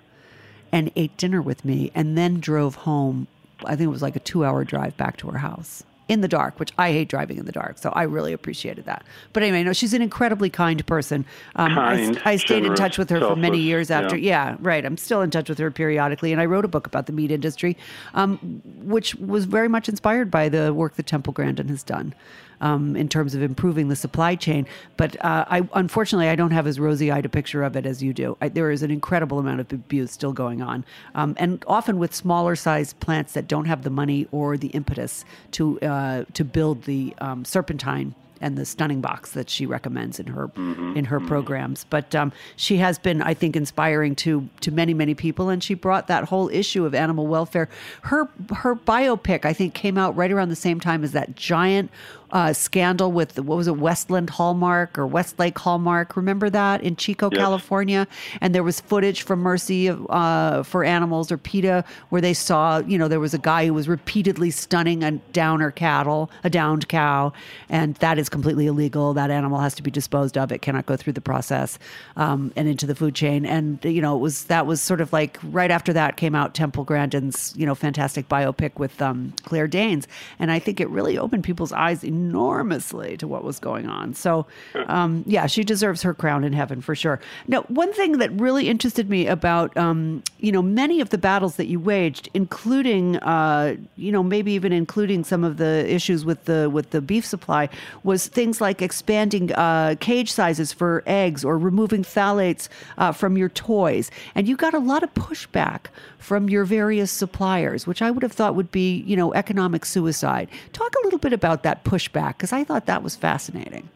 and 0.71 0.91
ate 0.95 1.17
dinner 1.17 1.41
with 1.41 1.65
me, 1.65 1.91
and 1.93 2.17
then 2.17 2.39
drove 2.39 2.75
home. 2.75 3.27
I 3.63 3.75
think 3.75 3.87
it 3.87 3.91
was 3.91 4.01
like 4.01 4.15
a 4.15 4.19
two-hour 4.19 4.63
drive 4.63 4.97
back 4.97 5.17
to 5.17 5.27
her 5.29 5.39
house 5.39 5.83
in 6.07 6.21
the 6.21 6.27
dark, 6.27 6.59
which 6.59 6.71
I 6.77 6.91
hate 6.91 7.09
driving 7.09 7.37
in 7.37 7.45
the 7.45 7.51
dark, 7.51 7.77
so 7.79 7.89
I 7.89 8.03
really 8.03 8.31
appreciated 8.31 8.85
that. 8.85 9.03
But 9.33 9.41
anyway, 9.43 9.63
no, 9.63 9.73
she's 9.73 9.93
an 9.93 10.01
incredibly 10.01 10.49
kind 10.49 10.85
person. 10.85 11.25
Um, 11.55 11.73
Kind, 11.73 12.21
I, 12.23 12.33
I 12.33 12.35
stayed 12.35 12.63
in 12.63 12.75
touch 12.75 12.97
with 12.97 13.09
her 13.09 13.19
for 13.19 13.35
many 13.35 13.59
years 13.59 13.89
after. 13.89 14.15
yeah. 14.15 14.35
Yeah, 14.35 14.57
right. 14.59 14.85
I'm 14.85 14.97
still 14.97 15.21
in 15.21 15.31
touch 15.31 15.49
with 15.49 15.57
her 15.59 15.71
periodically, 15.71 16.31
and 16.31 16.41
I 16.41 16.45
wrote 16.45 16.65
a 16.65 16.67
book 16.67 16.85
about 16.87 17.05
the 17.05 17.13
meat 17.13 17.31
industry, 17.31 17.77
um, 18.13 18.37
which 18.83 19.15
was 19.15 19.45
very 19.45 19.67
much 19.69 19.87
inspired 19.87 20.29
by 20.29 20.49
the 20.49 20.73
work 20.73 20.95
that 20.95 21.05
Temple 21.07 21.31
Grandin 21.33 21.69
has 21.69 21.83
done 21.83 22.13
um, 22.61 22.95
in 22.95 23.07
terms 23.09 23.35
of 23.35 23.41
improving 23.41 23.89
the 23.89 23.95
supply 23.95 24.35
chain. 24.35 24.65
But 24.97 25.23
uh, 25.23 25.45
I 25.47 25.67
unfortunately 25.73 26.29
I 26.29 26.35
don't 26.35 26.51
have 26.51 26.67
as 26.67 26.79
rosy-eyed 26.79 27.25
a 27.25 27.29
picture 27.29 27.63
of 27.63 27.75
it 27.75 27.85
as 27.85 28.01
you 28.01 28.13
do. 28.13 28.37
I, 28.41 28.49
there 28.49 28.71
is 28.71 28.83
an 28.83 28.91
incredible 28.91 29.39
amount 29.39 29.59
of 29.59 29.71
abuse 29.71 30.11
still 30.11 30.33
going 30.33 30.61
on, 30.61 30.85
um, 31.13 31.35
and 31.37 31.63
often 31.67 31.97
with 31.99 32.13
smaller-sized 32.13 32.99
plants 32.99 33.33
that 33.33 33.47
don't 33.47 33.65
have 33.65 33.83
the 33.83 33.89
money 33.89 34.27
or 34.31 34.57
the 34.57 34.67
impetus 34.69 35.25
to 35.51 35.79
uh, 35.81 36.25
to 36.33 36.43
build 36.43 36.83
the 36.83 37.13
um, 37.19 37.45
serpentine 37.45 38.15
and 38.45 38.59
the 38.59 38.65
stunning 38.65 39.01
box 39.01 39.31
that 39.31 39.49
she 39.49 39.65
recommends 39.65 40.19
in 40.19 40.27
her 40.27 40.51
in 40.95 41.05
her 41.05 41.19
programs. 41.19 41.83
But 41.89 42.13
um, 42.13 42.31
she 42.55 42.77
has 42.77 42.99
been, 42.99 43.23
I 43.23 43.33
think, 43.33 43.55
inspiring 43.55 44.15
to 44.17 44.47
to 44.61 44.71
many 44.71 44.93
many 44.93 45.15
people, 45.15 45.49
and 45.49 45.63
she 45.63 45.73
brought 45.73 46.05
that 46.07 46.25
whole 46.25 46.47
issue 46.49 46.85
of 46.85 46.93
animal 46.93 47.25
welfare. 47.25 47.67
Her 48.03 48.29
her 48.55 48.75
biopic, 48.75 49.45
I 49.45 49.53
think, 49.53 49.73
came 49.73 49.97
out 49.97 50.15
right 50.15 50.31
around 50.31 50.49
the 50.49 50.55
same 50.55 50.79
time 50.79 51.03
as 51.03 51.11
that 51.13 51.35
giant 51.35 51.89
uh, 52.31 52.51
scandal 52.53 53.11
with 53.11 53.39
what 53.39 53.55
was 53.55 53.67
it, 53.67 53.77
Westland 53.77 54.29
Hallmark 54.29 54.97
or 54.97 55.07
Westlake 55.07 55.57
Hallmark? 55.57 56.17
Remember 56.17 56.49
that 56.49 56.81
in 56.81 56.95
Chico, 56.95 57.29
Yes. 57.31 57.39
California? 57.39 58.07
And 58.41 58.53
there 58.53 58.63
was 58.63 58.81
footage 58.81 59.21
from 59.21 59.39
Mercy 59.39 59.89
uh, 59.89 60.63
for 60.63 60.83
Animals 60.83 61.31
or 61.31 61.37
PETA 61.37 61.85
where 62.09 62.21
they 62.21 62.33
saw, 62.33 62.79
you 62.79 62.97
know, 62.97 63.07
there 63.07 63.19
was 63.19 63.33
a 63.33 63.37
guy 63.39 63.65
who 63.67 63.73
was 63.73 63.87
repeatedly 63.87 64.51
stunning 64.51 65.03
a 65.03 65.11
downer 65.33 65.71
cattle, 65.71 66.29
a 66.43 66.49
downed 66.49 66.87
cow, 66.89 67.31
and 67.69 67.95
that 67.95 68.17
is 68.17 68.27
completely 68.35 68.67
illegal. 68.67 69.13
That 69.13 69.31
animal 69.31 69.59
has 69.59 69.75
to 69.75 69.81
be 69.81 69.89
disposed 69.89 70.37
of. 70.37 70.51
It 70.51 70.61
cannot 70.61 70.85
go 70.85 70.97
through 70.97 71.13
the 71.13 71.21
process 71.21 71.79
um, 72.17 72.51
and 72.57 72.67
into 72.67 72.85
the 72.85 72.93
food 72.93 73.15
chain. 73.15 73.45
And 73.45 73.79
you 73.85 74.01
know, 74.01 74.13
it 74.17 74.19
was 74.19 74.43
that 74.45 74.67
was 74.67 74.81
sort 74.81 74.99
of 74.99 75.13
like 75.13 75.39
right 75.41 75.71
after 75.71 75.93
that 75.93 76.17
came 76.17 76.35
out 76.35 76.53
Temple 76.53 76.83
Grandin's, 76.83 77.53
you 77.55 77.65
know, 77.65 77.73
fantastic 77.73 78.27
biopic 78.27 78.77
with 78.77 79.01
um, 79.01 79.33
Claire 79.43 79.67
Danes, 79.67 80.05
and 80.37 80.51
I 80.51 80.59
think 80.59 80.81
it 80.81 80.89
really 80.89 81.17
opened 81.17 81.45
people's 81.45 81.71
eyes 81.71 82.03
enormously 82.03 83.15
to 83.15 83.25
what 83.25 83.45
was 83.45 83.57
going 83.57 83.87
on. 83.87 84.13
So, 84.13 84.47
um, 84.87 85.23
yeah, 85.25 85.47
she 85.47 85.63
deserves 85.63 86.01
her 86.01 86.13
crown 86.13 86.43
in 86.43 86.51
heaven 86.51 86.81
for 86.81 86.93
sure. 86.93 87.21
Now, 87.47 87.61
one 87.69 87.93
thing 87.93 88.17
that 88.17 88.33
really 88.33 88.67
interested 88.67 89.09
me 89.09 89.27
about, 89.27 89.77
um, 89.77 90.23
you 90.39 90.51
know, 90.51 90.61
many 90.61 90.99
of 90.99 91.09
the 91.09 91.17
battles 91.17 91.55
that 91.55 91.67
you 91.67 91.79
waged, 91.79 92.27
including, 92.33 93.15
uh, 93.19 93.77
you 93.95 94.11
know, 94.11 94.23
maybe 94.23 94.51
even 94.51 94.73
including 94.73 95.23
some 95.23 95.45
of 95.45 95.55
the 95.55 95.89
issues 95.89 96.25
with 96.25 96.43
the 96.43 96.69
with 96.69 96.89
the 96.89 96.99
beef 96.99 97.25
supply, 97.25 97.69
was 98.03 98.14
things 98.17 98.61
like 98.61 98.81
expanding 98.81 99.51
uh, 99.53 99.95
cage 99.99 100.31
sizes 100.31 100.71
for 100.71 101.03
eggs 101.05 101.43
or 101.43 101.57
removing 101.57 102.03
phthalates 102.03 102.67
uh, 102.97 103.11
from 103.11 103.37
your 103.37 103.49
toys, 103.49 104.11
and 104.35 104.47
you 104.47 104.55
got 104.55 104.73
a 104.73 104.79
lot 104.79 105.03
of 105.03 105.13
pushback 105.13 105.87
from 106.17 106.49
your 106.49 106.65
various 106.65 107.11
suppliers, 107.11 107.85
which 107.85 108.01
I 108.01 108.11
would 108.11 108.23
have 108.23 108.31
thought 108.31 108.55
would 108.55 108.71
be, 108.71 109.03
you 109.05 109.15
know, 109.15 109.33
economic 109.33 109.85
suicide. 109.85 110.49
Talk 110.73 110.93
a 110.95 111.03
little 111.03 111.19
bit 111.19 111.33
about 111.33 111.63
that 111.63 111.83
pushback 111.83 112.37
because 112.37 112.53
I 112.53 112.63
thought 112.63 112.85
that 112.87 113.03
was 113.03 113.15
fascinating. 113.15 113.89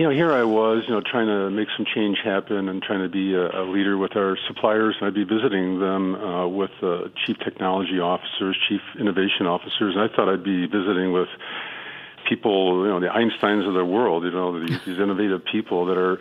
you 0.00 0.04
know, 0.04 0.10
here 0.10 0.32
I 0.32 0.44
was, 0.44 0.84
you 0.88 0.94
know, 0.94 1.02
trying 1.02 1.26
to 1.26 1.50
make 1.50 1.68
some 1.76 1.84
change 1.84 2.18
happen 2.24 2.70
and 2.70 2.82
trying 2.82 3.02
to 3.02 3.08
be 3.08 3.34
a, 3.34 3.62
a 3.62 3.64
leader 3.64 3.98
with 3.98 4.16
our 4.16 4.38
suppliers. 4.46 4.96
And 4.98 5.06
I'd 5.06 5.14
be 5.14 5.24
visiting 5.24 5.78
them 5.78 6.14
uh, 6.14 6.46
with 6.48 6.70
uh, 6.82 7.08
chief 7.26 7.36
technology 7.44 8.00
officers, 8.00 8.56
chief 8.66 8.80
innovation 8.98 9.46
officers, 9.46 9.96
and 9.96 10.00
I 10.00 10.08
thought 10.08 10.28
I'd 10.30 10.42
be 10.42 10.66
visiting 10.66 11.12
with 11.12 11.28
people, 12.30 12.84
you 12.84 12.88
know, 12.88 13.00
the 13.00 13.08
Einsteins 13.08 13.68
of 13.68 13.74
the 13.74 13.84
world, 13.84 14.24
you 14.24 14.30
know, 14.30 14.64
these, 14.64 14.78
these 14.86 14.98
innovative 14.98 15.42
people 15.44 15.84
that 15.86 15.98
are 15.98 16.18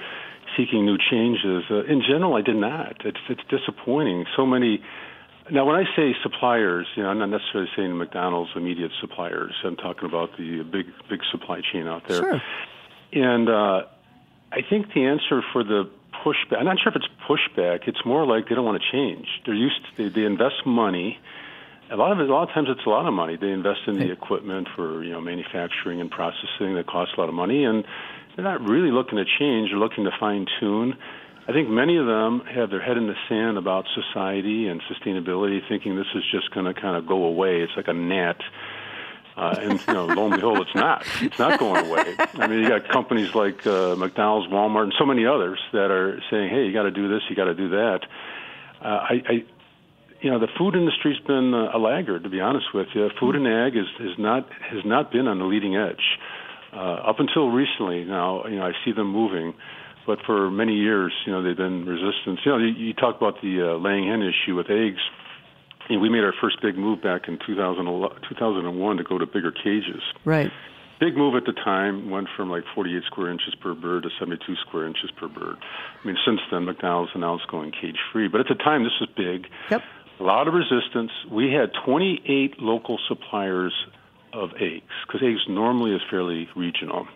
seeking 0.58 0.86
new 0.86 0.98
changes. 0.98 1.63
Uh, 1.69 1.84
in 1.86 2.02
general, 2.02 2.36
I 2.36 2.41
did 2.41 2.58
not. 2.58 3.06
It's 3.06 3.24
it's 3.30 3.43
disappointing. 3.50 4.26
So 4.36 4.45
many. 4.45 4.84
Now, 5.52 5.65
when 5.65 5.76
I 5.76 5.86
say 5.95 6.15
suppliers, 6.22 6.88
you 6.95 7.04
know, 7.04 7.10
I'm 7.10 7.19
not 7.19 7.30
necessarily 7.30 7.69
saying 7.76 7.98
McDonald's 7.98 8.52
immediate 8.56 8.91
suppliers. 9.00 9.54
I'm 9.63 9.78
talking 9.78 10.10
about 10.10 10.30
the 10.38 10.63
big 10.63 10.88
big 11.10 11.22
supply 11.32 11.62
chain 11.72 11.88
out 11.88 12.08
there. 12.08 12.17
Sure. 12.17 12.41
And 13.13 13.50
uh, 13.50 13.84
I 14.52 14.62
think 14.69 14.93
the 14.93 15.06
answer 15.06 15.41
for 15.54 15.63
the 15.63 15.89
pushback, 16.26 16.58
I'm 16.60 16.65
not 16.65 16.78
sure 16.84 16.91
if 16.91 16.95
it's 16.95 17.12
pushback. 17.28 17.88
It's 17.88 18.04
more 18.06 18.26
like 18.26 18.50
they 18.50 18.56
don't 18.56 18.65
want 18.65 18.82
to 18.82 18.91
change. 18.91 19.28
They're 19.45 19.56
used 19.56 19.80
to, 19.86 19.89
they, 20.04 20.10
they 20.10 20.26
invest 20.26 20.65
money. 20.65 21.17
A 21.91 21.95
lot 21.95 22.12
of 22.12 22.19
it, 22.19 22.30
a 22.30 22.34
lot 22.34 22.47
of 22.47 22.54
times 22.54 22.67
it's 22.69 22.86
a 22.86 22.89
lot 22.89 23.08
of 23.08 23.13
money. 23.13 23.36
They 23.36 23.49
invest 23.49 23.82
in 23.88 23.97
the 23.97 24.12
equipment 24.12 24.67
for 24.75 25.04
you 25.04 25.12
know 25.12 25.21
manufacturing 25.21 26.02
and 26.02 26.10
processing 26.12 26.75
that 26.75 26.86
costs 26.88 27.15
a 27.17 27.19
lot 27.19 27.30
of 27.30 27.36
money, 27.36 27.65
and 27.65 27.84
they're 28.36 28.45
not 28.45 28.62
really 28.62 28.91
looking 28.91 29.17
to 29.17 29.25
change. 29.25 29.69
They're 29.71 29.80
looking 29.80 30.04
to 30.06 30.12
fine 30.19 30.45
tune. 30.60 30.95
I 31.47 31.52
think 31.52 31.67
many 31.67 31.97
of 31.97 32.06
them 32.06 32.41
have 32.41 32.69
their 32.69 32.82
head 32.82 32.95
in 32.95 33.08
the 33.08 33.15
sand 33.28 33.58
about 33.58 33.86
society 33.95 34.67
and 34.67 34.82
sustainability, 34.84 35.67
thinking 35.67 35.95
this 35.95 36.06
is 36.13 36.23
just 36.32 36.52
going 36.52 36.67
to 36.67 36.80
kind 36.80 36.95
of 36.95 37.08
go 37.08 37.23
away. 37.23 37.62
It's 37.62 37.73
like 37.75 37.88
a 37.88 37.93
gnat. 37.93 38.39
Uh, 39.36 39.56
and 39.60 39.80
you 39.88 39.93
know, 39.93 40.06
lo 40.06 40.25
and 40.25 40.36
behold, 40.36 40.60
it's 40.60 40.75
not. 40.75 41.04
It's 41.21 41.39
not 41.39 41.60
going 41.60 41.88
away. 41.88 42.15
I 42.36 42.45
mean, 42.45 42.60
you 42.60 42.69
got 42.69 42.88
companies 42.89 43.34
like 43.34 43.65
uh, 43.65 43.95
McDonald's, 43.95 44.52
Walmart, 44.52 44.84
and 44.84 44.93
so 44.99 45.06
many 45.06 45.25
others 45.25 45.60
that 45.71 45.89
are 45.89 46.21
saying, 46.30 46.49
"Hey, 46.49 46.65
you 46.65 46.73
got 46.73 46.84
to 46.84 46.91
do 46.91 47.08
this, 47.08 47.21
you 47.30 47.36
got 47.36 47.45
to 47.45 47.56
do 47.56 47.69
that." 47.69 48.02
Uh, 48.82 48.86
I, 48.86 49.23
I, 49.28 49.45
you 50.21 50.29
know, 50.29 50.39
the 50.39 50.47
food 50.58 50.75
industry's 50.75 51.19
been 51.25 51.53
a 51.53 51.77
laggard, 51.77 52.23
to 52.23 52.29
be 52.29 52.41
honest 52.41 52.67
with 52.73 52.88
you. 52.93 53.10
Food 53.19 53.36
and 53.36 53.47
ag 53.47 53.75
is, 53.75 53.88
is 53.99 54.17
not 54.17 54.49
has 54.71 54.84
not 54.86 55.12
been 55.12 55.27
on 55.27 55.39
the 55.39 55.45
leading 55.45 55.75
edge 55.75 56.19
uh, 56.73 57.08
up 57.08 57.19
until 57.19 57.49
recently. 57.49 58.03
Now, 58.03 58.45
you 58.45 58.58
know, 58.58 58.65
I 58.65 58.71
see 58.84 58.91
them 58.91 59.12
moving, 59.12 59.53
but 60.05 60.19
for 60.25 60.51
many 60.51 60.73
years, 60.73 61.13
you 61.25 61.32
know, 61.32 61.41
they've 61.41 61.55
been 61.55 61.86
resistant. 61.86 62.39
You 62.45 62.51
know, 62.51 62.58
you, 62.58 62.73
you 62.73 62.93
talk 62.93 63.17
about 63.17 63.41
the 63.41 63.62
uh, 63.62 63.77
laying 63.77 64.08
hen 64.08 64.21
issue 64.21 64.55
with 64.55 64.69
eggs 64.69 65.01
you 65.89 65.95
know, 65.95 66.01
we 66.01 66.10
made 66.10 66.23
our 66.23 66.34
first 66.39 66.62
big 66.62 66.77
move 66.77 67.01
back 67.01 67.27
in 67.27 67.39
2011 67.45 68.21
2001 68.29 68.97
to 68.97 69.03
go 69.03 69.17
to 69.17 69.25
bigger 69.25 69.51
cages. 69.51 70.03
Right. 70.23 70.51
Big 70.99 71.15
move 71.15 71.36
at 71.36 71.45
the 71.45 71.53
time 71.53 72.10
went 72.10 72.27
from 72.36 72.49
like 72.49 72.63
48 72.75 73.03
square 73.05 73.32
inches 73.32 73.55
per 73.55 73.73
bird 73.73 74.03
to 74.03 74.10
72 74.19 74.55
square 74.67 74.86
inches 74.86 75.10
per 75.17 75.29
bird. 75.29 75.55
I 75.58 76.08
mean, 76.08 76.17
since 76.25 76.41
then, 76.51 76.65
McDonald's 76.65 77.12
announced 77.15 77.47
going 77.47 77.71
cage 77.71 77.97
free, 78.12 78.27
but 78.27 78.41
at 78.41 78.47
the 78.47 78.55
time, 78.55 78.84
this 78.84 78.91
was 78.99 79.10
big. 79.15 79.49
Yep. 79.71 79.82
A 80.19 80.23
lot 80.23 80.47
of 80.47 80.53
resistance. 80.53 81.12
We 81.32 81.51
had 81.51 81.71
28 81.86 82.60
local 82.62 82.99
suppliers 83.08 83.73
of 84.34 84.51
eggs 84.60 84.84
because 85.08 85.21
eggs 85.23 85.41
normally 85.47 85.95
is 85.95 86.01
fairly 86.10 86.49
regional. 86.55 87.08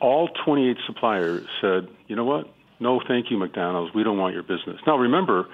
All 0.00 0.28
28 0.44 0.76
suppliers 0.86 1.46
said, 1.60 1.88
you 2.08 2.16
know 2.16 2.24
what? 2.24 2.48
No, 2.78 3.00
thank 3.06 3.30
you, 3.30 3.38
McDonald's. 3.38 3.94
We 3.94 4.04
don't 4.04 4.18
want 4.18 4.34
your 4.34 4.42
business. 4.42 4.78
Now, 4.86 4.98
remember, 4.98 5.48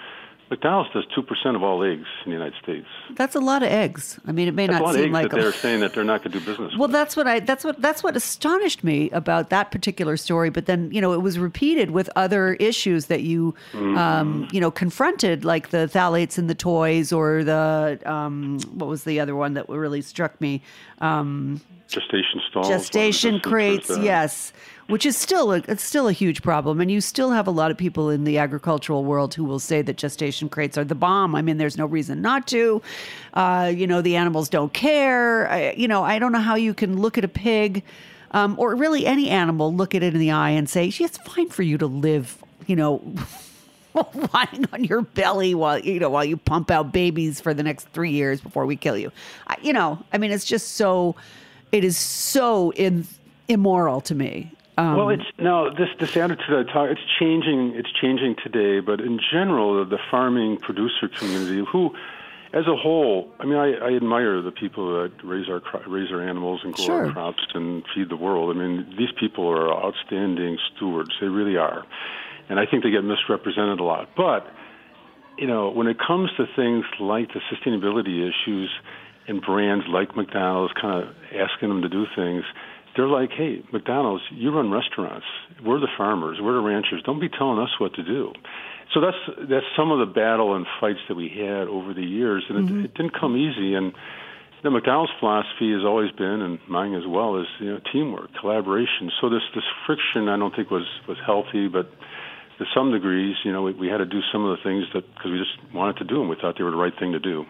McDonald's 0.53 0.91
does 0.93 1.07
2% 1.17 1.57
of 1.57 1.63
all 1.63 1.83
eggs 1.83 2.07
in 2.27 2.31
the 2.31 2.37
United 2.37 2.55
States. 2.63 2.87
That's 3.15 3.35
a 3.35 3.41
lot 3.41 3.63
of 3.63 3.71
eggs. 3.71 4.21
I 4.27 4.33
mean, 4.33 4.49
it 4.49 4.55
may 4.55 4.67
That's 4.67 4.81
a 4.81 4.83
not 4.85 4.95
seem 4.95 5.05
eggs 5.05 5.13
like 5.15 5.31
that 5.31 5.41
they're 5.41 5.53
saying 5.53 5.81
that 5.81 5.95
they're 5.95 6.05
not 6.05 6.23
going 6.23 6.33
to 6.33 6.39
do 6.41 6.45
business 6.45 6.73
Well, 6.77 6.89
with. 6.89 6.93
that's 6.93 7.17
what 7.17 7.27
I 7.27 7.41
that's 7.41 7.65
what 7.65 7.81
that's 7.81 8.03
what 8.03 8.17
astonished 8.17 8.85
me 8.85 9.09
about 9.11 9.49
that 9.49 9.71
particular 9.71 10.19
story. 10.19 10.51
But 10.51 10.67
then 10.67 10.91
you 10.93 11.01
know 11.01 11.15
it 11.15 11.23
was 11.23 11.39
repeated 11.39 11.93
with 11.93 12.11
other 12.17 12.53
issues 12.55 13.07
that 13.07 13.23
you 13.23 13.55
Mm-hmm. 13.73 13.97
um, 13.97 14.49
you 14.53 14.61
know 14.61 14.71
confronted, 14.71 15.45
like 15.45 15.71
the 15.71 15.89
phthalates 15.93 16.39
in 16.39 16.47
the 16.49 16.55
toys 16.55 17.13
or 17.13 17.43
the 17.45 17.99
um, 18.05 18.59
what 18.75 18.89
was 18.89 19.05
the 19.05 19.19
other 19.21 19.35
one 19.35 19.55
that 19.55 19.67
really 19.71 20.03
struck 20.03 20.39
me? 20.41 20.63
Um, 21.01 21.63
Gestation 21.89 22.41
stalls. 22.51 22.69
gestation 22.69 23.41
crates, 23.41 23.91
yes, 23.99 24.53
which 24.93 25.07
is 25.07 25.17
still 25.17 25.53
a, 25.53 25.63
it's 25.69 25.83
still 25.83 26.07
a 26.07 26.13
huge 26.13 26.43
problem, 26.43 26.79
and 26.79 26.91
you 26.91 27.01
still 27.01 27.31
have 27.31 27.47
a 27.47 27.51
lot 27.51 27.71
of 27.71 27.79
people 27.79 28.11
in 28.11 28.25
the 28.25 28.37
agricultural 28.37 29.05
world 29.05 29.33
who 29.33 29.43
will 29.43 29.59
say 29.59 29.81
that 29.81 29.97
gestation 29.97 30.51
crates 30.51 30.77
are 30.77 30.85
the 30.85 30.95
bomb. 30.95 31.35
I 31.35 31.41
mean, 31.41 31.57
there's 31.57 31.79
no 31.79 31.87
reason 31.87 32.21
not 32.21 32.47
to. 32.49 32.83
Uh, 33.33 33.73
you 33.75 33.87
know, 33.87 34.03
the 34.03 34.17
animals 34.17 34.51
don't 34.51 34.71
care. 34.75 35.49
I, 35.51 35.73
you 35.79 35.89
know, 35.89 36.05
I 36.05 36.19
don't 36.19 36.31
know 36.31 36.41
how 36.41 36.57
you 36.57 36.75
can 36.75 37.01
look 37.01 37.17
at 37.17 37.25
a 37.25 37.29
pig. 37.29 37.83
Um, 38.33 38.55
or 38.59 38.75
really 38.75 39.07
any 39.07 39.31
animal, 39.31 39.75
look 39.75 39.95
at 39.95 40.03
it 40.03 40.13
in 40.13 40.21
the 40.21 40.31
eye 40.31 40.51
and 40.51 40.69
say, 40.69 40.85
"Yeah, 40.85 41.07
it's 41.07 41.17
fine 41.17 41.49
for 41.49 41.63
you 41.63 41.79
to 41.79 41.87
live." 41.87 42.37
You 42.67 42.77
know, 42.77 43.15
lying 43.95 44.67
on 44.75 44.85
your 44.85 45.01
belly 45.01 45.55
while 45.55 45.79
you 45.79 46.01
know 46.01 46.11
while 46.11 46.25
you 46.25 46.37
pump 46.37 46.71
out 46.71 46.93
babies 46.93 47.41
for 47.41 47.55
the 47.55 47.63
next 47.63 47.89
three 47.95 48.11
years 48.11 48.43
before 48.43 48.67
we 48.67 48.77
kill 48.77 48.99
you. 48.99 49.11
I, 49.47 49.57
you 49.63 49.73
know, 49.73 50.05
I 50.13 50.19
mean, 50.19 50.33
it's 50.33 50.45
just 50.45 50.73
so. 50.73 51.17
It 51.73 51.83
is 51.83 51.97
so 51.97 52.73
in, 52.73 53.07
immoral 53.49 54.03
to 54.03 54.15
me. 54.15 54.53
Um, 54.79 54.97
Well, 54.97 55.09
it's 55.11 55.25
no 55.39 55.71
this 55.71 55.89
this 56.01 56.17
attitude 56.17 56.67
I 56.69 56.73
talk. 56.73 56.91
It's 56.91 57.01
changing. 57.19 57.75
It's 57.75 57.91
changing 57.93 58.37
today, 58.43 58.81
but 58.81 59.01
in 59.01 59.19
general, 59.31 59.85
the 59.85 59.99
farming 60.11 60.59
producer 60.59 61.09
community, 61.09 61.63
who, 61.71 61.95
as 62.55 62.67
a 62.67 62.75
whole, 62.77 63.29
I 63.39 63.45
mean, 63.45 63.57
I, 63.59 63.75
I 63.75 63.93
admire 63.95 64.41
the 64.41 64.51
people 64.51 65.03
that 65.03 65.13
raise 65.23 65.49
our 65.49 65.61
raise 65.87 66.11
our 66.11 66.23
animals 66.27 66.61
and 66.65 66.73
grow 66.75 66.85
Sure. 66.87 67.07
our 67.07 67.13
crops 67.13 67.45
and 67.55 67.85
feed 67.95 68.09
the 68.09 68.17
world. 68.17 68.57
I 68.57 68.59
mean, 68.59 68.95
these 68.97 69.13
people 69.21 69.47
are 69.49 69.71
outstanding 69.73 70.59
stewards. 70.75 71.11
They 71.21 71.29
really 71.29 71.57
are, 71.59 71.85
and 72.49 72.59
I 72.59 72.65
think 72.65 72.83
they 72.83 72.91
get 72.91 73.05
misrepresented 73.05 73.79
a 73.79 73.85
lot. 73.85 74.09
But 74.17 74.47
you 75.37 75.47
know, 75.47 75.71
when 75.71 75.87
it 75.87 75.99
comes 75.99 76.31
to 76.39 76.47
things 76.57 76.85
like 76.99 77.29
the 77.35 77.41
sustainability 77.53 78.27
issues 78.27 78.71
and 79.29 79.41
brands 79.43 79.85
like 79.89 80.17
McDonald's 80.17 80.73
kind 80.81 81.03
of 81.05 81.15
asking 81.35 81.69
them 81.69 81.83
to 81.83 81.89
do 81.89 82.07
things, 82.17 82.45
they're 82.97 83.09
like, 83.09 83.31
hey, 83.31 83.63
McDonald's, 83.73 84.23
you 84.31 84.55
run 84.55 84.71
restaurants. 84.71 85.27
We're 85.65 85.81
the 85.81 85.89
farmers. 85.97 86.39
We're 86.41 86.55
the 86.55 86.61
ranchers. 86.61 87.03
Don't 87.05 87.21
be 87.21 87.29
telling 87.29 87.59
us 87.59 87.71
what 87.79 87.95
to 87.95 88.03
do. 88.03 88.33
So 88.93 89.01
that's 89.01 89.17
that's 89.49 89.67
some 89.77 89.91
of 89.91 90.07
the 90.07 90.13
battle 90.13 90.55
and 90.55 90.67
fights 90.81 91.01
that 91.09 91.15
we 91.15 91.29
had 91.29 91.69
over 91.69 91.95
the 91.95 92.05
years, 92.05 92.45
and 92.49 92.59
it, 92.59 92.65
mm-hmm. 92.67 92.85
it 92.85 92.95
didn't 92.95 93.19
come 93.19 93.37
easy. 93.37 93.75
And 93.75 93.95
the 94.63 94.71
McDonald's 94.71 95.13
philosophy 95.19 95.73
has 95.73 95.83
always 95.83 96.13
been, 96.13 96.43
and 96.43 96.59
mine 96.69 96.95
as 96.95 97.07
well, 97.09 97.41
is 97.41 97.47
you 97.59 97.73
know 97.73 97.81
teamwork, 97.91 98.31
collaboration. 98.39 99.11
So 99.21 99.31
this 99.31 99.43
this 99.55 99.65
friction, 99.87 100.29
I 100.29 100.37
don't 100.37 100.55
think 100.55 100.71
was 100.71 100.87
was 101.09 101.17
healthy, 101.25 101.69
but 101.69 101.89
to 102.59 102.65
some 102.75 102.93
degrees, 102.93 103.37
you 103.45 103.53
know, 103.53 103.63
we, 103.63 103.73
we 103.73 103.89
had 103.89 103.99
to 103.99 104.07
do 104.07 104.21
some 104.31 104.45
of 104.45 104.57
the 104.57 104.63
things 104.63 104.85
that 104.93 105.03
because 105.15 105.31
we 105.31 105.39
just 105.39 105.57
wanted 105.75 105.97
to 105.97 106.05
do 106.05 106.19
them. 106.19 106.29
We 106.29 106.37
thought 106.37 106.57
they 106.59 106.65
were 106.65 106.71
the 106.71 106.77
right 106.77 106.93
thing 106.99 107.13
to 107.13 107.19
do. 107.19 107.47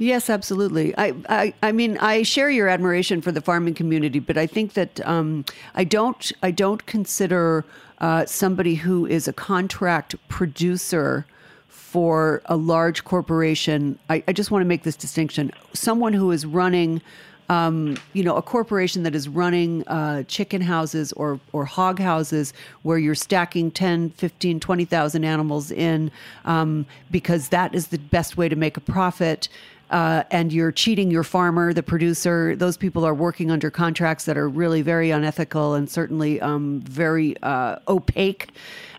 Yes, 0.00 0.30
absolutely. 0.30 0.96
I, 0.96 1.14
I, 1.28 1.54
I 1.62 1.72
mean, 1.72 1.98
I 1.98 2.22
share 2.22 2.48
your 2.48 2.68
admiration 2.68 3.20
for 3.20 3.32
the 3.32 3.42
farming 3.42 3.74
community, 3.74 4.18
but 4.18 4.38
I 4.38 4.46
think 4.46 4.72
that 4.72 5.06
um, 5.06 5.44
I 5.74 5.84
don't, 5.84 6.32
I 6.42 6.52
don't 6.52 6.86
consider 6.86 7.66
uh, 7.98 8.24
somebody 8.24 8.76
who 8.76 9.04
is 9.04 9.28
a 9.28 9.34
contract 9.34 10.14
producer 10.28 11.26
for 11.68 12.40
a 12.46 12.56
large 12.56 13.04
corporation. 13.04 13.98
I, 14.08 14.24
I 14.26 14.32
just 14.32 14.50
want 14.50 14.62
to 14.62 14.66
make 14.66 14.84
this 14.84 14.96
distinction: 14.96 15.52
someone 15.74 16.14
who 16.14 16.30
is 16.30 16.46
running 16.46 17.02
um, 17.50 17.98
you 18.12 18.22
know, 18.22 18.36
a 18.36 18.42
corporation 18.42 19.02
that 19.02 19.14
is 19.16 19.28
running 19.28 19.86
uh, 19.88 20.22
chicken 20.22 20.62
houses 20.62 21.12
or, 21.14 21.40
or 21.52 21.64
hog 21.64 21.98
houses 21.98 22.54
where 22.82 22.96
you're 22.96 23.16
stacking 23.16 23.72
10, 23.72 24.10
15, 24.10 24.60
20,000 24.60 25.24
animals 25.24 25.72
in 25.72 26.12
um, 26.44 26.86
because 27.10 27.48
that 27.48 27.74
is 27.74 27.88
the 27.88 27.98
best 27.98 28.36
way 28.36 28.48
to 28.48 28.54
make 28.54 28.76
a 28.76 28.80
profit. 28.80 29.48
Uh, 29.90 30.22
and 30.30 30.52
you're 30.52 30.72
cheating 30.72 31.10
your 31.10 31.24
farmer, 31.24 31.72
the 31.72 31.82
producer. 31.82 32.54
Those 32.54 32.76
people 32.76 33.04
are 33.04 33.14
working 33.14 33.50
under 33.50 33.70
contracts 33.70 34.24
that 34.24 34.38
are 34.38 34.48
really 34.48 34.82
very 34.82 35.10
unethical 35.10 35.74
and 35.74 35.90
certainly 35.90 36.40
um, 36.40 36.80
very 36.82 37.36
uh, 37.42 37.76
opaque. 37.88 38.48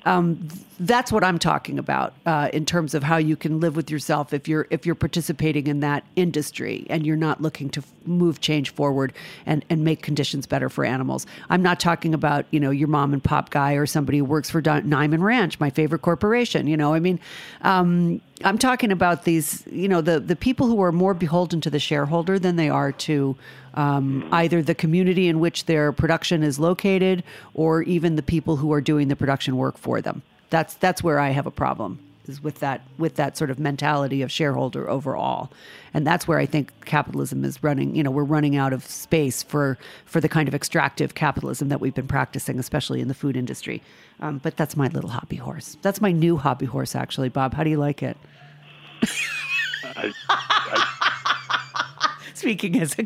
Um, 0.05 0.49
that's 0.81 1.11
what 1.11 1.23
I'm 1.23 1.37
talking 1.37 1.77
about 1.77 2.13
uh, 2.25 2.49
in 2.51 2.65
terms 2.65 2.95
of 2.95 3.03
how 3.03 3.17
you 3.17 3.35
can 3.35 3.59
live 3.59 3.75
with 3.75 3.91
yourself 3.91 4.33
if 4.33 4.47
you're 4.47 4.65
if 4.71 4.83
you're 4.83 4.95
participating 4.95 5.67
in 5.67 5.79
that 5.81 6.03
industry 6.15 6.87
and 6.89 7.05
you're 7.05 7.15
not 7.15 7.39
looking 7.39 7.69
to 7.69 7.83
move 8.05 8.41
change 8.41 8.71
forward 8.71 9.13
and 9.45 9.63
and 9.69 9.83
make 9.83 10.01
conditions 10.01 10.47
better 10.47 10.69
for 10.69 10.83
animals. 10.83 11.27
I'm 11.51 11.61
not 11.61 11.79
talking 11.79 12.15
about 12.15 12.47
you 12.49 12.59
know 12.59 12.71
your 12.71 12.87
mom 12.87 13.13
and 13.13 13.23
pop 13.23 13.51
guy 13.51 13.73
or 13.73 13.85
somebody 13.85 14.17
who 14.17 14.25
works 14.25 14.49
for 14.49 14.59
Don- 14.59 14.83
Niman 14.83 15.21
Ranch, 15.21 15.59
my 15.59 15.69
favorite 15.69 16.01
corporation. 16.01 16.67
You 16.67 16.77
know, 16.77 16.93
I 16.93 16.99
mean. 16.99 17.19
Um, 17.61 18.21
I'm 18.43 18.57
talking 18.57 18.91
about 18.91 19.23
these, 19.23 19.63
you 19.67 19.87
know, 19.87 20.01
the 20.01 20.19
the 20.19 20.35
people 20.35 20.65
who 20.65 20.81
are 20.81 20.91
more 20.91 21.13
beholden 21.13 21.61
to 21.61 21.69
the 21.69 21.77
shareholder 21.77 22.39
than 22.39 22.55
they 22.55 22.69
are 22.69 22.91
to 22.91 23.35
um, 23.75 24.27
either 24.31 24.63
the 24.63 24.73
community 24.73 25.27
in 25.27 25.39
which 25.39 25.65
their 25.65 25.91
production 25.91 26.41
is 26.41 26.57
located 26.57 27.23
or 27.53 27.83
even 27.83 28.15
the 28.15 28.23
people 28.23 28.55
who 28.55 28.73
are 28.73 28.81
doing 28.81 29.09
the 29.09 29.15
production 29.15 29.57
work 29.57 29.77
for 29.77 30.01
them. 30.01 30.23
That's 30.51 30.75
that's 30.75 31.01
where 31.01 31.19
I 31.19 31.29
have 31.29 31.47
a 31.47 31.51
problem 31.51 31.99
is 32.27 32.41
with 32.41 32.59
that 32.59 32.81
with 32.97 33.15
that 33.15 33.37
sort 33.37 33.49
of 33.49 33.59
mentality 33.59 34.21
of 34.21 34.31
shareholder 34.31 34.89
overall, 34.89 35.51
and 35.93 36.05
that's 36.05 36.27
where 36.27 36.39
I 36.39 36.45
think 36.45 36.71
capitalism 36.85 37.43
is 37.43 37.63
running. 37.63 37.95
You 37.95 38.03
know, 38.03 38.11
we're 38.11 38.23
running 38.23 38.55
out 38.55 38.73
of 38.73 38.85
space 38.85 39.43
for 39.43 39.77
for 40.05 40.21
the 40.21 40.29
kind 40.29 40.47
of 40.47 40.55
extractive 40.55 41.15
capitalism 41.15 41.69
that 41.69 41.81
we've 41.81 41.93
been 41.93 42.07
practicing, 42.07 42.59
especially 42.59 43.01
in 43.01 43.07
the 43.07 43.13
food 43.13 43.35
industry. 43.35 43.81
Um, 44.19 44.37
but 44.37 44.55
that's 44.55 44.77
my 44.77 44.87
little 44.87 45.09
hobby 45.09 45.37
horse. 45.37 45.77
That's 45.81 45.99
my 45.99 46.11
new 46.11 46.37
hobby 46.37 46.67
horse, 46.67 46.95
actually. 46.95 47.29
Bob, 47.29 47.53
how 47.53 47.63
do 47.63 47.69
you 47.69 47.77
like 47.77 48.03
it? 48.03 48.17
I, 49.83 50.13
I, 50.29 50.97
Speaking 52.35 52.79
as 52.81 52.97
a 52.97 53.05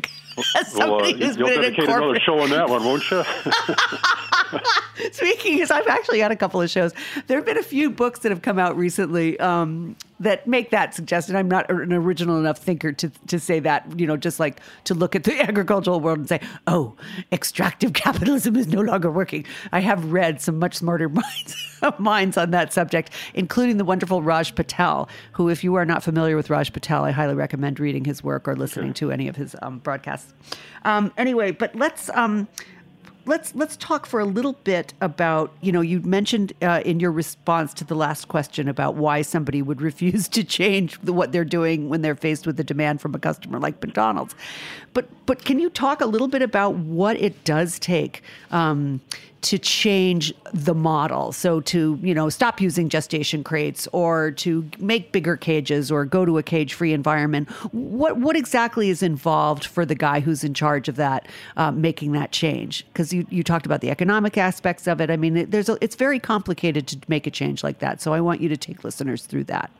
as 0.56 0.72
somebody 0.72 1.14
well, 1.14 1.22
uh, 1.22 1.26
who's 1.26 1.36
you'll 1.36 1.48
been 1.48 1.58
in 1.58 1.64
a 1.64 1.70
dedicate 1.70 1.88
another 1.88 2.20
show 2.20 2.38
on 2.40 2.50
that 2.50 2.68
one, 2.68 2.84
won't 2.84 3.10
you? 3.10 3.22
Speaking 5.12 5.60
as 5.60 5.70
I've 5.70 5.86
actually 5.86 6.20
had 6.20 6.32
a 6.32 6.36
couple 6.36 6.60
of 6.60 6.70
shows. 6.70 6.92
There 7.26 7.36
have 7.36 7.46
been 7.46 7.58
a 7.58 7.62
few 7.62 7.90
books 7.90 8.20
that 8.20 8.30
have 8.30 8.42
come 8.42 8.58
out 8.58 8.76
recently 8.76 9.38
um, 9.40 9.96
that 10.20 10.46
make 10.46 10.70
that 10.70 10.94
suggestion. 10.94 11.36
I'm 11.36 11.48
not 11.48 11.70
an 11.70 11.92
original 11.92 12.38
enough 12.38 12.58
thinker 12.58 12.92
to 12.92 13.10
to 13.26 13.38
say 13.38 13.60
that. 13.60 13.98
You 13.98 14.06
know, 14.06 14.16
just 14.16 14.40
like 14.40 14.60
to 14.84 14.94
look 14.94 15.14
at 15.14 15.24
the 15.24 15.40
agricultural 15.42 16.00
world 16.00 16.18
and 16.18 16.28
say, 16.28 16.40
"Oh, 16.66 16.94
extractive 17.32 17.92
capitalism 17.92 18.56
is 18.56 18.68
no 18.68 18.80
longer 18.80 19.10
working." 19.10 19.44
I 19.72 19.80
have 19.80 20.12
read 20.12 20.40
some 20.40 20.58
much 20.58 20.76
smarter 20.76 21.08
minds 21.10 21.66
minds 21.98 22.36
on 22.36 22.50
that 22.52 22.72
subject, 22.72 23.10
including 23.34 23.76
the 23.76 23.84
wonderful 23.84 24.22
Raj 24.22 24.54
Patel, 24.54 25.08
who, 25.32 25.48
if 25.48 25.62
you 25.62 25.74
are 25.74 25.84
not 25.84 26.02
familiar 26.02 26.36
with 26.36 26.50
Raj 26.50 26.72
Patel, 26.72 27.04
I 27.04 27.10
highly 27.10 27.34
recommend 27.34 27.78
reading 27.80 28.04
his 28.04 28.24
work 28.24 28.48
or 28.48 28.56
listening 28.56 28.94
to 28.94 29.12
any 29.12 29.28
of 29.28 29.36
his 29.36 29.54
um, 29.62 29.78
broadcasts. 29.78 30.32
Um, 30.84 31.12
anyway, 31.16 31.50
but 31.52 31.74
let's. 31.74 32.10
Let's 33.26 33.54
let's 33.54 33.76
talk 33.76 34.06
for 34.06 34.20
a 34.20 34.24
little 34.24 34.52
bit 34.52 34.94
about 35.00 35.52
you 35.60 35.72
know 35.72 35.80
you 35.80 36.00
mentioned 36.00 36.52
uh, 36.62 36.80
in 36.84 37.00
your 37.00 37.10
response 37.10 37.74
to 37.74 37.84
the 37.84 37.96
last 37.96 38.28
question 38.28 38.68
about 38.68 38.94
why 38.94 39.22
somebody 39.22 39.62
would 39.62 39.82
refuse 39.82 40.28
to 40.36 40.44
change 40.44 40.96
what 41.02 41.32
they're 41.32 41.44
doing 41.44 41.88
when 41.88 42.02
they're 42.02 42.14
faced 42.14 42.46
with 42.46 42.58
a 42.60 42.64
demand 42.64 43.00
from 43.00 43.14
a 43.14 43.18
customer 43.18 43.58
like 43.58 43.82
McDonald's, 43.82 44.34
but 44.94 45.08
but 45.26 45.44
can 45.44 45.58
you 45.58 45.68
talk 45.70 46.00
a 46.00 46.06
little 46.06 46.28
bit 46.28 46.42
about 46.42 46.76
what 46.76 47.16
it 47.20 47.44
does 47.44 47.78
take 47.80 48.22
um, 48.52 49.00
to 49.46 49.58
change 49.58 50.32
the 50.52 50.74
model? 50.74 51.32
So 51.32 51.60
to 51.60 51.98
you 52.02 52.14
know 52.14 52.28
stop 52.28 52.60
using 52.60 52.88
gestation 52.88 53.44
crates 53.44 53.88
or 53.92 54.30
to 54.32 54.68
make 54.78 55.12
bigger 55.12 55.36
cages 55.36 55.90
or 55.90 56.04
go 56.04 56.24
to 56.24 56.38
a 56.38 56.42
cage-free 56.42 56.92
environment. 56.92 57.48
What 57.72 58.18
what 58.18 58.36
exactly 58.36 58.90
is 58.90 59.02
involved 59.02 59.64
for 59.64 59.86
the 59.86 59.94
guy 59.94 60.20
who's 60.20 60.42
in 60.44 60.54
charge 60.54 60.88
of 60.88 60.96
that 60.96 61.28
uh, 61.56 61.70
making 61.70 62.12
that 62.12 62.32
change? 62.32 62.84
Because 62.88 63.12
you, 63.12 63.26
you 63.30 63.42
talked 63.42 63.66
about 63.66 63.80
the 63.80 63.90
economic 63.90 64.36
aspects 64.36 64.86
of 64.86 65.00
it. 65.00 65.10
I 65.10 65.16
mean, 65.16 65.36
it, 65.36 65.50
there's 65.50 65.68
a, 65.68 65.78
it's 65.80 65.96
very 65.96 66.18
complicated 66.18 66.86
to 66.88 66.98
make 67.08 67.26
a 67.26 67.30
change 67.30 67.62
like 67.62 67.78
that. 67.78 68.00
So 68.00 68.12
I 68.12 68.20
want 68.20 68.40
you 68.40 68.48
to 68.48 68.56
take 68.56 68.84
listeners 68.84 69.26
through 69.26 69.44
that. 69.44 69.70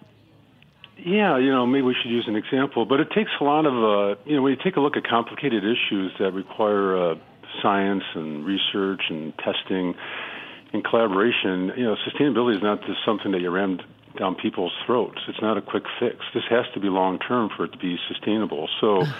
Yeah, 0.98 1.38
you 1.38 1.50
know, 1.50 1.66
maybe 1.66 1.82
we 1.82 1.94
should 1.94 2.10
use 2.10 2.26
an 2.26 2.36
example, 2.36 2.84
but 2.84 3.00
it 3.00 3.10
takes 3.10 3.30
a 3.40 3.44
lot 3.44 3.66
of, 3.66 3.74
uh, 3.74 4.20
you 4.24 4.34
know, 4.34 4.42
when 4.42 4.52
you 4.52 4.58
take 4.62 4.76
a 4.76 4.80
look 4.80 4.96
at 4.96 5.04
complicated 5.06 5.62
issues 5.62 6.12
that 6.18 6.32
require 6.32 6.96
uh, 6.96 7.14
science 7.62 8.04
and 8.14 8.44
research 8.44 9.02
and 9.08 9.32
testing 9.38 9.94
and 10.72 10.84
collaboration, 10.84 11.72
you 11.76 11.84
know, 11.84 11.96
sustainability 12.06 12.56
is 12.56 12.62
not 12.62 12.80
just 12.82 12.98
something 13.04 13.32
that 13.32 13.40
you 13.40 13.50
ram 13.50 13.78
down 14.18 14.34
people's 14.34 14.72
throats. 14.84 15.18
It's 15.28 15.40
not 15.42 15.56
a 15.58 15.62
quick 15.62 15.84
fix. 16.00 16.16
This 16.34 16.44
has 16.50 16.64
to 16.74 16.80
be 16.80 16.88
long 16.88 17.18
term 17.18 17.50
for 17.56 17.64
it 17.64 17.72
to 17.72 17.78
be 17.78 17.96
sustainable. 18.08 18.68
So. 18.80 19.02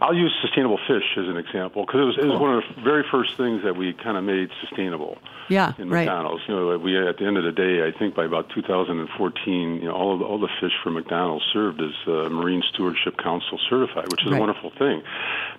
I'll 0.00 0.14
use 0.14 0.32
sustainable 0.40 0.78
fish 0.86 1.04
as 1.16 1.26
an 1.26 1.36
example 1.36 1.84
because 1.84 2.00
it 2.00 2.04
was, 2.04 2.18
it 2.18 2.26
was 2.26 2.40
one 2.40 2.54
of 2.54 2.62
the 2.76 2.82
very 2.82 3.04
first 3.10 3.36
things 3.36 3.64
that 3.64 3.76
we 3.76 3.92
kind 3.92 4.16
of 4.16 4.22
made 4.22 4.48
sustainable 4.60 5.18
Yeah, 5.48 5.72
in 5.78 5.90
right. 5.90 6.06
McDonald's. 6.06 6.44
You 6.46 6.54
know, 6.54 6.78
we 6.78 6.96
at 6.96 7.18
the 7.18 7.26
end 7.26 7.36
of 7.36 7.42
the 7.44 7.50
day, 7.52 7.82
I 7.86 7.90
think 7.98 8.14
by 8.14 8.24
about 8.24 8.48
2014, 8.54 9.76
you 9.76 9.84
know, 9.88 9.92
all 9.92 10.12
of 10.14 10.20
the, 10.20 10.24
all 10.24 10.38
the 10.38 10.48
fish 10.60 10.72
for 10.84 10.90
McDonald's 10.90 11.44
served 11.52 11.80
as 11.80 11.90
uh, 12.06 12.28
Marine 12.30 12.62
Stewardship 12.72 13.16
Council 13.18 13.58
certified, 13.68 14.06
which 14.10 14.22
is 14.24 14.30
Right. 14.30 14.36
a 14.38 14.40
wonderful 14.40 14.70
thing. 14.78 15.02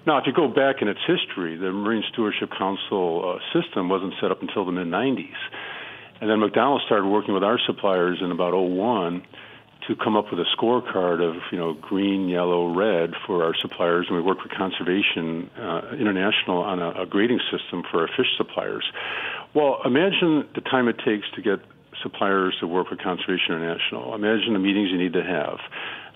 Now, 0.07 0.17
if 0.19 0.25
you 0.25 0.31
go 0.33 0.47
back 0.47 0.81
in 0.81 0.87
its 0.87 1.01
history, 1.05 1.57
the 1.57 1.71
Marine 1.71 2.03
Stewardship 2.13 2.49
Council 2.57 3.37
uh, 3.37 3.39
system 3.61 3.89
wasn't 3.89 4.13
set 4.21 4.31
up 4.31 4.41
until 4.41 4.63
the 4.63 4.71
mid 4.71 4.87
90s, 4.87 5.35
and 6.21 6.29
then 6.29 6.39
McDonald's 6.39 6.85
started 6.85 7.07
working 7.07 7.33
with 7.33 7.43
our 7.43 7.59
suppliers 7.65 8.19
in 8.21 8.31
about 8.31 8.53
01 8.53 9.21
to 9.89 9.95
come 9.95 10.15
up 10.15 10.25
with 10.29 10.39
a 10.39 10.45
scorecard 10.55 11.19
of 11.19 11.41
you 11.51 11.57
know 11.57 11.73
green, 11.73 12.29
yellow, 12.29 12.71
red 12.73 13.13
for 13.25 13.43
our 13.43 13.55
suppliers, 13.55 14.05
and 14.07 14.15
we 14.15 14.21
work 14.21 14.43
with 14.43 14.51
Conservation 14.51 15.49
uh, 15.57 15.95
International 15.99 16.61
on 16.61 16.79
a, 16.79 17.01
a 17.01 17.05
grading 17.07 17.39
system 17.51 17.83
for 17.89 18.01
our 18.01 18.07
fish 18.15 18.29
suppliers. 18.37 18.85
Well, 19.55 19.81
imagine 19.83 20.47
the 20.53 20.61
time 20.61 20.87
it 20.87 20.99
takes 21.03 21.25
to 21.35 21.41
get 21.41 21.59
suppliers 22.03 22.55
to 22.59 22.67
work 22.67 22.91
with 22.91 22.99
Conservation 22.99 23.55
International. 23.55 24.13
Imagine 24.13 24.53
the 24.53 24.59
meetings 24.59 24.89
you 24.91 24.99
need 24.99 25.13
to 25.13 25.23
have. 25.23 25.57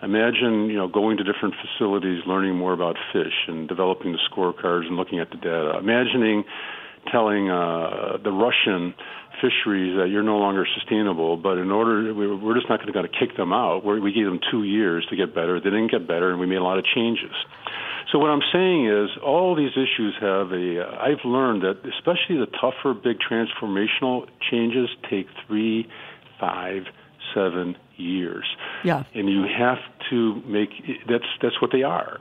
Imagine 0.03 0.69
you 0.69 0.77
know 0.77 0.87
going 0.87 1.17
to 1.17 1.23
different 1.23 1.55
facilities, 1.57 2.21
learning 2.27 2.55
more 2.55 2.73
about 2.73 2.95
fish, 3.11 3.47
and 3.47 3.67
developing 3.67 4.11
the 4.11 4.19
scorecards 4.29 4.85
and 4.85 4.97
looking 4.97 5.17
at 5.17 5.31
the 5.31 5.37
data. 5.37 5.79
Imagining 5.79 6.45
telling 7.11 7.49
uh, 7.49 8.17
the 8.23 8.31
Russian 8.31 8.93
fisheries 9.41 9.97
that 9.97 10.09
you're 10.09 10.23
no 10.23 10.37
longer 10.37 10.65
sustainable, 10.75 11.37
but 11.37 11.57
in 11.57 11.71
order, 11.71 12.13
we- 12.13 12.27
we're 12.35 12.53
just 12.55 12.69
not 12.69 12.77
going 12.79 12.87
to 12.87 12.93
gonna 12.93 13.07
kick 13.07 13.35
them 13.35 13.51
out. 13.51 13.83
We're, 13.83 13.99
we 13.99 14.11
gave 14.13 14.25
them 14.25 14.39
two 14.51 14.63
years 14.63 15.05
to 15.09 15.15
get 15.15 15.33
better. 15.35 15.59
They 15.59 15.69
didn't 15.71 15.91
get 15.91 16.07
better, 16.07 16.31
and 16.31 16.39
we 16.39 16.45
made 16.45 16.57
a 16.59 16.63
lot 16.63 16.77
of 16.77 16.85
changes. 16.85 17.33
So 18.11 18.19
what 18.19 18.29
I'm 18.29 18.43
saying 18.53 18.85
is, 18.87 19.09
all 19.23 19.55
these 19.55 19.71
issues 19.71 20.13
have 20.21 20.51
a. 20.51 20.85
Uh, 20.85 20.97
I've 21.01 21.25
learned 21.25 21.63
that 21.63 21.77
especially 21.97 22.37
the 22.37 22.47
tougher, 22.61 22.93
big 22.93 23.17
transformational 23.19 24.27
changes 24.51 24.89
take 25.09 25.27
three, 25.47 25.87
five, 26.39 26.83
seven 27.33 27.75
years. 27.97 28.45
Yeah. 28.83 29.03
And 29.15 29.29
you 29.29 29.43
have 29.57 29.79
to 30.11 30.35
make 30.45 30.69
that's 31.09 31.25
that's 31.41 31.59
what 31.61 31.71
they 31.71 31.83
are, 31.83 32.19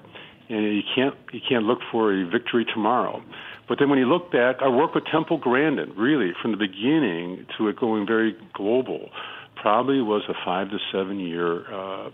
and 0.49 0.65
you 0.77 0.83
can't 0.95 1.15
you 1.33 1.41
can't 1.47 1.65
look 1.65 1.81
for 1.91 2.13
a 2.13 2.25
victory 2.27 2.65
tomorrow. 2.65 3.23
But 3.73 3.79
then 3.79 3.89
when 3.89 3.99
you 3.99 4.05
look 4.05 4.31
back, 4.31 4.57
our 4.61 4.71
work 4.71 4.95
with 4.95 5.05
Temple 5.11 5.39
Grandin, 5.39 5.95
really 5.97 6.33
from 6.43 6.51
the 6.51 6.59
beginning 6.59 7.47
to 7.57 7.69
it 7.69 7.81
going 7.81 8.07
very 8.07 8.37
global, 8.53 9.09
probably 9.57 10.03
was 10.03 10.21
a 10.29 10.35
five 10.45 10.69
to 10.69 10.79
seven 10.93 11.19
year 11.19 11.65
uh, 11.73 12.09
uh, 12.09 12.11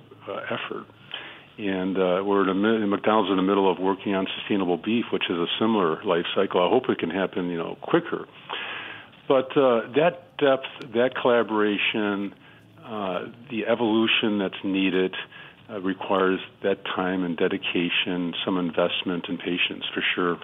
effort. 0.53 0.87
And 1.59 1.97
uh, 1.97 2.23
we're 2.25 2.49
in 2.49 2.63
the, 2.63 2.87
McDonald's 2.87 3.31
in 3.33 3.39
the 3.39 3.43
middle 3.43 3.69
of 3.69 3.81
working 3.81 4.15
on 4.15 4.29
sustainable 4.39 4.77
beef, 4.77 5.07
which 5.13 5.25
is 5.29 5.37
a 5.37 5.47
similar 5.59 6.01
life 6.05 6.27
cycle. 6.33 6.65
I 6.65 6.71
hope 6.71 6.85
it 6.91 7.01
can 7.01 7.11
happen, 7.11 7.51
you 7.51 7.59
know, 7.59 7.77
quicker. 7.83 8.27
But 9.27 9.51
uh, 9.57 9.91
that 9.97 10.39
depth, 10.39 10.93
that 10.95 11.17
collaboration, 11.21 12.37
uh, 12.85 13.25
the 13.51 13.67
evolution 13.67 14.39
that's 14.39 14.63
needed 14.63 15.17
uh, 15.69 15.81
requires 15.81 16.39
that 16.63 16.85
time 16.85 17.25
and 17.25 17.37
dedication, 17.37 18.33
some 18.45 18.59
investment 18.59 19.25
and 19.27 19.41
patience 19.41 19.83
for 19.93 20.05
sure. 20.15 20.39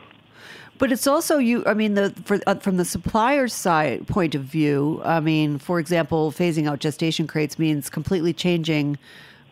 But 0.79 0.91
it's 0.93 1.07
also 1.07 1.39
you. 1.39 1.65
I 1.67 1.75
mean, 1.75 1.95
the 1.95 2.11
for, 2.25 2.41
uh, 2.47 2.57
from 2.57 2.77
the 2.77 2.85
supplier's 2.85 3.55
side 3.55 4.07
point 4.09 4.35
of 4.35 4.43
view. 4.43 5.01
I 5.05 5.21
mean, 5.21 5.59
for 5.59 5.79
example, 5.79 6.33
phasing 6.33 6.69
out 6.69 6.81
gestation 6.81 7.27
crates 7.27 7.59
means 7.59 7.89
completely 7.89 8.33
changing 8.33 8.99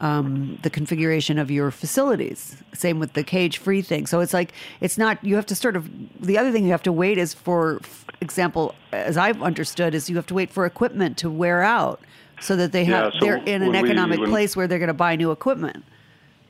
um, 0.01 0.59
the 0.63 0.71
configuration 0.71 1.39
of 1.39 1.49
your 1.51 1.71
facilities. 1.71 2.57
Same 2.75 2.99
with 2.99 3.13
the 3.13 3.23
cage-free 3.23 3.83
thing. 3.83 4.07
So 4.07 4.19
it's 4.21 4.35
like 4.35 4.53
it's 4.81 4.99
not. 4.99 5.23
You 5.25 5.37
have 5.37 5.47
to 5.47 5.55
sort 5.55 5.77
of. 5.77 5.89
The 6.21 6.37
other 6.39 6.51
thing 6.51 6.65
you 6.65 6.73
have 6.73 6.83
to 6.83 6.93
wait 6.93 7.19
is 7.19 7.33
for 7.35 7.81
example, 8.21 8.75
as 8.93 9.17
I've 9.17 9.41
understood, 9.43 9.95
is 9.95 10.11
you 10.11 10.17
have 10.17 10.27
to 10.27 10.35
wait 10.35 10.51
for 10.51 10.67
equipment 10.67 11.17
to 11.19 11.31
wear 11.31 11.63
out 11.63 12.01
so 12.41 12.57
that 12.57 12.73
they 12.73 12.85
have 12.87 13.15
Yeah, 13.15 13.21
so 13.21 13.25
they're 13.27 13.37
in 13.45 13.63
an 13.63 13.71
we- 13.73 13.79
economic 13.79 14.19
when- 14.19 14.29
place 14.29 14.57
where 14.57 14.67
they're 14.67 14.81
going 14.81 14.89
to 14.89 14.93
buy 14.95 15.15
new 15.15 15.31
equipment. 15.31 15.85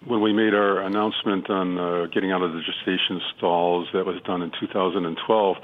When 0.06 0.20
we 0.20 0.32
made 0.32 0.54
our 0.54 0.80
announcement 0.82 1.48
on 1.50 1.78
uh, 1.78 2.06
getting 2.06 2.32
out 2.32 2.42
of 2.42 2.52
the 2.52 2.60
gestation 2.60 3.20
stalls, 3.36 3.88
that 3.92 4.04
was 4.04 4.20
done 4.24 4.42
in 4.42 4.50
2012. 4.58 5.56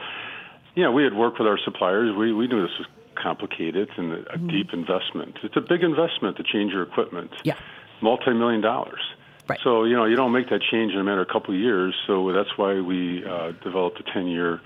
Yeah, 0.74 0.90
we 0.90 1.02
had 1.02 1.14
worked 1.14 1.38
with 1.38 1.48
our 1.48 1.58
suppliers. 1.64 2.14
We 2.16 2.32
we 2.32 2.46
knew 2.46 2.62
this 2.62 2.78
was 2.78 2.88
complicated 3.20 3.88
and 3.96 4.12
a 4.12 4.16
mm-hmm. 4.16 4.48
deep 4.48 4.72
investment. 4.72 5.38
It's 5.42 5.56
a 5.56 5.60
big 5.60 5.82
investment 5.82 6.36
to 6.36 6.44
change 6.44 6.72
your 6.72 6.82
equipment. 6.82 7.32
Yeah, 7.42 7.56
multi-million 8.00 8.60
dollars. 8.60 9.00
Right. 9.48 9.58
So 9.64 9.84
you 9.84 9.96
know 9.96 10.04
you 10.04 10.16
don't 10.16 10.32
make 10.32 10.50
that 10.50 10.60
change 10.70 10.92
in 10.92 11.00
a 11.00 11.04
matter 11.04 11.22
of 11.22 11.28
a 11.28 11.32
couple 11.32 11.54
of 11.54 11.60
years. 11.60 11.94
So 12.06 12.32
that's 12.32 12.56
why 12.56 12.80
we 12.80 13.24
uh, 13.24 13.52
developed 13.64 13.98
a 14.00 14.04
10-year 14.04 14.60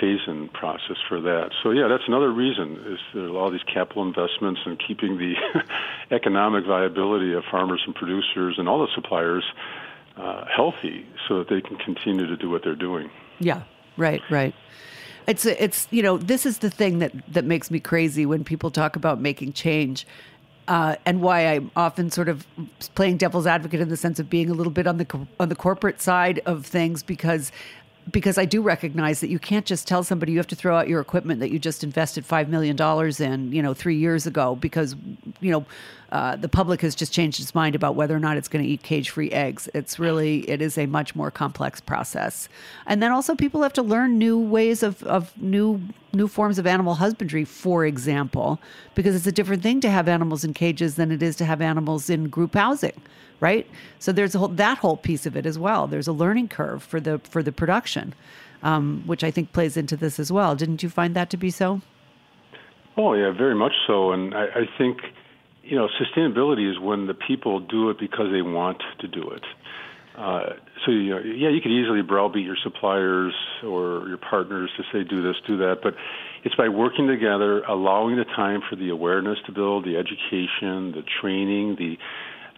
phase-in 0.00 0.48
process 0.48 0.96
for 1.08 1.20
that. 1.20 1.50
So 1.62 1.70
yeah, 1.70 1.88
that's 1.88 2.04
another 2.06 2.32
reason 2.32 2.78
is 2.86 2.98
there 3.14 3.24
are 3.24 3.36
all 3.36 3.50
these 3.50 3.62
capital 3.72 4.02
investments 4.02 4.60
and 4.64 4.80
keeping 4.86 5.18
the 5.18 5.34
economic 6.14 6.66
viability 6.66 7.32
of 7.32 7.44
farmers 7.50 7.82
and 7.86 7.94
producers 7.94 8.56
and 8.58 8.68
all 8.68 8.80
the 8.80 8.88
suppliers 8.94 9.44
uh, 10.16 10.44
healthy 10.54 11.06
so 11.28 11.38
that 11.38 11.48
they 11.48 11.60
can 11.60 11.76
continue 11.76 12.26
to 12.26 12.36
do 12.36 12.50
what 12.50 12.62
they're 12.64 12.74
doing. 12.74 13.10
Yeah, 13.38 13.62
right, 13.96 14.20
right. 14.30 14.54
It's 15.26 15.46
it's 15.46 15.86
you 15.90 16.02
know 16.02 16.18
this 16.18 16.44
is 16.44 16.58
the 16.58 16.70
thing 16.70 16.98
that 16.98 17.12
that 17.32 17.44
makes 17.44 17.70
me 17.70 17.78
crazy 17.78 18.26
when 18.26 18.44
people 18.44 18.70
talk 18.70 18.96
about 18.96 19.20
making 19.20 19.52
change. 19.52 20.06
Uh, 20.68 20.94
and 21.04 21.20
why 21.20 21.40
I'm 21.40 21.72
often 21.74 22.08
sort 22.08 22.28
of 22.28 22.46
playing 22.94 23.16
devil's 23.16 23.48
advocate 23.48 23.80
in 23.80 23.88
the 23.88 23.96
sense 23.96 24.20
of 24.20 24.30
being 24.30 24.48
a 24.48 24.54
little 24.54 24.72
bit 24.72 24.86
on 24.86 24.96
the 24.98 25.26
on 25.40 25.48
the 25.48 25.56
corporate 25.56 26.00
side 26.00 26.40
of 26.46 26.64
things 26.64 27.02
because 27.02 27.50
because 28.10 28.36
I 28.38 28.44
do 28.44 28.62
recognize 28.62 29.20
that 29.20 29.28
you 29.28 29.38
can't 29.38 29.64
just 29.64 29.86
tell 29.86 30.02
somebody 30.02 30.32
you 30.32 30.38
have 30.38 30.46
to 30.48 30.56
throw 30.56 30.76
out 30.76 30.88
your 30.88 31.00
equipment 31.00 31.40
that 31.40 31.50
you 31.50 31.58
just 31.58 31.84
invested 31.84 32.26
five 32.26 32.48
million 32.48 32.76
dollars 32.76 33.20
in, 33.20 33.52
you 33.52 33.62
know, 33.62 33.74
three 33.74 33.96
years 33.96 34.26
ago, 34.26 34.56
because 34.56 34.96
you 35.40 35.50
know 35.52 35.64
uh, 36.12 36.36
the 36.36 36.48
public 36.48 36.82
has 36.82 36.94
just 36.94 37.10
changed 37.10 37.40
its 37.40 37.54
mind 37.54 37.74
about 37.74 37.94
whether 37.96 38.14
or 38.14 38.18
not 38.18 38.36
it's 38.36 38.46
going 38.46 38.62
to 38.62 38.70
eat 38.70 38.82
cage-free 38.82 39.30
eggs. 39.30 39.68
It's 39.72 39.98
really 39.98 40.48
it 40.48 40.60
is 40.60 40.76
a 40.76 40.84
much 40.84 41.16
more 41.16 41.30
complex 41.30 41.80
process, 41.80 42.50
and 42.86 43.02
then 43.02 43.10
also 43.10 43.34
people 43.34 43.62
have 43.62 43.72
to 43.72 43.82
learn 43.82 44.18
new 44.18 44.38
ways 44.38 44.82
of 44.82 45.02
of 45.04 45.32
new 45.40 45.80
new 46.12 46.28
forms 46.28 46.58
of 46.58 46.66
animal 46.66 46.96
husbandry, 46.96 47.46
for 47.46 47.86
example, 47.86 48.60
because 48.94 49.16
it's 49.16 49.26
a 49.26 49.32
different 49.32 49.62
thing 49.62 49.80
to 49.80 49.88
have 49.88 50.06
animals 50.06 50.44
in 50.44 50.52
cages 50.52 50.96
than 50.96 51.10
it 51.10 51.22
is 51.22 51.34
to 51.36 51.46
have 51.46 51.62
animals 51.62 52.10
in 52.10 52.28
group 52.28 52.54
housing 52.54 53.00
right? 53.40 53.66
So 53.98 54.12
there's 54.12 54.34
whole, 54.34 54.46
that 54.48 54.78
whole 54.78 54.96
piece 54.96 55.26
of 55.26 55.36
it 55.36 55.46
as 55.46 55.58
well. 55.58 55.88
There's 55.88 56.06
a 56.06 56.12
learning 56.12 56.46
curve 56.46 56.80
for 56.80 57.00
the 57.00 57.18
for 57.18 57.42
the 57.42 57.50
production, 57.50 58.14
um, 58.62 59.02
which 59.04 59.24
I 59.24 59.32
think 59.32 59.52
plays 59.52 59.76
into 59.76 59.96
this 59.96 60.20
as 60.20 60.30
well. 60.30 60.54
Didn't 60.54 60.84
you 60.84 60.88
find 60.88 61.16
that 61.16 61.28
to 61.30 61.36
be 61.36 61.50
so? 61.50 61.80
Oh 62.96 63.14
yeah, 63.14 63.32
very 63.32 63.56
much 63.56 63.72
so. 63.86 64.12
And 64.12 64.32
I, 64.32 64.44
I 64.44 64.68
think 64.78 65.00
you 65.62 65.76
know 65.76 65.88
sustainability 66.00 66.70
is 66.70 66.78
when 66.78 67.06
the 67.06 67.14
people 67.14 67.60
do 67.60 67.90
it 67.90 67.98
because 67.98 68.26
they 68.32 68.42
want 68.42 68.82
to 69.00 69.08
do 69.08 69.30
it. 69.30 69.44
Uh, 70.16 70.50
so 70.84 70.90
you 70.90 71.10
know, 71.10 71.18
yeah, 71.18 71.48
you 71.48 71.60
could 71.62 71.72
easily 71.72 72.02
browbeat 72.02 72.44
your 72.44 72.56
suppliers 72.62 73.32
or 73.64 74.06
your 74.08 74.18
partners 74.18 74.70
to 74.76 74.82
say 74.92 75.08
do 75.08 75.22
this, 75.22 75.36
do 75.46 75.56
that, 75.56 75.76
but 75.82 75.94
it's 76.44 76.54
by 76.54 76.68
working 76.68 77.06
together, 77.06 77.62
allowing 77.62 78.16
the 78.16 78.24
time 78.24 78.60
for 78.68 78.76
the 78.76 78.90
awareness 78.90 79.38
to 79.46 79.52
build, 79.52 79.84
the 79.84 79.96
education, 79.96 80.92
the 80.92 81.02
training, 81.20 81.76
the 81.78 81.96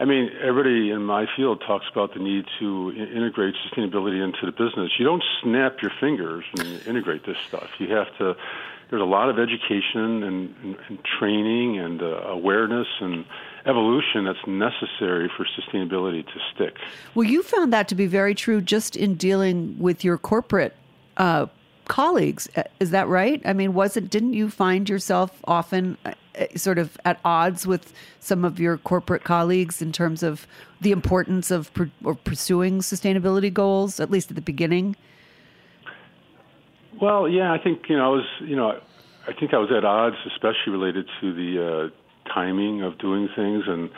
I 0.01 0.05
mean, 0.05 0.31
everybody 0.43 0.91
in 0.91 1.05
my 1.05 1.27
field 1.37 1.63
talks 1.67 1.87
about 1.91 2.15
the 2.15 2.21
need 2.21 2.47
to 2.59 2.93
integrate 2.93 3.55
sustainability 3.67 4.23
into 4.23 4.45
the 4.45 4.53
business. 4.53 4.91
You 4.99 5.05
don't 5.05 5.23
snap 5.43 5.83
your 5.83 5.93
fingers 6.01 6.45
and 6.59 6.85
integrate 6.87 7.25
this 7.27 7.37
stuff. 7.47 7.69
You 7.79 7.95
have 7.95 8.09
to. 8.19 8.35
There's 8.91 9.03
a 9.03 9.07
lot 9.07 9.31
of 9.31 9.39
education 9.39 10.23
and, 10.23 10.55
and, 10.63 10.77
and 10.89 10.99
training 11.19 11.79
and 11.79 12.03
uh, 12.03 12.07
awareness 12.27 12.87
and 13.01 13.25
evolution 13.67 14.25
that's 14.25 14.47
necessary 14.47 15.31
for 15.37 15.47
sustainability 15.47 16.25
to 16.25 16.41
stick. 16.55 16.77
Well, 17.15 17.25
you 17.25 17.43
found 17.43 17.73
that 17.73 17.89
to 17.89 17.95
be 17.95 18.07
very 18.07 18.35
true 18.35 18.61
just 18.61 18.95
in 18.95 19.15
dealing 19.15 19.79
with 19.79 20.05
your 20.05 20.19
corporate 20.19 20.77
uh, 21.17 21.47
colleagues. 21.89 22.49
Uh, 22.57 22.63
is 22.81 22.91
that 22.91 23.09
right? 23.09 23.41
I 23.45 23.53
mean, 23.53 23.75
was 23.75 23.97
it? 23.97 24.11
Didn't 24.11 24.35
you 24.35 24.51
find 24.51 24.89
yourself 24.89 25.41
often 25.45 25.97
uh, 26.05 26.13
uh, 26.39 26.47
sort 26.57 26.79
of 26.79 26.99
at 27.05 27.21
odds 27.25 27.67
with 27.67 27.93
some 28.21 28.45
of 28.45 28.59
your 28.59 28.79
corporate 28.79 29.25
colleagues 29.25 29.81
in 29.81 29.93
terms 29.93 30.23
of 30.23 30.47
the 30.81 30.93
importance 30.93 31.51
of 31.51 31.73
per, 31.75 31.91
or 32.03 32.15
pursuing 32.15 32.81
sustainability 32.81 33.53
goals, 33.53 34.01
at 34.01 34.11
least 34.11 34.31
at 34.31 34.37
the 34.37 34.43
beginning? 34.43 34.97
Well, 37.01 37.29
yeah, 37.29 37.53
I 37.53 37.59
think 37.59 37.89
you 37.89 37.97
know 37.97 38.05
I 38.05 38.09
was 38.09 38.27
you 38.41 38.57
know 38.57 38.81
I 39.27 39.33
think 39.33 39.55
I 39.55 39.59
was 39.59 39.71
at 39.77 39.85
odds, 39.85 40.17
especially 40.27 40.73
related 40.73 41.09
to 41.21 41.35
the 41.35 41.91
uh, 41.93 42.33
timing 42.33 42.83
of 42.83 42.99
doing 42.99 43.29
things 43.35 43.65
and 43.67 43.91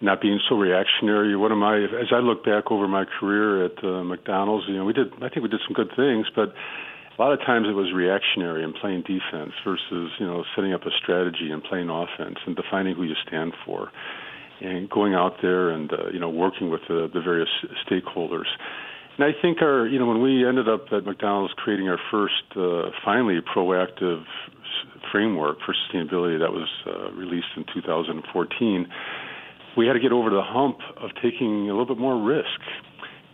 not 0.00 0.20
being 0.20 0.40
so 0.48 0.56
reactionary. 0.56 1.34
One 1.36 1.52
of 1.52 1.58
my, 1.58 1.78
as 1.78 2.12
I 2.12 2.18
look 2.18 2.44
back 2.44 2.70
over 2.70 2.86
my 2.86 3.04
career 3.04 3.64
at 3.64 3.82
uh, 3.82 4.04
McDonald's, 4.04 4.66
you 4.68 4.76
know, 4.76 4.84
we 4.84 4.92
did 4.92 5.12
I 5.16 5.28
think 5.28 5.42
we 5.42 5.48
did 5.48 5.60
some 5.66 5.74
good 5.74 5.90
things, 5.96 6.26
but 6.34 6.54
a 7.16 7.22
lot 7.22 7.32
of 7.32 7.38
times 7.40 7.66
it 7.68 7.74
was 7.74 7.92
reactionary 7.94 8.64
and 8.64 8.74
playing 8.74 9.02
defense 9.02 9.52
versus 9.64 10.10
you 10.18 10.26
know 10.26 10.44
setting 10.56 10.72
up 10.72 10.82
a 10.82 10.90
strategy 11.02 11.50
and 11.50 11.62
playing 11.62 11.88
offense 11.88 12.38
and 12.46 12.56
defining 12.56 12.94
who 12.94 13.04
you 13.04 13.14
stand 13.26 13.52
for 13.64 13.90
and 14.60 14.88
going 14.90 15.14
out 15.14 15.36
there 15.42 15.70
and 15.70 15.92
uh, 15.92 16.08
you 16.12 16.18
know 16.18 16.28
working 16.28 16.70
with 16.70 16.80
the, 16.88 17.08
the 17.12 17.20
various 17.20 17.48
stakeholders. 17.86 18.50
And 19.16 19.24
I 19.24 19.30
think 19.40 19.62
our 19.62 19.86
you 19.86 19.98
know 19.98 20.06
when 20.06 20.22
we 20.22 20.46
ended 20.46 20.68
up 20.68 20.86
at 20.92 21.04
McDonald's 21.04 21.54
creating 21.56 21.88
our 21.88 22.00
first 22.10 22.44
uh, 22.56 22.90
finally 23.04 23.38
proactive 23.54 24.24
framework 25.12 25.58
for 25.64 25.74
sustainability 25.74 26.38
that 26.40 26.50
was 26.50 26.68
uh, 26.86 27.12
released 27.12 27.46
in 27.56 27.64
2014, 27.72 28.86
we 29.76 29.86
had 29.86 29.92
to 29.92 30.00
get 30.00 30.10
over 30.10 30.30
the 30.30 30.42
hump 30.42 30.78
of 31.00 31.10
taking 31.22 31.70
a 31.70 31.72
little 31.72 31.86
bit 31.86 31.98
more 31.98 32.20
risk 32.20 32.60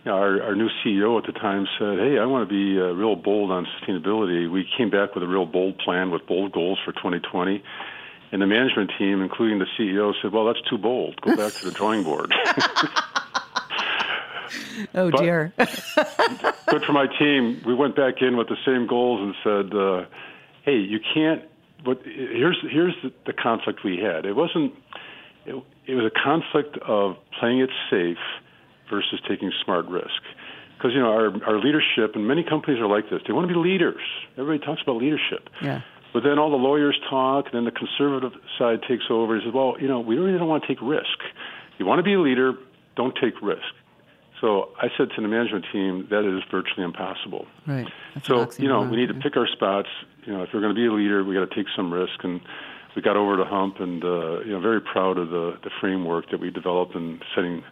our, 0.05 0.41
our 0.41 0.55
new 0.55 0.69
CEO 0.83 1.17
at 1.19 1.25
the 1.31 1.39
time 1.39 1.67
said, 1.77 1.99
"Hey, 1.99 2.17
I 2.17 2.25
want 2.25 2.49
to 2.49 2.53
be 2.53 2.79
uh, 2.79 2.93
real 2.93 3.15
bold 3.15 3.51
on 3.51 3.67
sustainability." 3.79 4.49
We 4.49 4.67
came 4.77 4.89
back 4.89 5.13
with 5.13 5.23
a 5.23 5.27
real 5.27 5.45
bold 5.45 5.77
plan 5.77 6.09
with 6.11 6.25
bold 6.25 6.51
goals 6.51 6.79
for 6.83 6.91
2020, 6.91 7.61
and 8.31 8.41
the 8.41 8.47
management 8.47 8.91
team, 8.97 9.21
including 9.21 9.59
the 9.59 9.67
CEO, 9.77 10.13
said, 10.21 10.31
"Well, 10.31 10.45
that's 10.45 10.61
too 10.69 10.77
bold. 10.77 11.21
Go 11.21 11.35
back 11.35 11.53
to 11.53 11.65
the 11.65 11.71
drawing 11.71 12.03
board." 12.03 12.33
oh 14.95 15.11
but, 15.11 15.19
dear. 15.19 15.53
good 15.57 16.83
for 16.83 16.93
my 16.93 17.07
team. 17.19 17.61
We 17.65 17.75
went 17.75 17.95
back 17.95 18.21
in 18.21 18.37
with 18.37 18.47
the 18.47 18.57
same 18.65 18.87
goals 18.87 19.21
and 19.21 19.35
said, 19.43 19.77
uh, 19.77 20.05
"Hey, 20.63 20.77
you 20.77 20.99
can't." 21.13 21.43
But 21.83 22.01
here's 22.03 22.57
here's 22.71 22.95
the, 23.03 23.11
the 23.27 23.33
conflict 23.33 23.83
we 23.83 23.97
had. 23.97 24.25
It 24.25 24.35
wasn't. 24.35 24.73
It, 25.45 25.55
it 25.85 25.95
was 25.95 26.05
a 26.05 26.23
conflict 26.23 26.77
of 26.79 27.17
playing 27.39 27.59
it 27.59 27.69
safe 27.89 28.17
versus 28.91 29.19
taking 29.27 29.51
smart 29.63 29.87
risk. 29.87 30.21
Because 30.77 30.93
you 30.93 30.99
know 30.99 31.11
our 31.11 31.31
our 31.45 31.59
leadership 31.59 32.15
and 32.15 32.27
many 32.27 32.43
companies 32.43 32.79
are 32.79 32.87
like 32.87 33.09
this. 33.09 33.21
They 33.25 33.33
want 33.33 33.47
to 33.47 33.53
be 33.53 33.59
leaders. 33.59 34.01
Everybody 34.37 34.65
talks 34.65 34.81
about 34.81 34.97
leadership. 34.97 35.49
Yeah. 35.61 35.81
But 36.13 36.23
then 36.23 36.37
all 36.37 36.51
the 36.51 36.57
lawyers 36.57 36.99
talk, 37.09 37.45
and 37.45 37.53
then 37.53 37.63
the 37.65 37.71
conservative 37.71 38.33
side 38.59 38.81
takes 38.87 39.05
over 39.09 39.35
and 39.35 39.43
says, 39.43 39.53
"Well, 39.53 39.75
you 39.79 39.87
know, 39.87 40.01
we 40.01 40.17
really 40.17 40.37
don't 40.37 40.47
want 40.47 40.63
to 40.63 40.67
take 40.67 40.81
risk. 40.81 41.17
You 41.77 41.85
want 41.85 41.99
to 41.99 42.03
be 42.03 42.13
a 42.13 42.19
leader, 42.19 42.53
don't 42.95 43.15
take 43.15 43.41
risk." 43.41 43.73
So 44.41 44.69
I 44.81 44.87
said 44.97 45.09
to 45.15 45.21
the 45.21 45.27
management 45.27 45.65
team, 45.71 46.07
that 46.09 46.25
is 46.25 46.41
virtually 46.49 46.83
impossible. 46.83 47.45
Right. 47.67 47.87
That's 48.15 48.27
so 48.27 48.49
you 48.57 48.67
know, 48.67 48.81
we 48.81 48.97
need 48.97 49.07
to 49.09 49.13
pick 49.13 49.37
our 49.37 49.47
spots. 49.47 49.87
You 50.25 50.33
know, 50.33 50.43
if 50.43 50.49
we're 50.51 50.61
going 50.61 50.75
to 50.75 50.79
be 50.79 50.87
a 50.87 50.91
leader, 50.91 51.23
we 51.23 51.35
got 51.35 51.47
to 51.47 51.55
take 51.55 51.67
some 51.75 51.93
risk, 51.93 52.23
and 52.23 52.41
we 52.95 53.03
got 53.03 53.15
over 53.15 53.37
the 53.37 53.45
hump. 53.45 53.79
And 53.79 54.03
uh, 54.03 54.39
you 54.41 54.51
know, 54.51 54.59
very 54.59 54.81
proud 54.81 55.19
of 55.19 55.29
the 55.29 55.57
the 55.63 55.69
framework 55.79 56.31
that 56.31 56.39
we 56.39 56.49
developed 56.49 56.95
in 56.95 57.21
setting 57.35 57.63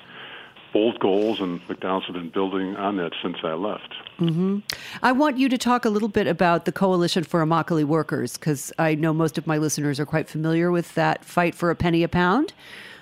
bold 0.72 1.00
goals, 1.00 1.40
and 1.40 1.62
McDonald's 1.68 2.06
have 2.08 2.16
been 2.16 2.30
building 2.30 2.76
on 2.76 2.98
that 2.98 3.14
since 3.22 3.38
I 3.44 3.54
left. 3.54 3.94
Mm-hmm. 4.20 4.60
I 5.02 5.12
want 5.12 5.38
you 5.38 5.50
to 5.50 5.58
talk 5.58 5.86
a 5.86 5.90
little 5.90 6.08
bit 6.08 6.28
about 6.28 6.66
the 6.66 6.72
Coalition 6.72 7.24
for 7.24 7.44
Immokalee 7.44 7.86
Workers, 7.86 8.38
because 8.38 8.72
I 8.78 8.96
know 8.96 9.14
most 9.14 9.38
of 9.38 9.48
my 9.48 9.58
listeners 9.58 10.00
are 10.00 10.06
quite 10.06 10.30
familiar 10.30 10.72
with 10.72 10.94
that 10.96 11.26
fight 11.26 11.56
for 11.56 11.70
a 11.70 11.76
penny 11.76 12.04
a 12.04 12.08
pound. 12.08 12.54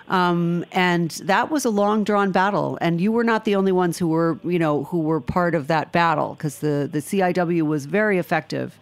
Um, 0.10 0.63
and 0.71 1.12
that 1.23 1.51
was 1.51 1.65
a 1.65 1.69
long 1.69 2.03
drawn 2.03 2.32
battle, 2.32 2.77
and 2.80 3.01
you 3.01 3.12
were 3.12 3.25
not 3.25 3.43
the 3.43 3.56
only 3.56 3.73
ones 3.73 3.97
who 3.97 4.08
were, 4.08 4.39
you 4.43 4.58
know, 4.58 4.86
who 4.86 4.99
were 4.99 5.19
part 5.19 5.53
of 5.53 5.67
that 5.67 5.91
battle 5.91 6.36
because 6.36 6.60
the 6.60 6.89
the 6.89 6.99
CIW 6.99 7.63
was 7.63 7.86
very 7.86 8.17
effective 8.17 8.80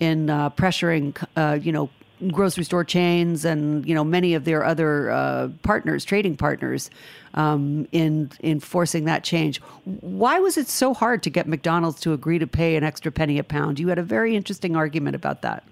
in 0.00 0.28
uh, 0.28 0.50
pressuring, 0.50 1.16
uh, 1.36 1.58
you 1.62 1.72
know, 1.72 1.88
grocery 2.30 2.64
store 2.64 2.84
chains 2.84 3.44
and 3.44 3.86
you 3.86 3.94
know 3.94 4.04
many 4.04 4.34
of 4.34 4.44
their 4.44 4.64
other 4.64 5.10
uh, 5.10 5.48
partners, 5.62 6.04
trading 6.04 6.36
partners, 6.36 6.90
um, 7.34 7.86
in 7.92 8.30
in 8.40 8.60
forcing 8.60 9.04
that 9.04 9.24
change. 9.24 9.60
Why 9.84 10.38
was 10.38 10.56
it 10.56 10.68
so 10.68 10.94
hard 10.94 11.22
to 11.24 11.30
get 11.30 11.46
McDonald's 11.46 12.00
to 12.00 12.12
agree 12.12 12.38
to 12.38 12.46
pay 12.46 12.76
an 12.76 12.84
extra 12.84 13.12
penny 13.12 13.38
a 13.38 13.44
pound? 13.44 13.78
You 13.78 13.88
had 13.88 13.98
a 13.98 14.02
very 14.02 14.36
interesting 14.36 14.76
argument 14.76 15.16
about 15.16 15.42
that. 15.42 15.64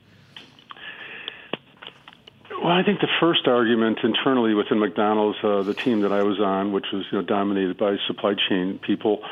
Well, 2.62 2.72
I 2.72 2.82
think 2.82 3.00
the 3.00 3.08
first 3.20 3.46
argument 3.46 3.98
internally 4.02 4.54
within 4.54 4.78
McDonald's, 4.78 5.38
uh, 5.42 5.62
the 5.62 5.74
team 5.74 6.00
that 6.00 6.12
I 6.12 6.22
was 6.22 6.40
on, 6.40 6.72
which 6.72 6.86
was 6.92 7.04
you 7.10 7.18
know 7.18 7.24
dominated 7.24 7.76
by 7.76 7.96
supply 8.06 8.34
chain 8.48 8.78
people, 8.78 9.22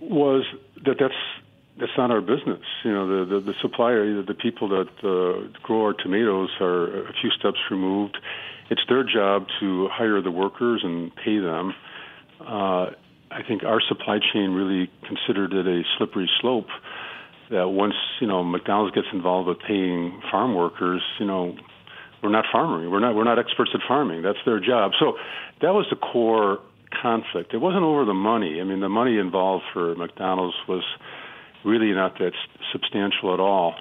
was 0.00 0.44
that 0.84 0.98
that's 0.98 1.14
that's 1.82 1.98
not 1.98 2.12
our 2.12 2.20
business. 2.20 2.62
You 2.84 2.92
know, 2.92 3.06
the 3.08 3.34
the, 3.34 3.40
the 3.40 3.54
supplier, 3.60 4.22
the 4.22 4.34
people 4.34 4.68
that 4.68 4.88
uh, 5.02 5.48
grow 5.64 5.82
our 5.82 5.94
tomatoes, 5.94 6.48
are 6.60 7.08
a 7.08 7.12
few 7.20 7.30
steps 7.30 7.58
removed. 7.72 8.16
It's 8.70 8.82
their 8.88 9.02
job 9.02 9.46
to 9.58 9.88
hire 9.90 10.22
the 10.22 10.30
workers 10.30 10.82
and 10.84 11.10
pay 11.16 11.38
them. 11.38 11.74
uh, 12.40 12.86
I 13.32 13.42
think 13.48 13.64
our 13.64 13.80
supply 13.88 14.18
chain 14.32 14.50
really 14.50 14.90
considered 15.08 15.52
it 15.54 15.66
a 15.66 15.82
slippery 15.98 16.30
slope. 16.40 16.68
That 17.50 17.68
once 17.68 17.94
you 18.20 18.28
know 18.28 18.44
McDonald's 18.44 18.94
gets 18.94 19.08
involved 19.12 19.48
with 19.48 19.58
paying 19.66 20.22
farm 20.30 20.54
workers, 20.54 21.02
you 21.18 21.26
know, 21.26 21.56
we're 22.22 22.30
not 22.30 22.44
farming. 22.52 22.92
We're 22.92 23.00
not 23.00 23.16
we're 23.16 23.24
not 23.24 23.40
experts 23.40 23.72
at 23.74 23.80
farming. 23.88 24.22
That's 24.22 24.38
their 24.46 24.60
job. 24.60 24.92
So 25.00 25.14
that 25.62 25.74
was 25.74 25.86
the 25.90 25.96
core 25.96 26.60
conflict. 27.02 27.54
It 27.54 27.58
wasn't 27.58 27.82
over 27.82 28.04
the 28.04 28.14
money. 28.14 28.60
I 28.60 28.64
mean, 28.64 28.78
the 28.80 28.88
money 28.88 29.18
involved 29.18 29.64
for 29.72 29.96
McDonald's 29.96 30.54
was 30.68 30.84
really 31.64 31.92
not 31.92 32.18
that 32.18 32.32
substantial 32.72 33.34
at 33.34 33.40
all. 33.40 33.74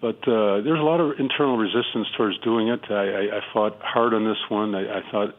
But 0.00 0.18
uh, 0.26 0.62
there's 0.66 0.80
a 0.80 0.84
lot 0.84 1.00
of 1.00 1.18
internal 1.20 1.56
resistance 1.56 2.08
towards 2.16 2.36
doing 2.38 2.68
it. 2.68 2.80
I, 2.90 2.94
I, 2.94 3.38
I 3.38 3.40
fought 3.52 3.78
hard 3.80 4.14
on 4.14 4.24
this 4.24 4.38
one. 4.48 4.74
I, 4.74 4.98
I 4.98 5.00
thought 5.12 5.34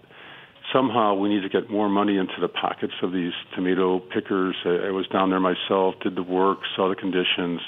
somehow 0.72 1.16
we 1.16 1.28
need 1.28 1.42
to 1.42 1.50
get 1.50 1.70
more 1.70 1.90
money 1.90 2.18
into 2.18 2.40
the 2.40 2.48
pockets 2.48 2.94
of 3.02 3.12
these 3.12 3.34
tomato 3.56 4.00
pickers. 4.00 4.56
I, 4.64 4.88
I 4.88 4.92
was 4.92 5.06
down 5.08 5.30
there 5.30 5.42
myself, 5.42 5.96
did 6.02 6.16
the 6.16 6.24
work, 6.24 6.60
saw 6.76 6.88
the 6.88 6.96
conditions. 6.96 7.60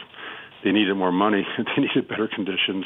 They 0.63 0.71
needed 0.71 0.95
more 0.95 1.11
money. 1.11 1.45
they 1.57 1.81
needed 1.81 2.07
better 2.07 2.29
conditions. 2.33 2.85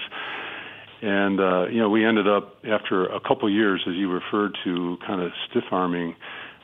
And 1.02 1.40
uh, 1.40 1.68
you 1.68 1.80
know, 1.80 1.90
we 1.90 2.06
ended 2.06 2.28
up 2.28 2.58
after 2.66 3.06
a 3.06 3.20
couple 3.22 3.50
years, 3.50 3.82
as 3.88 3.94
you 3.96 4.12
referred 4.12 4.58
to, 4.66 4.98
kind 5.06 5.22
of 5.22 5.32
stiff 5.50 5.64
arming 5.72 6.16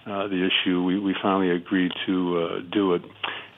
uh, 0.06 0.28
the 0.28 0.46
issue. 0.46 0.84
We 0.84 1.00
we 1.00 1.16
finally 1.22 1.52
agreed 1.52 1.92
to 2.06 2.38
uh, 2.38 2.60
do 2.74 2.96
it. 2.96 3.02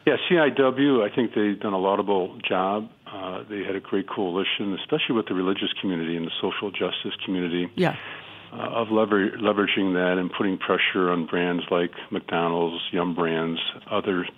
Yeah, 0.08 0.16
CIW. 0.32 1.04
I 1.04 1.14
think 1.14 1.32
they've 1.36 1.60
done 1.60 1.74
a 1.74 1.78
laudable 1.78 2.40
job. 2.48 2.90
Uh, 3.06 3.44
they 3.50 3.64
had 3.66 3.76
a 3.76 3.82
great 3.82 4.08
coalition, 4.08 4.74
especially 4.80 5.16
with 5.16 5.26
the 5.28 5.34
religious 5.34 5.68
community 5.82 6.16
and 6.16 6.26
the 6.26 6.32
social 6.42 6.72
justice 6.72 7.12
community. 7.26 7.68
Yeah. 7.76 7.98
Uh, 8.54 8.56
of 8.56 8.88
lever- 8.90 9.32
leveraging 9.32 9.92
that 9.96 10.16
and 10.18 10.32
putting 10.32 10.58
pressure 10.58 11.12
on 11.12 11.26
brands 11.26 11.64
like 11.70 11.92
McDonald's, 12.10 12.82
Yum 12.94 13.14
Brands, 13.16 13.60
others. 13.92 14.30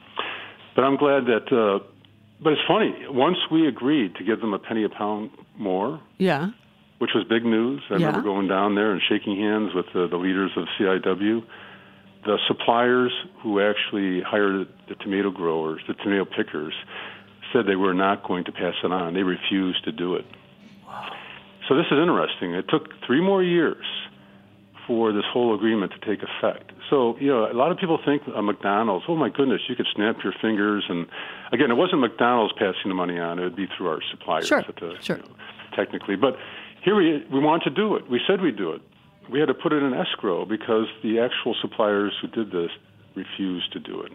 But 0.76 0.86
I'm 0.86 0.98
glad 0.98 1.26
that. 1.28 1.54
Uh, 1.56 1.86
but 2.42 2.54
it's 2.54 2.62
funny. 2.68 2.96
Once 3.08 3.38
we 3.52 3.68
agreed 3.68 4.16
to 4.16 4.24
give 4.24 4.42
them 4.42 4.56
a 4.56 4.60
penny 4.60 4.84
a 4.86 4.90
pound 4.90 5.30
more, 5.56 6.00
Yeah. 6.18 6.50
which 6.98 7.12
was 7.14 7.26
big 7.30 7.46
news. 7.46 7.84
I 7.92 7.98
Yeah. 7.98 8.08
remember 8.08 8.22
going 8.24 8.48
down 8.48 8.74
there 8.74 8.92
and 8.92 9.02
shaking 9.08 9.36
hands 9.36 9.76
with 9.76 9.86
the, 9.94 10.08
the 10.08 10.18
leaders 10.18 10.50
of 10.58 10.66
CIW. 10.80 11.44
The 12.26 12.38
suppliers 12.48 13.12
who 13.42 13.62
actually 13.62 14.22
hired 14.22 14.68
the 14.88 14.96
tomato 14.96 15.32
growers, 15.32 15.82
the 15.88 15.94
tomato 15.94 16.26
pickers, 16.26 16.74
said 17.54 17.66
they 17.66 17.76
were 17.78 17.94
not 17.94 18.28
going 18.28 18.44
to 18.46 18.52
pass 18.52 18.76
it 18.84 18.92
on. 18.92 19.14
They 19.14 19.24
refused 19.24 19.84
to 19.86 19.92
do 19.92 20.16
it. 20.16 20.26
So 21.68 21.76
this 21.76 21.86
is 21.92 21.98
interesting. 21.98 22.54
It 22.54 22.66
took 22.68 22.88
three 23.06 23.22
more 23.22 23.44
years 23.44 23.86
for 24.88 25.14
this 25.14 25.24
whole 25.32 25.54
agreement 25.54 25.94
to 25.94 26.00
take 26.00 26.24
effect. 26.24 26.72
So, 26.90 27.16
you 27.20 27.28
know, 27.28 27.46
a 27.50 27.54
lot 27.54 27.72
of 27.72 27.78
people 27.78 28.00
think 28.04 28.24
uh, 28.36 28.42
McDonald's, 28.42 29.06
oh 29.08 29.16
my 29.16 29.30
goodness, 29.30 29.62
you 29.70 29.76
could 29.76 29.86
snap 29.96 30.18
your 30.24 30.34
fingers. 30.42 30.84
And 30.90 31.06
again, 31.52 31.70
it 31.70 31.76
wasn't 31.76 32.02
McDonald's 32.02 32.54
passing 32.54 32.90
the 32.90 32.96
money 32.96 33.20
on, 33.20 33.38
it 33.38 33.44
would 33.44 33.56
be 33.56 33.68
through 33.78 33.88
our 33.88 34.00
suppliers 34.10 34.48
Sure, 34.48 34.60
at 34.60 34.76
the, 34.76 34.96
sure. 35.02 35.18
you 35.18 35.22
know, 35.24 35.30
technically. 35.76 36.16
But 36.16 36.38
here 36.84 36.96
we, 36.96 37.24
we 37.32 37.40
want 37.40 37.62
to 37.64 37.70
do 37.70 37.96
it. 37.96 38.10
We 38.10 38.20
said 38.28 38.42
we'd 38.42 38.58
do 38.58 38.72
it. 38.72 38.82
We 39.30 39.40
had 39.40 39.48
to 39.48 39.54
put 39.54 39.74
it 39.74 39.84
in 39.84 39.94
escrow 39.94 40.46
because 40.46 40.88
the 41.04 41.20
actual 41.20 41.56
suppliers 41.62 42.14
who 42.22 42.28
did 42.28 42.52
this 42.52 42.72
refused 43.16 43.74
to 43.74 43.80
do 43.80 44.02
it. 44.02 44.12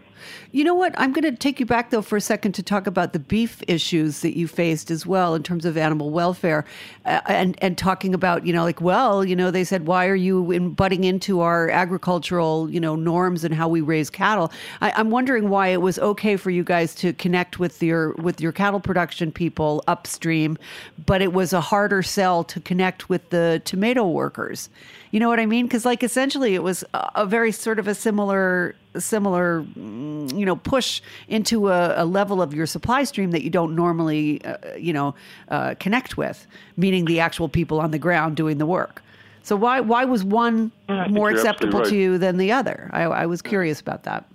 You 0.51 0.63
know 0.63 0.73
what? 0.73 0.93
I'm 0.97 1.11
going 1.11 1.23
to 1.23 1.37
take 1.37 1.59
you 1.59 1.65
back 1.65 1.91
though 1.91 2.01
for 2.01 2.17
a 2.17 2.21
second 2.21 2.53
to 2.53 2.63
talk 2.63 2.87
about 2.87 3.13
the 3.13 3.19
beef 3.19 3.61
issues 3.67 4.21
that 4.21 4.37
you 4.37 4.47
faced 4.47 4.89
as 4.89 5.05
well 5.05 5.35
in 5.35 5.43
terms 5.43 5.65
of 5.65 5.77
animal 5.77 6.09
welfare, 6.09 6.65
uh, 7.05 7.21
and 7.27 7.57
and 7.61 7.77
talking 7.77 8.13
about 8.13 8.45
you 8.45 8.53
know 8.53 8.63
like 8.63 8.81
well 8.81 9.23
you 9.23 9.35
know 9.35 9.51
they 9.51 9.63
said 9.63 9.85
why 9.85 10.07
are 10.07 10.15
you 10.15 10.51
in 10.51 10.71
butting 10.71 11.03
into 11.03 11.41
our 11.41 11.69
agricultural 11.69 12.69
you 12.69 12.79
know 12.79 12.95
norms 12.95 13.43
and 13.43 13.53
how 13.53 13.67
we 13.67 13.81
raise 13.81 14.09
cattle? 14.09 14.51
I, 14.81 14.91
I'm 14.95 15.11
wondering 15.11 15.49
why 15.49 15.67
it 15.67 15.81
was 15.81 15.99
okay 15.99 16.37
for 16.37 16.49
you 16.49 16.63
guys 16.63 16.95
to 16.95 17.13
connect 17.13 17.59
with 17.59 17.83
your 17.83 18.13
with 18.13 18.41
your 18.41 18.51
cattle 18.51 18.79
production 18.79 19.31
people 19.31 19.83
upstream, 19.87 20.57
but 21.05 21.21
it 21.21 21.33
was 21.33 21.53
a 21.53 21.61
harder 21.61 22.01
sell 22.01 22.43
to 22.45 22.59
connect 22.59 23.09
with 23.09 23.29
the 23.29 23.61
tomato 23.65 24.07
workers. 24.07 24.69
You 25.15 25.21
know 25.21 25.29
what 25.29 25.39
I 25.39 25.45
mean? 25.45 25.65
Because 25.65 25.85
like 25.85 26.03
essentially 26.03 26.55
it 26.55 26.61
was 26.61 26.83
a, 26.93 27.25
very 27.25 27.53
sort 27.53 27.79
of 27.79 27.87
a 27.87 27.95
similar 27.95 28.75
similar 28.97 29.61
mm, 29.61 30.37
you 30.37 30.45
know 30.45 30.57
push 30.57 31.01
into 31.29 31.69
a, 31.69 32.03
a 32.03 32.05
level 32.05 32.41
of 32.41 32.53
your 32.53 32.65
supply 32.65 33.05
stream 33.05 33.31
that 33.31 33.41
you 33.41 33.49
don't 33.49 33.77
normally 33.77 34.43
uh, 34.43 34.57
you 34.77 34.91
know 34.91 35.15
uh, 35.47 35.73
connect 35.79 36.17
with, 36.17 36.45
meaning 36.75 37.05
the 37.05 37.21
actual 37.21 37.47
people 37.47 37.79
on 37.79 37.91
the 37.91 37.97
ground 37.97 38.35
doing 38.35 38.57
the 38.57 38.65
work. 38.65 39.01
So 39.41 39.55
why 39.55 39.79
why 39.79 40.03
was 40.03 40.25
one 40.25 40.73
Yeah, 40.89 41.07
more 41.07 41.29
acceptable 41.29 41.79
absolutely 41.79 41.91
to 41.91 42.03
you 42.03 42.17
than 42.17 42.35
the 42.35 42.51
other? 42.51 42.89
I, 42.91 43.03
I 43.03 43.25
was 43.25 43.41
curious 43.41 43.79
about 43.79 44.03
that. 44.03 44.25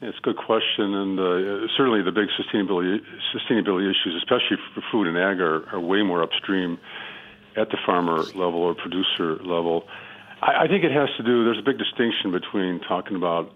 It's 0.00 0.16
a 0.16 0.22
good 0.22 0.38
question, 0.38 0.94
and 0.94 1.20
uh, 1.20 1.68
certainly 1.76 2.00
the 2.00 2.10
big 2.10 2.28
sustainability 2.40 3.00
sustainability 3.36 3.84
issues, 3.90 4.14
especially 4.16 4.56
for 4.74 4.82
food 4.90 5.08
and 5.08 5.18
ag, 5.18 5.42
are, 5.42 5.68
are 5.74 5.78
way 5.78 6.00
more 6.00 6.22
upstream 6.22 6.78
at 7.54 7.68
the 7.68 7.76
farmer 7.84 8.22
level 8.34 8.62
or 8.62 8.74
producer 8.74 9.36
level. 9.44 9.84
I, 10.42 10.64
I 10.64 10.68
think 10.68 10.84
it 10.84 10.92
has 10.92 11.08
to 11.16 11.22
do. 11.22 11.44
There's 11.44 11.58
a 11.58 11.62
big 11.62 11.78
distinction 11.78 12.32
between 12.32 12.80
talking 12.80 13.16
about 13.16 13.52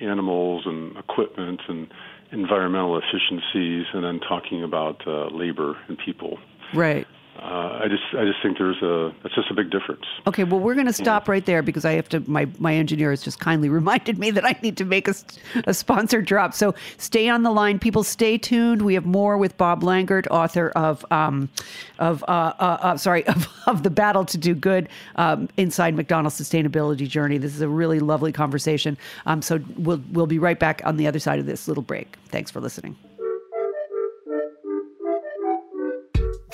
animals 0.00 0.64
and 0.66 0.96
equipment 0.96 1.62
and 1.68 1.88
environmental 2.32 2.98
efficiencies, 2.98 3.86
and 3.94 4.04
then 4.04 4.20
talking 4.20 4.62
about 4.62 5.06
uh, 5.06 5.28
labor 5.28 5.76
and 5.88 5.96
people. 5.96 6.38
Right. 6.74 7.06
Uh, 7.38 7.80
I 7.82 7.88
just 7.88 8.02
I 8.12 8.24
just 8.24 8.42
think 8.42 8.56
there's 8.56 8.80
a 8.82 9.14
that's 9.22 9.34
just 9.34 9.50
a 9.50 9.54
big 9.54 9.70
difference. 9.70 10.04
Okay, 10.26 10.44
well, 10.44 10.58
we're 10.58 10.74
going 10.74 10.86
to 10.86 10.92
stop 10.92 11.28
right 11.28 11.44
there 11.44 11.62
because 11.62 11.84
I 11.84 11.92
have 11.92 12.08
to. 12.10 12.20
My 12.28 12.48
my 12.58 12.74
engineer 12.74 13.10
has 13.10 13.22
just 13.22 13.40
kindly 13.40 13.68
reminded 13.80 14.18
me 14.18 14.30
that 14.30 14.44
I 14.44 14.58
need 14.62 14.76
to 14.78 14.84
make 14.84 15.06
a, 15.06 15.14
a 15.66 15.74
sponsor 15.74 16.22
drop. 16.22 16.54
So 16.54 16.74
stay 16.96 17.28
on 17.28 17.42
the 17.42 17.50
line, 17.50 17.78
people. 17.78 18.04
Stay 18.04 18.38
tuned. 18.38 18.82
We 18.82 18.94
have 18.94 19.04
more 19.04 19.36
with 19.36 19.56
Bob 19.56 19.82
Langert, 19.82 20.26
author 20.30 20.70
of 20.70 21.04
um, 21.10 21.50
of 21.98 22.24
uh, 22.24 22.54
uh, 22.58 22.78
uh, 22.80 22.96
sorry 22.96 23.26
of, 23.28 23.46
of 23.66 23.82
the 23.82 23.90
battle 23.90 24.24
to 24.24 24.38
do 24.38 24.54
good 24.54 24.88
um, 25.16 25.48
inside 25.56 25.94
McDonald's 25.94 26.40
sustainability 26.40 27.08
journey. 27.08 27.38
This 27.38 27.54
is 27.54 27.60
a 27.60 27.68
really 27.68 28.00
lovely 28.00 28.32
conversation. 28.32 28.96
Um, 29.26 29.42
so 29.42 29.60
we'll 29.76 30.02
we'll 30.10 30.26
be 30.26 30.38
right 30.38 30.58
back 30.58 30.80
on 30.84 30.96
the 30.96 31.06
other 31.06 31.18
side 31.18 31.38
of 31.38 31.46
this 31.46 31.68
little 31.68 31.82
break. 31.82 32.16
Thanks 32.28 32.50
for 32.50 32.60
listening. 32.60 32.96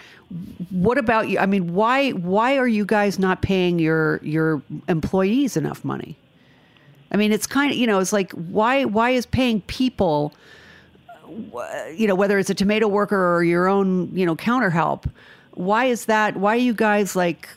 what 0.72 0.98
about 0.98 1.30
you? 1.30 1.38
I 1.38 1.46
mean, 1.46 1.76
why 1.76 2.14
why 2.14 2.58
are 2.58 2.68
you 2.68 2.84
guys 2.84 3.20
not 3.20 3.44
paying 3.44 3.78
your 3.78 4.20
your 4.24 4.64
employees 4.88 5.56
enough 5.56 5.86
money? 5.86 6.18
I 7.12 7.16
mean, 7.16 7.32
it's 7.32 7.46
kind 7.46 7.72
of 7.72 7.78
you 7.78 7.86
know, 7.86 8.00
it's 8.00 8.12
like 8.12 8.32
why 8.32 8.86
why 8.86 9.12
is 9.12 9.28
paying 9.28 9.62
people 9.62 10.34
you 11.96 12.08
know, 12.08 12.16
whether 12.16 12.40
it's 12.40 12.50
a 12.50 12.56
tomato 12.56 12.88
worker 12.88 13.36
or 13.36 13.44
your 13.44 13.68
own, 13.68 14.16
you 14.16 14.26
know, 14.26 14.36
counter 14.36 14.70
help, 14.70 15.08
why 15.52 15.86
is 15.86 16.06
that? 16.06 16.38
Why 16.38 16.56
are 16.56 16.60
you 16.60 16.74
guys 16.74 17.16
like 17.16 17.50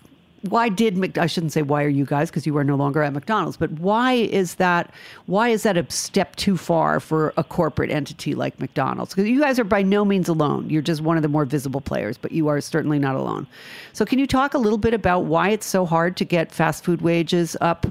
why 0.51 0.69
did 0.69 0.97
Mc, 0.97 1.19
I 1.19 1.27
shouldn't 1.27 1.53
say 1.53 1.63
why 1.63 1.83
are 1.83 1.89
you 1.89 2.05
guys 2.05 2.31
because 2.31 2.47
you 2.47 2.57
are 2.57 2.65
no 2.65 2.77
longer 2.77 3.03
at 3.03 3.13
McDonald's, 3.13 3.57
but 3.57 3.71
why 3.73 4.13
is 4.13 4.57
that 4.57 4.93
why 5.27 5.49
is 5.49 5.63
that 5.65 5.77
a 5.77 5.91
step 5.91 6.37
too 6.37 6.57
far 6.57 7.01
for 7.01 7.33
a 7.37 7.45
corporate 7.45 7.91
entity 7.91 8.35
like 8.35 8.59
McDonald's? 8.61 9.15
Because 9.15 9.29
you 9.29 9.41
guys 9.41 9.59
are 9.59 9.65
by 9.65 9.83
no 9.83 10.05
means 10.05 10.29
alone. 10.29 10.69
You're 10.71 10.83
just 10.83 11.01
one 11.01 11.17
of 11.17 11.23
the 11.23 11.29
more 11.29 11.45
visible 11.45 11.81
players, 11.81 12.19
but 12.19 12.33
you 12.33 12.49
are 12.49 12.61
certainly 12.61 12.99
not 12.99 13.17
alone. 13.17 13.47
So 13.93 14.05
can 14.05 14.19
you 14.19 14.27
talk 14.27 14.55
a 14.55 14.59
little 14.59 14.79
bit 14.79 14.95
about 14.95 15.25
why 15.25 15.51
it's 15.51 15.67
so 15.67 15.87
hard 15.87 16.17
to 16.19 16.25
get 16.25 16.53
fast 16.53 16.85
food 16.85 17.03
wages 17.03 17.57
up 17.61 17.87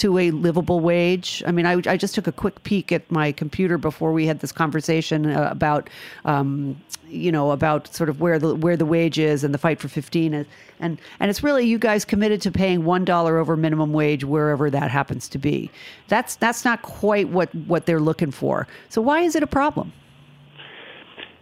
to 0.00 0.18
a 0.18 0.30
livable 0.30 0.80
wage. 0.80 1.42
I 1.46 1.52
mean, 1.52 1.66
I, 1.66 1.74
I 1.86 1.96
just 1.96 2.14
took 2.14 2.26
a 2.26 2.32
quick 2.32 2.62
peek 2.62 2.90
at 2.90 3.10
my 3.10 3.32
computer 3.32 3.78
before 3.78 4.12
we 4.12 4.26
had 4.26 4.40
this 4.40 4.52
conversation 4.52 5.26
uh, 5.26 5.48
about, 5.50 5.90
um, 6.24 6.80
you 7.08 7.30
know, 7.30 7.50
about 7.50 7.94
sort 7.94 8.08
of 8.08 8.20
where 8.20 8.38
the 8.38 8.54
where 8.54 8.76
the 8.76 8.86
wage 8.86 9.18
is 9.18 9.44
and 9.44 9.52
the 9.52 9.58
fight 9.58 9.78
for 9.78 9.88
fifteen, 9.88 10.32
and 10.34 10.46
and, 10.80 10.98
and 11.20 11.30
it's 11.30 11.42
really 11.42 11.66
you 11.66 11.78
guys 11.78 12.04
committed 12.04 12.40
to 12.42 12.50
paying 12.50 12.84
one 12.84 13.04
dollar 13.04 13.38
over 13.38 13.56
minimum 13.56 13.92
wage 13.92 14.24
wherever 14.24 14.70
that 14.70 14.90
happens 14.90 15.28
to 15.28 15.38
be. 15.38 15.70
That's 16.08 16.36
that's 16.36 16.64
not 16.64 16.82
quite 16.82 17.28
what 17.28 17.54
what 17.54 17.86
they're 17.86 18.00
looking 18.00 18.30
for. 18.30 18.66
So 18.88 19.02
why 19.02 19.20
is 19.20 19.36
it 19.36 19.42
a 19.42 19.46
problem? 19.46 19.92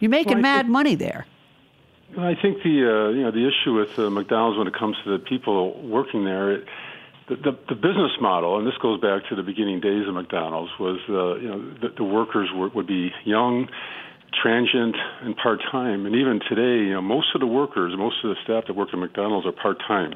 You're 0.01 0.11
making 0.11 0.35
well, 0.35 0.43
mad 0.43 0.63
think, 0.63 0.73
money 0.73 0.95
there. 0.95 1.27
I 2.17 2.35
think 2.35 2.63
the 2.63 2.77
uh, 2.89 3.09
you 3.11 3.23
know 3.23 3.31
the 3.31 3.47
issue 3.47 3.75
with 3.75 3.99
uh, 3.99 4.11
McDonald's 4.11 4.59
when 4.59 4.67
it 4.67 4.75
comes 4.75 4.97
to 5.05 5.11
the 5.11 5.19
people 5.19 5.81
working 5.83 6.25
there. 6.25 6.53
It, 6.53 6.65
the, 7.29 7.37
the, 7.37 7.59
the, 7.69 7.75
business 7.75 8.13
model, 8.21 8.59
and 8.59 8.67
this 8.67 8.77
goes 8.81 9.01
back 9.01 9.29
to 9.29 9.37
the 9.37 9.43
beginning 9.43 9.81
days 9.81 10.09
of 10.09 10.15
McDonald's, 10.15 10.71
was 10.81 10.99
uh, 11.09 11.37
you 11.37 11.49
know 11.49 11.75
the, 11.81 11.89
the 11.97 12.05
workers 12.05 12.49
were, 12.55 12.69
would 12.71 12.87
be 12.87 13.11
young, 13.25 13.69
transient, 14.41 14.97
and 15.23 15.37
part 15.37 15.61
time. 15.71 16.07
And 16.07 16.15
even 16.15 16.41
today, 16.49 16.87
you 16.87 16.95
know, 16.95 17.03
most 17.03 17.35
of 17.35 17.41
the 17.41 17.47
workers, 17.47 17.95
most 17.97 18.25
of 18.25 18.31
the 18.31 18.37
staff 18.45 18.65
that 18.67 18.75
work 18.75 18.89
at 18.93 18.99
McDonald's 18.99 19.47
are 19.47 19.53
part 19.53 19.79
time. 19.87 20.15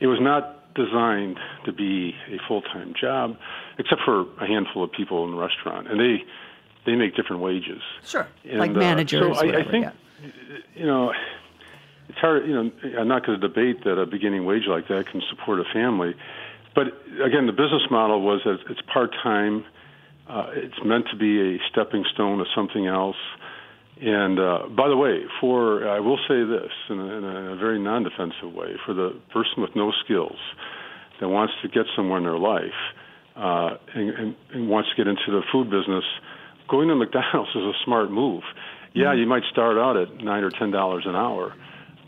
It 0.00 0.06
was 0.06 0.18
not 0.20 0.74
designed 0.74 1.38
to 1.64 1.72
be 1.72 2.14
a 2.28 2.38
full 2.48 2.62
time 2.62 2.94
job, 2.98 3.36
except 3.78 4.02
for 4.04 4.26
a 4.40 4.46
handful 4.46 4.82
of 4.84 4.92
people 4.92 5.24
in 5.24 5.32
the 5.32 5.36
restaurant, 5.36 5.90
and 5.90 6.00
they 6.00 6.24
they 6.86 6.96
make 6.96 7.14
different 7.14 7.42
wages. 7.42 7.82
Sure, 8.04 8.26
and, 8.44 8.58
like 8.58 8.72
managers. 8.72 9.36
Uh, 9.36 9.40
so 9.40 9.46
I, 9.46 9.60
I 9.60 9.70
think 9.70 9.84
yeah. 9.84 10.58
you 10.74 10.86
know 10.86 11.12
it's 12.12 12.20
hard, 12.20 12.46
you 12.46 12.54
know, 12.54 12.70
I'm 13.00 13.08
not 13.08 13.24
going 13.24 13.40
to 13.40 13.48
debate 13.48 13.84
that 13.84 13.98
a 13.98 14.04
beginning 14.04 14.44
wage 14.44 14.64
like 14.68 14.88
that 14.88 15.06
can 15.10 15.22
support 15.30 15.60
a 15.60 15.64
family. 15.72 16.14
But 16.74 16.88
again, 17.24 17.46
the 17.46 17.52
business 17.52 17.82
model 17.90 18.20
was 18.20 18.42
that 18.44 18.58
it's 18.68 18.80
part 18.92 19.14
time. 19.22 19.64
Uh, 20.28 20.50
it's 20.52 20.84
meant 20.84 21.06
to 21.10 21.16
be 21.16 21.56
a 21.56 21.58
stepping 21.70 22.04
stone 22.12 22.38
to 22.38 22.44
something 22.54 22.86
else. 22.86 23.16
And 24.00 24.38
uh, 24.38 24.68
by 24.68 24.88
the 24.88 24.96
way, 24.96 25.22
for 25.40 25.88
I 25.88 26.00
will 26.00 26.18
say 26.28 26.44
this 26.44 26.72
in 26.90 27.00
a, 27.00 27.06
in 27.06 27.24
a 27.24 27.56
very 27.56 27.78
non-defensive 27.78 28.52
way, 28.52 28.76
for 28.84 28.92
the 28.92 29.18
person 29.32 29.62
with 29.62 29.74
no 29.74 29.92
skills 30.04 30.38
that 31.20 31.28
wants 31.28 31.54
to 31.62 31.68
get 31.68 31.86
somewhere 31.96 32.18
in 32.18 32.24
their 32.24 32.38
life 32.38 32.76
uh, 33.36 33.76
and, 33.94 34.10
and, 34.10 34.36
and 34.52 34.68
wants 34.68 34.90
to 34.90 34.96
get 34.96 35.06
into 35.06 35.28
the 35.28 35.42
food 35.50 35.70
business, 35.70 36.04
going 36.68 36.88
to 36.88 36.94
McDonald's 36.94 37.50
is 37.54 37.62
a 37.62 37.72
smart 37.84 38.10
move. 38.10 38.42
Yeah, 38.92 39.06
mm-hmm. 39.06 39.20
you 39.20 39.26
might 39.26 39.44
start 39.50 39.78
out 39.78 39.96
at 39.96 40.22
nine 40.22 40.44
or 40.44 40.50
ten 40.50 40.70
dollars 40.70 41.04
an 41.06 41.16
hour, 41.16 41.54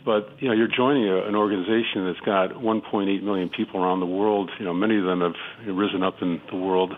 but 0.05 0.29
you 0.39 0.47
know, 0.47 0.53
you're 0.53 0.69
joining 0.69 1.09
a, 1.09 1.23
an 1.27 1.35
organization 1.35 2.05
that's 2.05 2.19
got 2.25 2.51
1.8 2.51 3.23
million 3.23 3.49
people 3.49 3.83
around 3.83 3.99
the 3.99 4.05
world. 4.05 4.51
You 4.59 4.65
know, 4.65 4.73
many 4.73 4.97
of 4.97 5.03
them 5.03 5.21
have 5.21 5.75
risen 5.75 6.03
up 6.03 6.21
in 6.21 6.39
the 6.49 6.57
world 6.57 6.93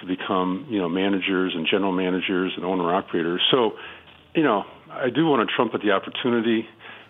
to 0.00 0.06
become 0.06 0.66
you 0.70 0.78
know 0.78 0.88
managers 0.88 1.52
and 1.54 1.66
general 1.70 1.92
managers 1.92 2.52
and 2.56 2.64
owner 2.64 2.94
operators. 2.94 3.42
So, 3.50 3.72
you 4.34 4.42
know, 4.42 4.64
I 4.90 5.10
do 5.10 5.26
want 5.26 5.48
to 5.48 5.54
trumpet 5.54 5.82
the 5.82 5.90
opportunity. 5.90 6.66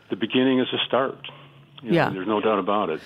The 0.08 0.16
beginning 0.16 0.60
is 0.60 0.68
a 0.72 0.84
start. 0.86 1.18
You 1.82 1.90
know, 1.90 1.96
yeah, 1.96 2.10
there's 2.10 2.26
no 2.26 2.40
doubt 2.40 2.58
about 2.58 2.90
it. 2.90 3.00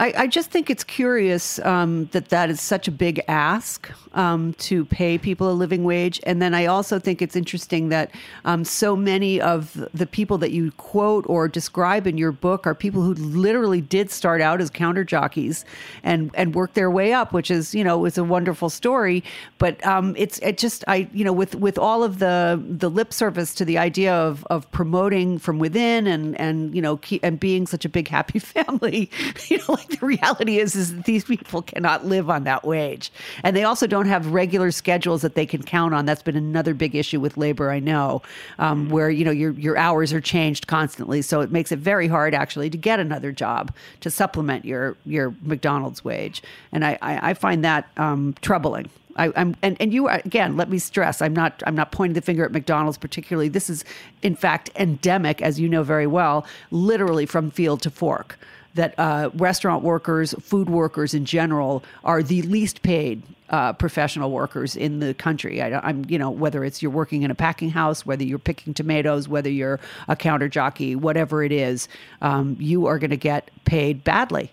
I, 0.00 0.14
I 0.16 0.26
just 0.28 0.50
think 0.50 0.70
it's 0.70 0.82
curious 0.82 1.58
um, 1.58 2.06
that 2.12 2.30
that 2.30 2.48
is 2.48 2.58
such 2.58 2.88
a 2.88 2.90
big 2.90 3.20
ask 3.28 3.90
um, 4.14 4.54
to 4.54 4.86
pay 4.86 5.18
people 5.18 5.50
a 5.50 5.52
living 5.52 5.84
wage. 5.84 6.18
And 6.24 6.40
then 6.40 6.54
I 6.54 6.64
also 6.64 6.98
think 6.98 7.20
it's 7.20 7.36
interesting 7.36 7.90
that 7.90 8.10
um, 8.46 8.64
so 8.64 8.96
many 8.96 9.42
of 9.42 9.86
the 9.92 10.06
people 10.06 10.38
that 10.38 10.52
you 10.52 10.72
quote 10.72 11.26
or 11.28 11.48
describe 11.48 12.06
in 12.06 12.16
your 12.16 12.32
book 12.32 12.66
are 12.66 12.74
people 12.74 13.02
who 13.02 13.12
literally 13.12 13.82
did 13.82 14.10
start 14.10 14.40
out 14.40 14.62
as 14.62 14.70
counter 14.70 15.04
jockeys 15.04 15.66
and, 16.02 16.30
and 16.32 16.54
work 16.54 16.72
their 16.72 16.90
way 16.90 17.12
up, 17.12 17.34
which 17.34 17.50
is, 17.50 17.74
you 17.74 17.84
know, 17.84 18.06
it's 18.06 18.16
a 18.16 18.24
wonderful 18.24 18.70
story. 18.70 19.22
But 19.58 19.84
um, 19.86 20.14
it's 20.16 20.38
it 20.38 20.56
just, 20.56 20.82
I, 20.88 21.10
you 21.12 21.24
know, 21.24 21.32
with, 21.34 21.54
with 21.56 21.78
all 21.78 22.02
of 22.02 22.20
the, 22.20 22.62
the 22.66 22.88
lip 22.88 23.12
service 23.12 23.54
to 23.56 23.66
the 23.66 23.76
idea 23.76 24.14
of, 24.14 24.46
of 24.48 24.70
promoting 24.72 25.38
from 25.38 25.58
within 25.58 26.06
and, 26.06 26.40
and, 26.40 26.74
you 26.74 26.80
know, 26.80 26.98
and 27.22 27.38
being 27.38 27.66
such 27.66 27.84
a 27.84 27.90
big 27.90 28.08
happy 28.08 28.38
family, 28.38 29.10
you 29.48 29.58
know, 29.58 29.64
like 29.68 29.89
the 30.00 30.06
reality 30.06 30.58
is 30.58 30.74
is 30.74 30.94
that 30.94 31.04
these 31.04 31.24
people 31.24 31.62
cannot 31.62 32.06
live 32.06 32.30
on 32.30 32.44
that 32.44 32.64
wage, 32.64 33.12
and 33.42 33.56
they 33.56 33.64
also 33.64 33.86
don't 33.86 34.06
have 34.06 34.28
regular 34.28 34.70
schedules 34.70 35.22
that 35.22 35.34
they 35.34 35.46
can 35.46 35.62
count 35.62 35.94
on. 35.94 36.06
That's 36.06 36.22
been 36.22 36.36
another 36.36 36.74
big 36.74 36.94
issue 36.94 37.20
with 37.20 37.36
labor, 37.36 37.70
I 37.70 37.80
know, 37.80 38.22
um, 38.58 38.88
where 38.88 39.10
you 39.10 39.24
know 39.24 39.30
your 39.30 39.52
your 39.52 39.76
hours 39.76 40.12
are 40.12 40.20
changed 40.20 40.66
constantly, 40.66 41.22
so 41.22 41.40
it 41.40 41.50
makes 41.50 41.72
it 41.72 41.78
very 41.78 42.08
hard 42.08 42.34
actually 42.34 42.70
to 42.70 42.78
get 42.78 43.00
another 43.00 43.32
job 43.32 43.74
to 44.00 44.10
supplement 44.10 44.64
your 44.64 44.96
your 45.04 45.34
McDonald's 45.42 46.04
wage, 46.04 46.42
and 46.72 46.84
I 46.84 46.98
I, 47.02 47.30
I 47.30 47.34
find 47.34 47.64
that 47.64 47.88
um, 47.96 48.34
troubling. 48.42 48.88
I, 49.16 49.28
am 49.34 49.56
and, 49.60 49.76
and 49.80 49.92
you 49.92 50.08
again. 50.08 50.56
Let 50.56 50.70
me 50.70 50.78
stress: 50.78 51.20
I'm 51.20 51.34
not 51.34 51.62
I'm 51.66 51.74
not 51.74 51.90
pointing 51.90 52.14
the 52.14 52.20
finger 52.20 52.44
at 52.44 52.52
McDonald's 52.52 52.96
particularly. 52.96 53.48
This 53.48 53.68
is, 53.68 53.84
in 54.22 54.36
fact, 54.36 54.70
endemic, 54.76 55.42
as 55.42 55.58
you 55.58 55.68
know 55.68 55.82
very 55.82 56.06
well, 56.06 56.46
literally 56.70 57.26
from 57.26 57.50
field 57.50 57.82
to 57.82 57.90
fork 57.90 58.38
that 58.74 58.94
uh, 58.98 59.30
restaurant 59.34 59.82
workers, 59.82 60.34
food 60.40 60.70
workers 60.70 61.14
in 61.14 61.24
general, 61.24 61.82
are 62.04 62.22
the 62.22 62.42
least 62.42 62.82
paid 62.82 63.22
uh, 63.50 63.72
professional 63.72 64.30
workers 64.30 64.76
in 64.76 65.00
the 65.00 65.12
country. 65.14 65.60
I, 65.60 65.88
am 65.88 66.04
you 66.08 66.18
know, 66.18 66.30
whether 66.30 66.64
it's 66.64 66.82
you're 66.82 66.90
working 66.90 67.22
in 67.22 67.30
a 67.30 67.34
packing 67.34 67.70
house, 67.70 68.06
whether 68.06 68.22
you're 68.22 68.38
picking 68.38 68.74
tomatoes, 68.74 69.28
whether 69.28 69.50
you're 69.50 69.80
a 70.08 70.14
counter 70.14 70.48
jockey, 70.48 70.94
whatever 70.94 71.42
it 71.42 71.52
is, 71.52 71.88
um, 72.22 72.56
you 72.60 72.86
are 72.86 72.98
going 72.98 73.10
to 73.10 73.16
get 73.16 73.50
paid 73.64 74.04
badly. 74.04 74.52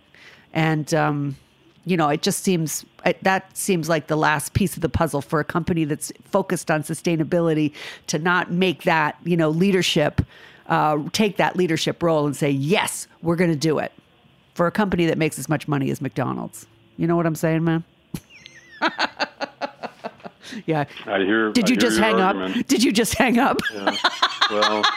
And, 0.53 0.91
um, 0.95 1.35
you 1.85 1.95
know, 1.95 2.09
it 2.09 2.21
just 2.23 2.43
seems 2.43 2.85
that 3.21 3.55
seems 3.55 3.87
like 3.87 4.07
the 4.07 4.17
last 4.17 4.53
piece 4.53 4.75
of 4.75 4.81
the 4.81 4.89
puzzle 4.89 5.21
for 5.21 5.39
a 5.39 5.45
company 5.45 5.85
that's 5.85 6.11
focused 6.25 6.69
on 6.69 6.83
sustainability 6.83 7.71
to 8.07 8.19
not 8.19 8.51
make 8.51 8.83
that, 8.83 9.17
you 9.23 9.37
know, 9.37 9.49
leadership, 9.49 10.21
uh, 10.67 10.97
take 11.13 11.37
that 11.37 11.55
leadership 11.55 12.03
role 12.03 12.25
and 12.25 12.35
say, 12.35 12.49
yes, 12.49 13.07
we're 13.21 13.37
going 13.37 13.51
to 13.51 13.55
do 13.55 13.79
it 13.79 13.93
for 14.57 14.65
a 14.65 14.71
company 14.71 15.05
that 15.05 15.19
makes 15.19 15.37
as 15.37 15.47
much 15.47 15.67
money 15.67 15.91
as 15.91 16.01
McDonald's. 16.01 16.65
You 16.97 17.05
know 17.05 17.15
what 17.15 17.27
I'm 17.27 17.35
saying, 17.35 17.63
man? 17.63 17.83
yeah. 20.65 20.85
I 21.05 21.19
hear. 21.19 21.51
Did 21.51 21.69
you 21.69 21.75
hear 21.75 21.81
just 21.81 21.99
hang 21.99 22.15
argument. 22.15 22.57
up? 22.57 22.67
Did 22.67 22.83
you 22.83 22.91
just 22.91 23.13
hang 23.13 23.37
up? 23.37 23.59
Yeah. 23.71 23.95
Well, 24.49 24.83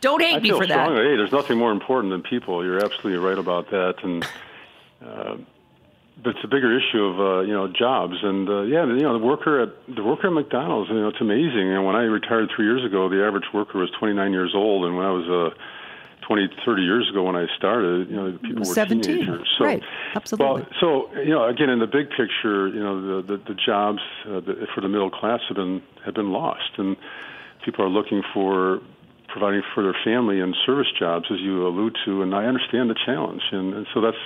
don't 0.00 0.22
hate 0.22 0.36
I 0.36 0.38
me 0.38 0.50
for 0.50 0.64
strongly, 0.64 1.02
that. 1.02 1.10
Hey, 1.10 1.16
there's 1.16 1.32
nothing 1.32 1.58
more 1.58 1.72
important 1.72 2.12
than 2.12 2.22
people. 2.22 2.64
You're 2.64 2.82
absolutely 2.82 3.18
right 3.18 3.38
about 3.38 3.68
that, 3.70 3.96
and. 4.02 4.24
Uh, 5.04 5.36
but 6.22 6.36
it's 6.36 6.44
a 6.44 6.46
bigger 6.46 6.78
issue 6.78 7.02
of 7.02 7.18
uh, 7.18 7.40
you 7.40 7.52
know 7.52 7.66
jobs 7.66 8.14
and 8.22 8.48
uh, 8.48 8.62
yeah 8.62 8.84
you 8.86 9.02
know 9.02 9.18
the 9.18 9.24
worker 9.24 9.60
at 9.60 9.70
the 9.92 10.04
worker 10.04 10.28
at 10.28 10.32
McDonald's 10.32 10.88
you 10.88 10.94
know 10.94 11.08
it's 11.08 11.20
amazing 11.20 11.72
and 11.72 11.84
when 11.84 11.96
I 11.96 12.02
retired 12.02 12.48
three 12.54 12.66
years 12.66 12.84
ago 12.84 13.08
the 13.08 13.26
average 13.26 13.46
worker 13.52 13.78
was 13.80 13.90
29 13.98 14.30
years 14.30 14.52
old 14.54 14.84
and 14.84 14.96
when 14.96 15.04
I 15.04 15.10
was 15.10 15.26
a 15.26 15.46
uh, 15.46 15.54
20, 16.32 16.48
30 16.64 16.82
years 16.82 17.10
ago 17.10 17.24
when 17.24 17.36
I 17.36 17.46
started, 17.56 18.08
you 18.08 18.16
know, 18.16 18.38
people 18.42 18.60
were 18.60 18.64
17. 18.64 19.02
teenagers. 19.02 19.48
So, 19.58 19.64
right, 19.66 19.82
absolutely. 20.14 20.62
Well, 20.62 20.66
so 20.80 21.14
you 21.18 21.30
know, 21.30 21.46
again, 21.46 21.68
in 21.68 21.78
the 21.78 21.86
big 21.86 22.08
picture, 22.08 22.68
you 22.68 22.80
know, 22.80 23.20
the 23.20 23.36
the, 23.36 23.36
the 23.36 23.54
jobs 23.54 24.00
uh, 24.26 24.40
the, 24.40 24.66
for 24.74 24.80
the 24.80 24.88
middle 24.88 25.10
class 25.10 25.40
have 25.48 25.56
been 25.56 25.82
have 26.06 26.14
been 26.14 26.32
lost, 26.32 26.78
and 26.78 26.96
people 27.64 27.84
are 27.84 27.90
looking 27.90 28.22
for 28.32 28.80
providing 29.28 29.62
for 29.74 29.82
their 29.82 29.96
family 30.04 30.40
and 30.40 30.56
service 30.64 30.88
jobs, 30.98 31.26
as 31.30 31.40
you 31.40 31.66
allude 31.66 31.96
to. 32.06 32.22
And 32.22 32.34
I 32.34 32.44
understand 32.44 32.88
the 32.88 32.96
challenge, 33.06 33.42
and, 33.52 33.74
and 33.74 33.86
so 33.92 34.00
that's 34.00 34.16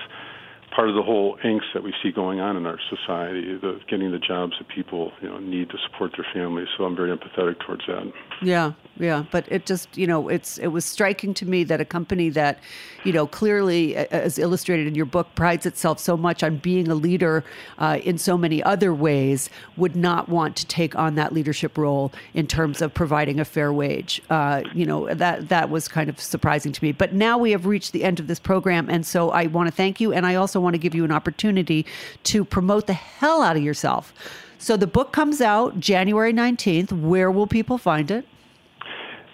part 0.74 0.88
of 0.88 0.94
the 0.94 1.02
whole 1.02 1.38
angst 1.44 1.72
that 1.74 1.82
we 1.82 1.94
see 2.02 2.10
going 2.10 2.40
on 2.40 2.56
in 2.56 2.66
our 2.66 2.78
society, 2.90 3.56
the 3.56 3.80
getting 3.88 4.10
the 4.10 4.18
jobs 4.18 4.54
that 4.58 4.68
people 4.68 5.12
you 5.20 5.28
know 5.28 5.38
need 5.38 5.70
to 5.70 5.78
support 5.86 6.12
their 6.16 6.26
families. 6.32 6.68
So 6.76 6.84
I'm 6.84 6.96
very 6.96 7.16
empathetic 7.16 7.60
towards 7.64 7.86
that. 7.86 8.12
Yeah, 8.42 8.72
yeah, 8.98 9.24
but 9.30 9.50
it 9.50 9.66
just 9.66 9.96
you 9.96 10.06
know 10.06 10.28
it's 10.28 10.58
it 10.58 10.68
was 10.68 10.84
striking 10.84 11.34
to 11.34 11.46
me 11.46 11.64
that 11.64 11.80
a 11.80 11.84
company 11.84 12.28
that 12.30 12.58
you 13.04 13.12
know 13.12 13.26
clearly, 13.26 13.96
as 13.96 14.38
illustrated 14.38 14.86
in 14.86 14.94
your 14.94 15.06
book, 15.06 15.28
prides 15.34 15.66
itself 15.66 15.98
so 15.98 16.16
much 16.16 16.42
on 16.42 16.58
being 16.58 16.88
a 16.88 16.94
leader 16.94 17.44
uh, 17.78 17.98
in 18.02 18.18
so 18.18 18.36
many 18.36 18.62
other 18.62 18.92
ways, 18.92 19.48
would 19.76 19.96
not 19.96 20.28
want 20.28 20.56
to 20.56 20.66
take 20.66 20.96
on 20.96 21.14
that 21.14 21.32
leadership 21.32 21.78
role 21.78 22.12
in 22.34 22.46
terms 22.46 22.82
of 22.82 22.92
providing 22.92 23.40
a 23.40 23.44
fair 23.44 23.72
wage. 23.72 24.20
Uh, 24.30 24.62
you 24.74 24.84
know 24.84 25.12
that 25.14 25.48
that 25.48 25.70
was 25.70 25.88
kind 25.88 26.10
of 26.10 26.20
surprising 26.20 26.72
to 26.72 26.84
me. 26.84 26.92
But 26.92 27.14
now 27.14 27.38
we 27.38 27.52
have 27.52 27.66
reached 27.66 27.92
the 27.92 28.04
end 28.04 28.20
of 28.20 28.26
this 28.26 28.38
program, 28.40 28.90
and 28.90 29.06
so 29.06 29.30
I 29.30 29.46
want 29.46 29.68
to 29.68 29.74
thank 29.74 30.00
you, 30.00 30.12
and 30.12 30.26
I 30.26 30.34
also 30.34 30.55
want 30.60 30.74
to 30.74 30.78
give 30.78 30.94
you 30.94 31.04
an 31.04 31.12
opportunity 31.12 31.86
to 32.24 32.44
promote 32.44 32.86
the 32.86 32.92
hell 32.92 33.42
out 33.42 33.56
of 33.56 33.62
yourself. 33.62 34.12
So 34.58 34.76
the 34.76 34.86
book 34.86 35.12
comes 35.12 35.40
out 35.40 35.78
January 35.78 36.32
19th. 36.32 36.92
Where 36.92 37.30
will 37.30 37.46
people 37.46 37.78
find 37.78 38.10
it? 38.10 38.26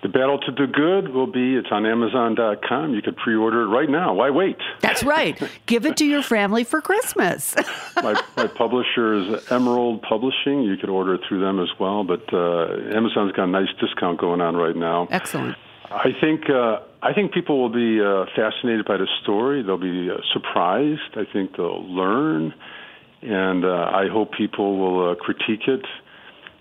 The 0.02 0.08
Battle 0.08 0.36
to 0.40 0.50
Do 0.50 0.66
Good 0.66 1.10
will 1.14 1.28
be, 1.28 1.54
it's 1.54 1.68
on 1.70 1.86
Amazon.com. 1.86 2.92
You 2.92 3.02
could 3.02 3.16
pre 3.16 3.36
order 3.36 3.62
it 3.62 3.66
right 3.66 3.88
now. 3.88 4.12
Why 4.14 4.30
wait? 4.30 4.56
That's 4.80 5.04
right. 5.04 5.40
Give 5.66 5.86
it 5.86 5.96
to 5.98 6.04
your 6.04 6.22
family 6.22 6.64
for 6.64 6.80
Christmas. 6.80 7.54
my, 8.02 8.20
my 8.36 8.48
publisher 8.48 9.14
is 9.14 9.52
Emerald 9.52 10.02
Publishing. 10.02 10.62
You 10.62 10.76
could 10.76 10.90
order 10.90 11.14
it 11.14 11.20
through 11.28 11.40
them 11.40 11.60
as 11.60 11.68
well, 11.78 12.02
but 12.02 12.22
uh, 12.34 12.96
Amazon's 12.96 13.30
got 13.30 13.44
a 13.44 13.46
nice 13.46 13.68
discount 13.80 14.18
going 14.18 14.40
on 14.40 14.56
right 14.56 14.74
now. 14.74 15.06
Excellent. 15.12 15.56
I 15.88 16.12
think 16.20 16.50
uh, 16.50 16.80
I 17.02 17.12
think 17.12 17.34
people 17.34 17.60
will 17.60 17.68
be 17.74 18.00
uh, 18.00 18.26
fascinated 18.36 18.86
by 18.86 18.96
the 18.96 19.08
story. 19.22 19.62
They'll 19.62 19.76
be 19.76 20.08
uh, 20.08 20.18
surprised. 20.32 21.16
I 21.16 21.24
think 21.32 21.56
they'll 21.56 21.84
learn, 21.84 22.54
and 23.22 23.64
uh, 23.64 23.90
I 23.92 24.06
hope 24.08 24.32
people 24.38 24.78
will 24.78 25.10
uh, 25.10 25.14
critique 25.16 25.66
it 25.66 25.84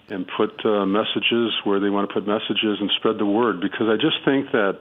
and 0.10 0.28
put 0.36 0.66
uh, 0.66 0.86
messages 0.86 1.54
where 1.64 1.80
they 1.80 1.90
want 1.90 2.10
to 2.10 2.14
put 2.14 2.28
messages 2.28 2.82
and 2.82 2.90
spread 2.98 3.20
the 3.20 3.26
word 3.26 3.62
because 3.62 3.88
I 3.88 3.96
just 3.96 4.18
think 4.26 4.52
that 4.52 4.80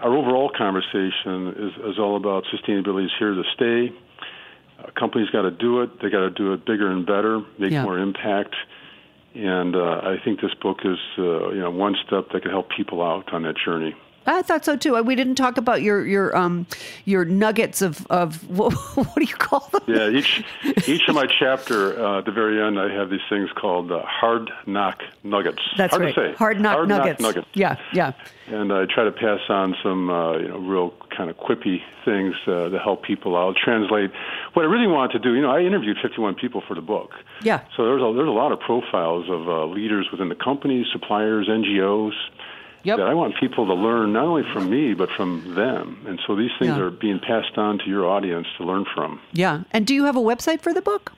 our 0.00 0.14
overall 0.16 0.50
conversation 0.50 1.54
is, 1.56 1.94
is 1.94 1.98
all 1.98 2.16
about 2.16 2.44
sustainability 2.52 3.06
is 3.06 3.12
here 3.18 3.34
to 3.34 3.42
stay. 3.54 3.94
Uh, 4.78 4.90
companies 4.98 5.30
got 5.30 5.42
to 5.42 5.52
do 5.52 5.82
it. 5.82 6.02
They 6.02 6.10
got 6.10 6.26
to 6.26 6.30
do 6.30 6.52
it 6.54 6.66
bigger 6.66 6.90
and 6.90 7.06
better, 7.06 7.40
make 7.56 7.70
yeah. 7.70 7.84
more 7.84 7.98
impact. 7.98 8.56
And 9.34 9.76
uh, 9.76 10.00
I 10.02 10.16
think 10.24 10.40
this 10.40 10.52
book 10.60 10.78
is, 10.84 10.98
uh, 11.18 11.50
you 11.50 11.60
know, 11.60 11.70
one 11.70 11.94
step 12.04 12.30
that 12.32 12.42
could 12.42 12.50
help 12.50 12.68
people 12.76 13.00
out 13.00 13.32
on 13.32 13.44
that 13.44 13.54
journey. 13.64 13.94
I 14.26 14.42
thought 14.42 14.64
so 14.64 14.76
too. 14.76 15.00
We 15.02 15.14
didn't 15.14 15.34
talk 15.34 15.56
about 15.56 15.82
your 15.82 16.06
your 16.06 16.36
um 16.36 16.66
your 17.04 17.24
nuggets 17.24 17.82
of 17.82 18.06
of 18.08 18.48
what, 18.50 18.72
what 18.96 19.14
do 19.16 19.24
you 19.24 19.34
call 19.34 19.68
them? 19.72 19.82
Yeah, 19.86 20.08
each 20.08 20.44
each 20.86 21.08
of 21.08 21.14
my 21.14 21.26
chapter 21.26 21.98
uh, 22.02 22.18
at 22.18 22.24
the 22.24 22.32
very 22.32 22.62
end, 22.62 22.78
I 22.78 22.92
have 22.92 23.10
these 23.10 23.20
things 23.28 23.50
called 23.54 23.90
uh, 23.90 24.02
hard 24.04 24.50
knock 24.66 25.02
nuggets. 25.24 25.62
That's 25.76 25.92
hard 25.92 26.04
right. 26.04 26.14
To 26.14 26.32
say. 26.32 26.34
Hard 26.34 26.60
knock 26.60 26.74
hard 26.74 26.88
nuggets. 26.88 27.20
Knock 27.20 27.36
nuggets. 27.36 27.50
Yeah, 27.54 27.76
yeah. 27.92 28.12
And 28.46 28.72
I 28.72 28.86
try 28.86 29.04
to 29.04 29.12
pass 29.12 29.40
on 29.48 29.74
some 29.82 30.10
uh, 30.10 30.38
you 30.38 30.48
know 30.48 30.58
real 30.58 30.94
kind 31.16 31.30
of 31.30 31.36
quippy 31.36 31.82
things 32.04 32.34
uh, 32.46 32.68
to 32.68 32.78
help 32.78 33.02
people 33.02 33.36
out. 33.36 33.56
Translate 33.56 34.10
what 34.54 34.64
I 34.64 34.68
really 34.68 34.86
wanted 34.86 35.12
to 35.14 35.18
do. 35.18 35.34
You 35.34 35.42
know, 35.42 35.50
I 35.50 35.60
interviewed 35.60 35.96
51 36.02 36.34
people 36.34 36.62
for 36.66 36.74
the 36.74 36.80
book. 36.80 37.12
Yeah. 37.42 37.60
So 37.76 37.84
there's 37.84 38.02
a 38.02 38.12
there's 38.14 38.28
a 38.28 38.32
lot 38.32 38.52
of 38.52 38.60
profiles 38.60 39.28
of 39.28 39.48
uh, 39.48 39.66
leaders 39.66 40.08
within 40.10 40.28
the 40.28 40.34
company, 40.34 40.86
suppliers, 40.92 41.48
NGOs 41.48 42.12
Yep. 42.84 42.98
That 42.98 43.06
I 43.06 43.14
want 43.14 43.34
people 43.38 43.66
to 43.66 43.74
learn 43.74 44.12
not 44.12 44.24
only 44.24 44.42
from 44.52 44.70
me 44.70 44.94
but 44.94 45.08
from 45.16 45.54
them, 45.54 46.04
and 46.06 46.20
so 46.26 46.34
these 46.36 46.50
things 46.58 46.76
yeah. 46.76 46.82
are 46.82 46.90
being 46.90 47.20
passed 47.20 47.56
on 47.56 47.78
to 47.78 47.84
your 47.86 48.06
audience 48.06 48.46
to 48.58 48.64
learn 48.64 48.84
from. 48.94 49.20
Yeah. 49.32 49.62
And 49.70 49.86
do 49.86 49.94
you 49.94 50.04
have 50.04 50.16
a 50.16 50.20
website 50.20 50.60
for 50.60 50.74
the 50.74 50.82
book? 50.82 51.12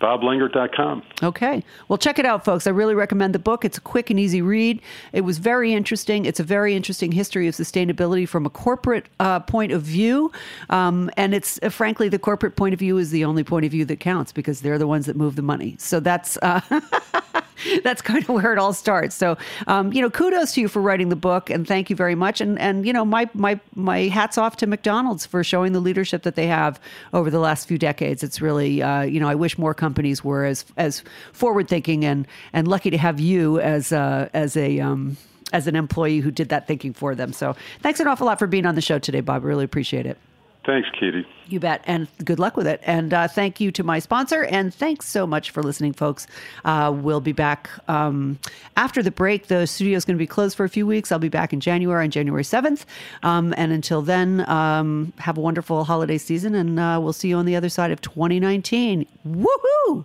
BobLangert.com. 0.00 1.02
Okay. 1.22 1.64
Well, 1.88 1.96
check 1.96 2.18
it 2.18 2.26
out, 2.26 2.44
folks. 2.44 2.66
I 2.66 2.70
really 2.70 2.94
recommend 2.94 3.34
the 3.34 3.38
book. 3.38 3.64
It's 3.64 3.78
a 3.78 3.80
quick 3.80 4.10
and 4.10 4.20
easy 4.20 4.42
read. 4.42 4.82
It 5.12 5.22
was 5.22 5.38
very 5.38 5.72
interesting. 5.72 6.26
It's 6.26 6.38
a 6.38 6.44
very 6.44 6.74
interesting 6.74 7.12
history 7.12 7.48
of 7.48 7.54
sustainability 7.54 8.28
from 8.28 8.44
a 8.44 8.50
corporate 8.50 9.06
uh, 9.20 9.40
point 9.40 9.72
of 9.72 9.82
view. 9.82 10.30
Um, 10.68 11.10
and 11.16 11.34
it's, 11.34 11.58
uh, 11.62 11.70
frankly, 11.70 12.10
the 12.10 12.18
corporate 12.18 12.56
point 12.56 12.74
of 12.74 12.78
view 12.78 12.98
is 12.98 13.10
the 13.10 13.24
only 13.24 13.42
point 13.42 13.64
of 13.64 13.72
view 13.72 13.86
that 13.86 14.00
counts 14.00 14.32
because 14.32 14.60
they're 14.60 14.78
the 14.78 14.86
ones 14.86 15.06
that 15.06 15.16
move 15.16 15.34
the 15.34 15.42
money. 15.42 15.76
So 15.78 15.98
that's. 16.00 16.36
Uh, 16.42 16.60
that's 17.82 18.02
kind 18.02 18.22
of 18.22 18.28
where 18.28 18.52
it 18.52 18.58
all 18.58 18.72
starts. 18.72 19.14
So, 19.14 19.36
um, 19.66 19.92
you 19.92 20.02
know, 20.02 20.10
kudos 20.10 20.52
to 20.54 20.60
you 20.60 20.68
for 20.68 20.80
writing 20.80 21.08
the 21.08 21.16
book, 21.16 21.50
and 21.50 21.66
thank 21.66 21.90
you 21.90 21.96
very 21.96 22.14
much. 22.14 22.40
And 22.40 22.58
and 22.58 22.86
you 22.86 22.92
know, 22.92 23.04
my 23.04 23.28
my 23.34 23.58
my 23.74 24.02
hats 24.02 24.38
off 24.38 24.56
to 24.58 24.66
McDonald's 24.66 25.26
for 25.26 25.42
showing 25.44 25.72
the 25.72 25.80
leadership 25.80 26.22
that 26.22 26.34
they 26.34 26.46
have 26.46 26.80
over 27.12 27.30
the 27.30 27.38
last 27.38 27.68
few 27.68 27.78
decades. 27.78 28.22
It's 28.22 28.40
really, 28.40 28.82
uh, 28.82 29.02
you 29.02 29.20
know, 29.20 29.28
I 29.28 29.34
wish 29.34 29.58
more 29.58 29.74
companies 29.74 30.22
were 30.24 30.44
as 30.44 30.64
as 30.76 31.02
forward 31.32 31.68
thinking 31.68 32.04
and 32.04 32.26
and 32.52 32.68
lucky 32.68 32.90
to 32.90 32.98
have 32.98 33.20
you 33.20 33.60
as 33.60 33.92
uh, 33.92 34.28
as 34.34 34.56
a 34.56 34.80
um, 34.80 35.16
as 35.52 35.66
an 35.66 35.76
employee 35.76 36.20
who 36.20 36.30
did 36.30 36.48
that 36.48 36.66
thinking 36.66 36.92
for 36.92 37.14
them. 37.14 37.32
So, 37.32 37.56
thanks 37.80 38.00
an 38.00 38.06
awful 38.06 38.26
lot 38.26 38.38
for 38.38 38.46
being 38.46 38.66
on 38.66 38.74
the 38.74 38.80
show 38.80 38.98
today, 38.98 39.20
Bob. 39.20 39.44
Really 39.44 39.64
appreciate 39.64 40.06
it. 40.06 40.18
Thanks, 40.66 40.88
Katy. 40.98 41.24
You 41.46 41.60
bet. 41.60 41.80
And 41.86 42.08
good 42.24 42.40
luck 42.40 42.56
with 42.56 42.66
it. 42.66 42.80
And 42.82 43.14
uh, 43.14 43.28
thank 43.28 43.60
you 43.60 43.70
to 43.70 43.84
my 43.84 44.00
sponsor. 44.00 44.42
And 44.44 44.74
thanks 44.74 45.08
so 45.08 45.24
much 45.24 45.52
for 45.52 45.62
listening, 45.62 45.92
folks. 45.92 46.26
Uh, 46.64 46.92
we'll 46.92 47.20
be 47.20 47.32
back 47.32 47.70
um, 47.88 48.40
after 48.76 49.00
the 49.00 49.12
break. 49.12 49.46
The 49.46 49.66
studio 49.66 49.96
is 49.96 50.04
going 50.04 50.16
to 50.16 50.18
be 50.18 50.26
closed 50.26 50.56
for 50.56 50.64
a 50.64 50.68
few 50.68 50.84
weeks. 50.84 51.12
I'll 51.12 51.20
be 51.20 51.28
back 51.28 51.52
in 51.52 51.60
January 51.60 52.02
on 52.02 52.10
January 52.10 52.42
7th. 52.42 52.84
Um, 53.22 53.54
and 53.56 53.70
until 53.70 54.02
then, 54.02 54.40
um, 54.50 55.12
have 55.18 55.38
a 55.38 55.40
wonderful 55.40 55.84
holiday 55.84 56.18
season. 56.18 56.56
And 56.56 56.80
uh, 56.80 56.98
we'll 57.00 57.12
see 57.12 57.28
you 57.28 57.36
on 57.36 57.46
the 57.46 57.54
other 57.54 57.68
side 57.68 57.92
of 57.92 58.00
2019. 58.00 59.06
Woohoo! 59.24 60.04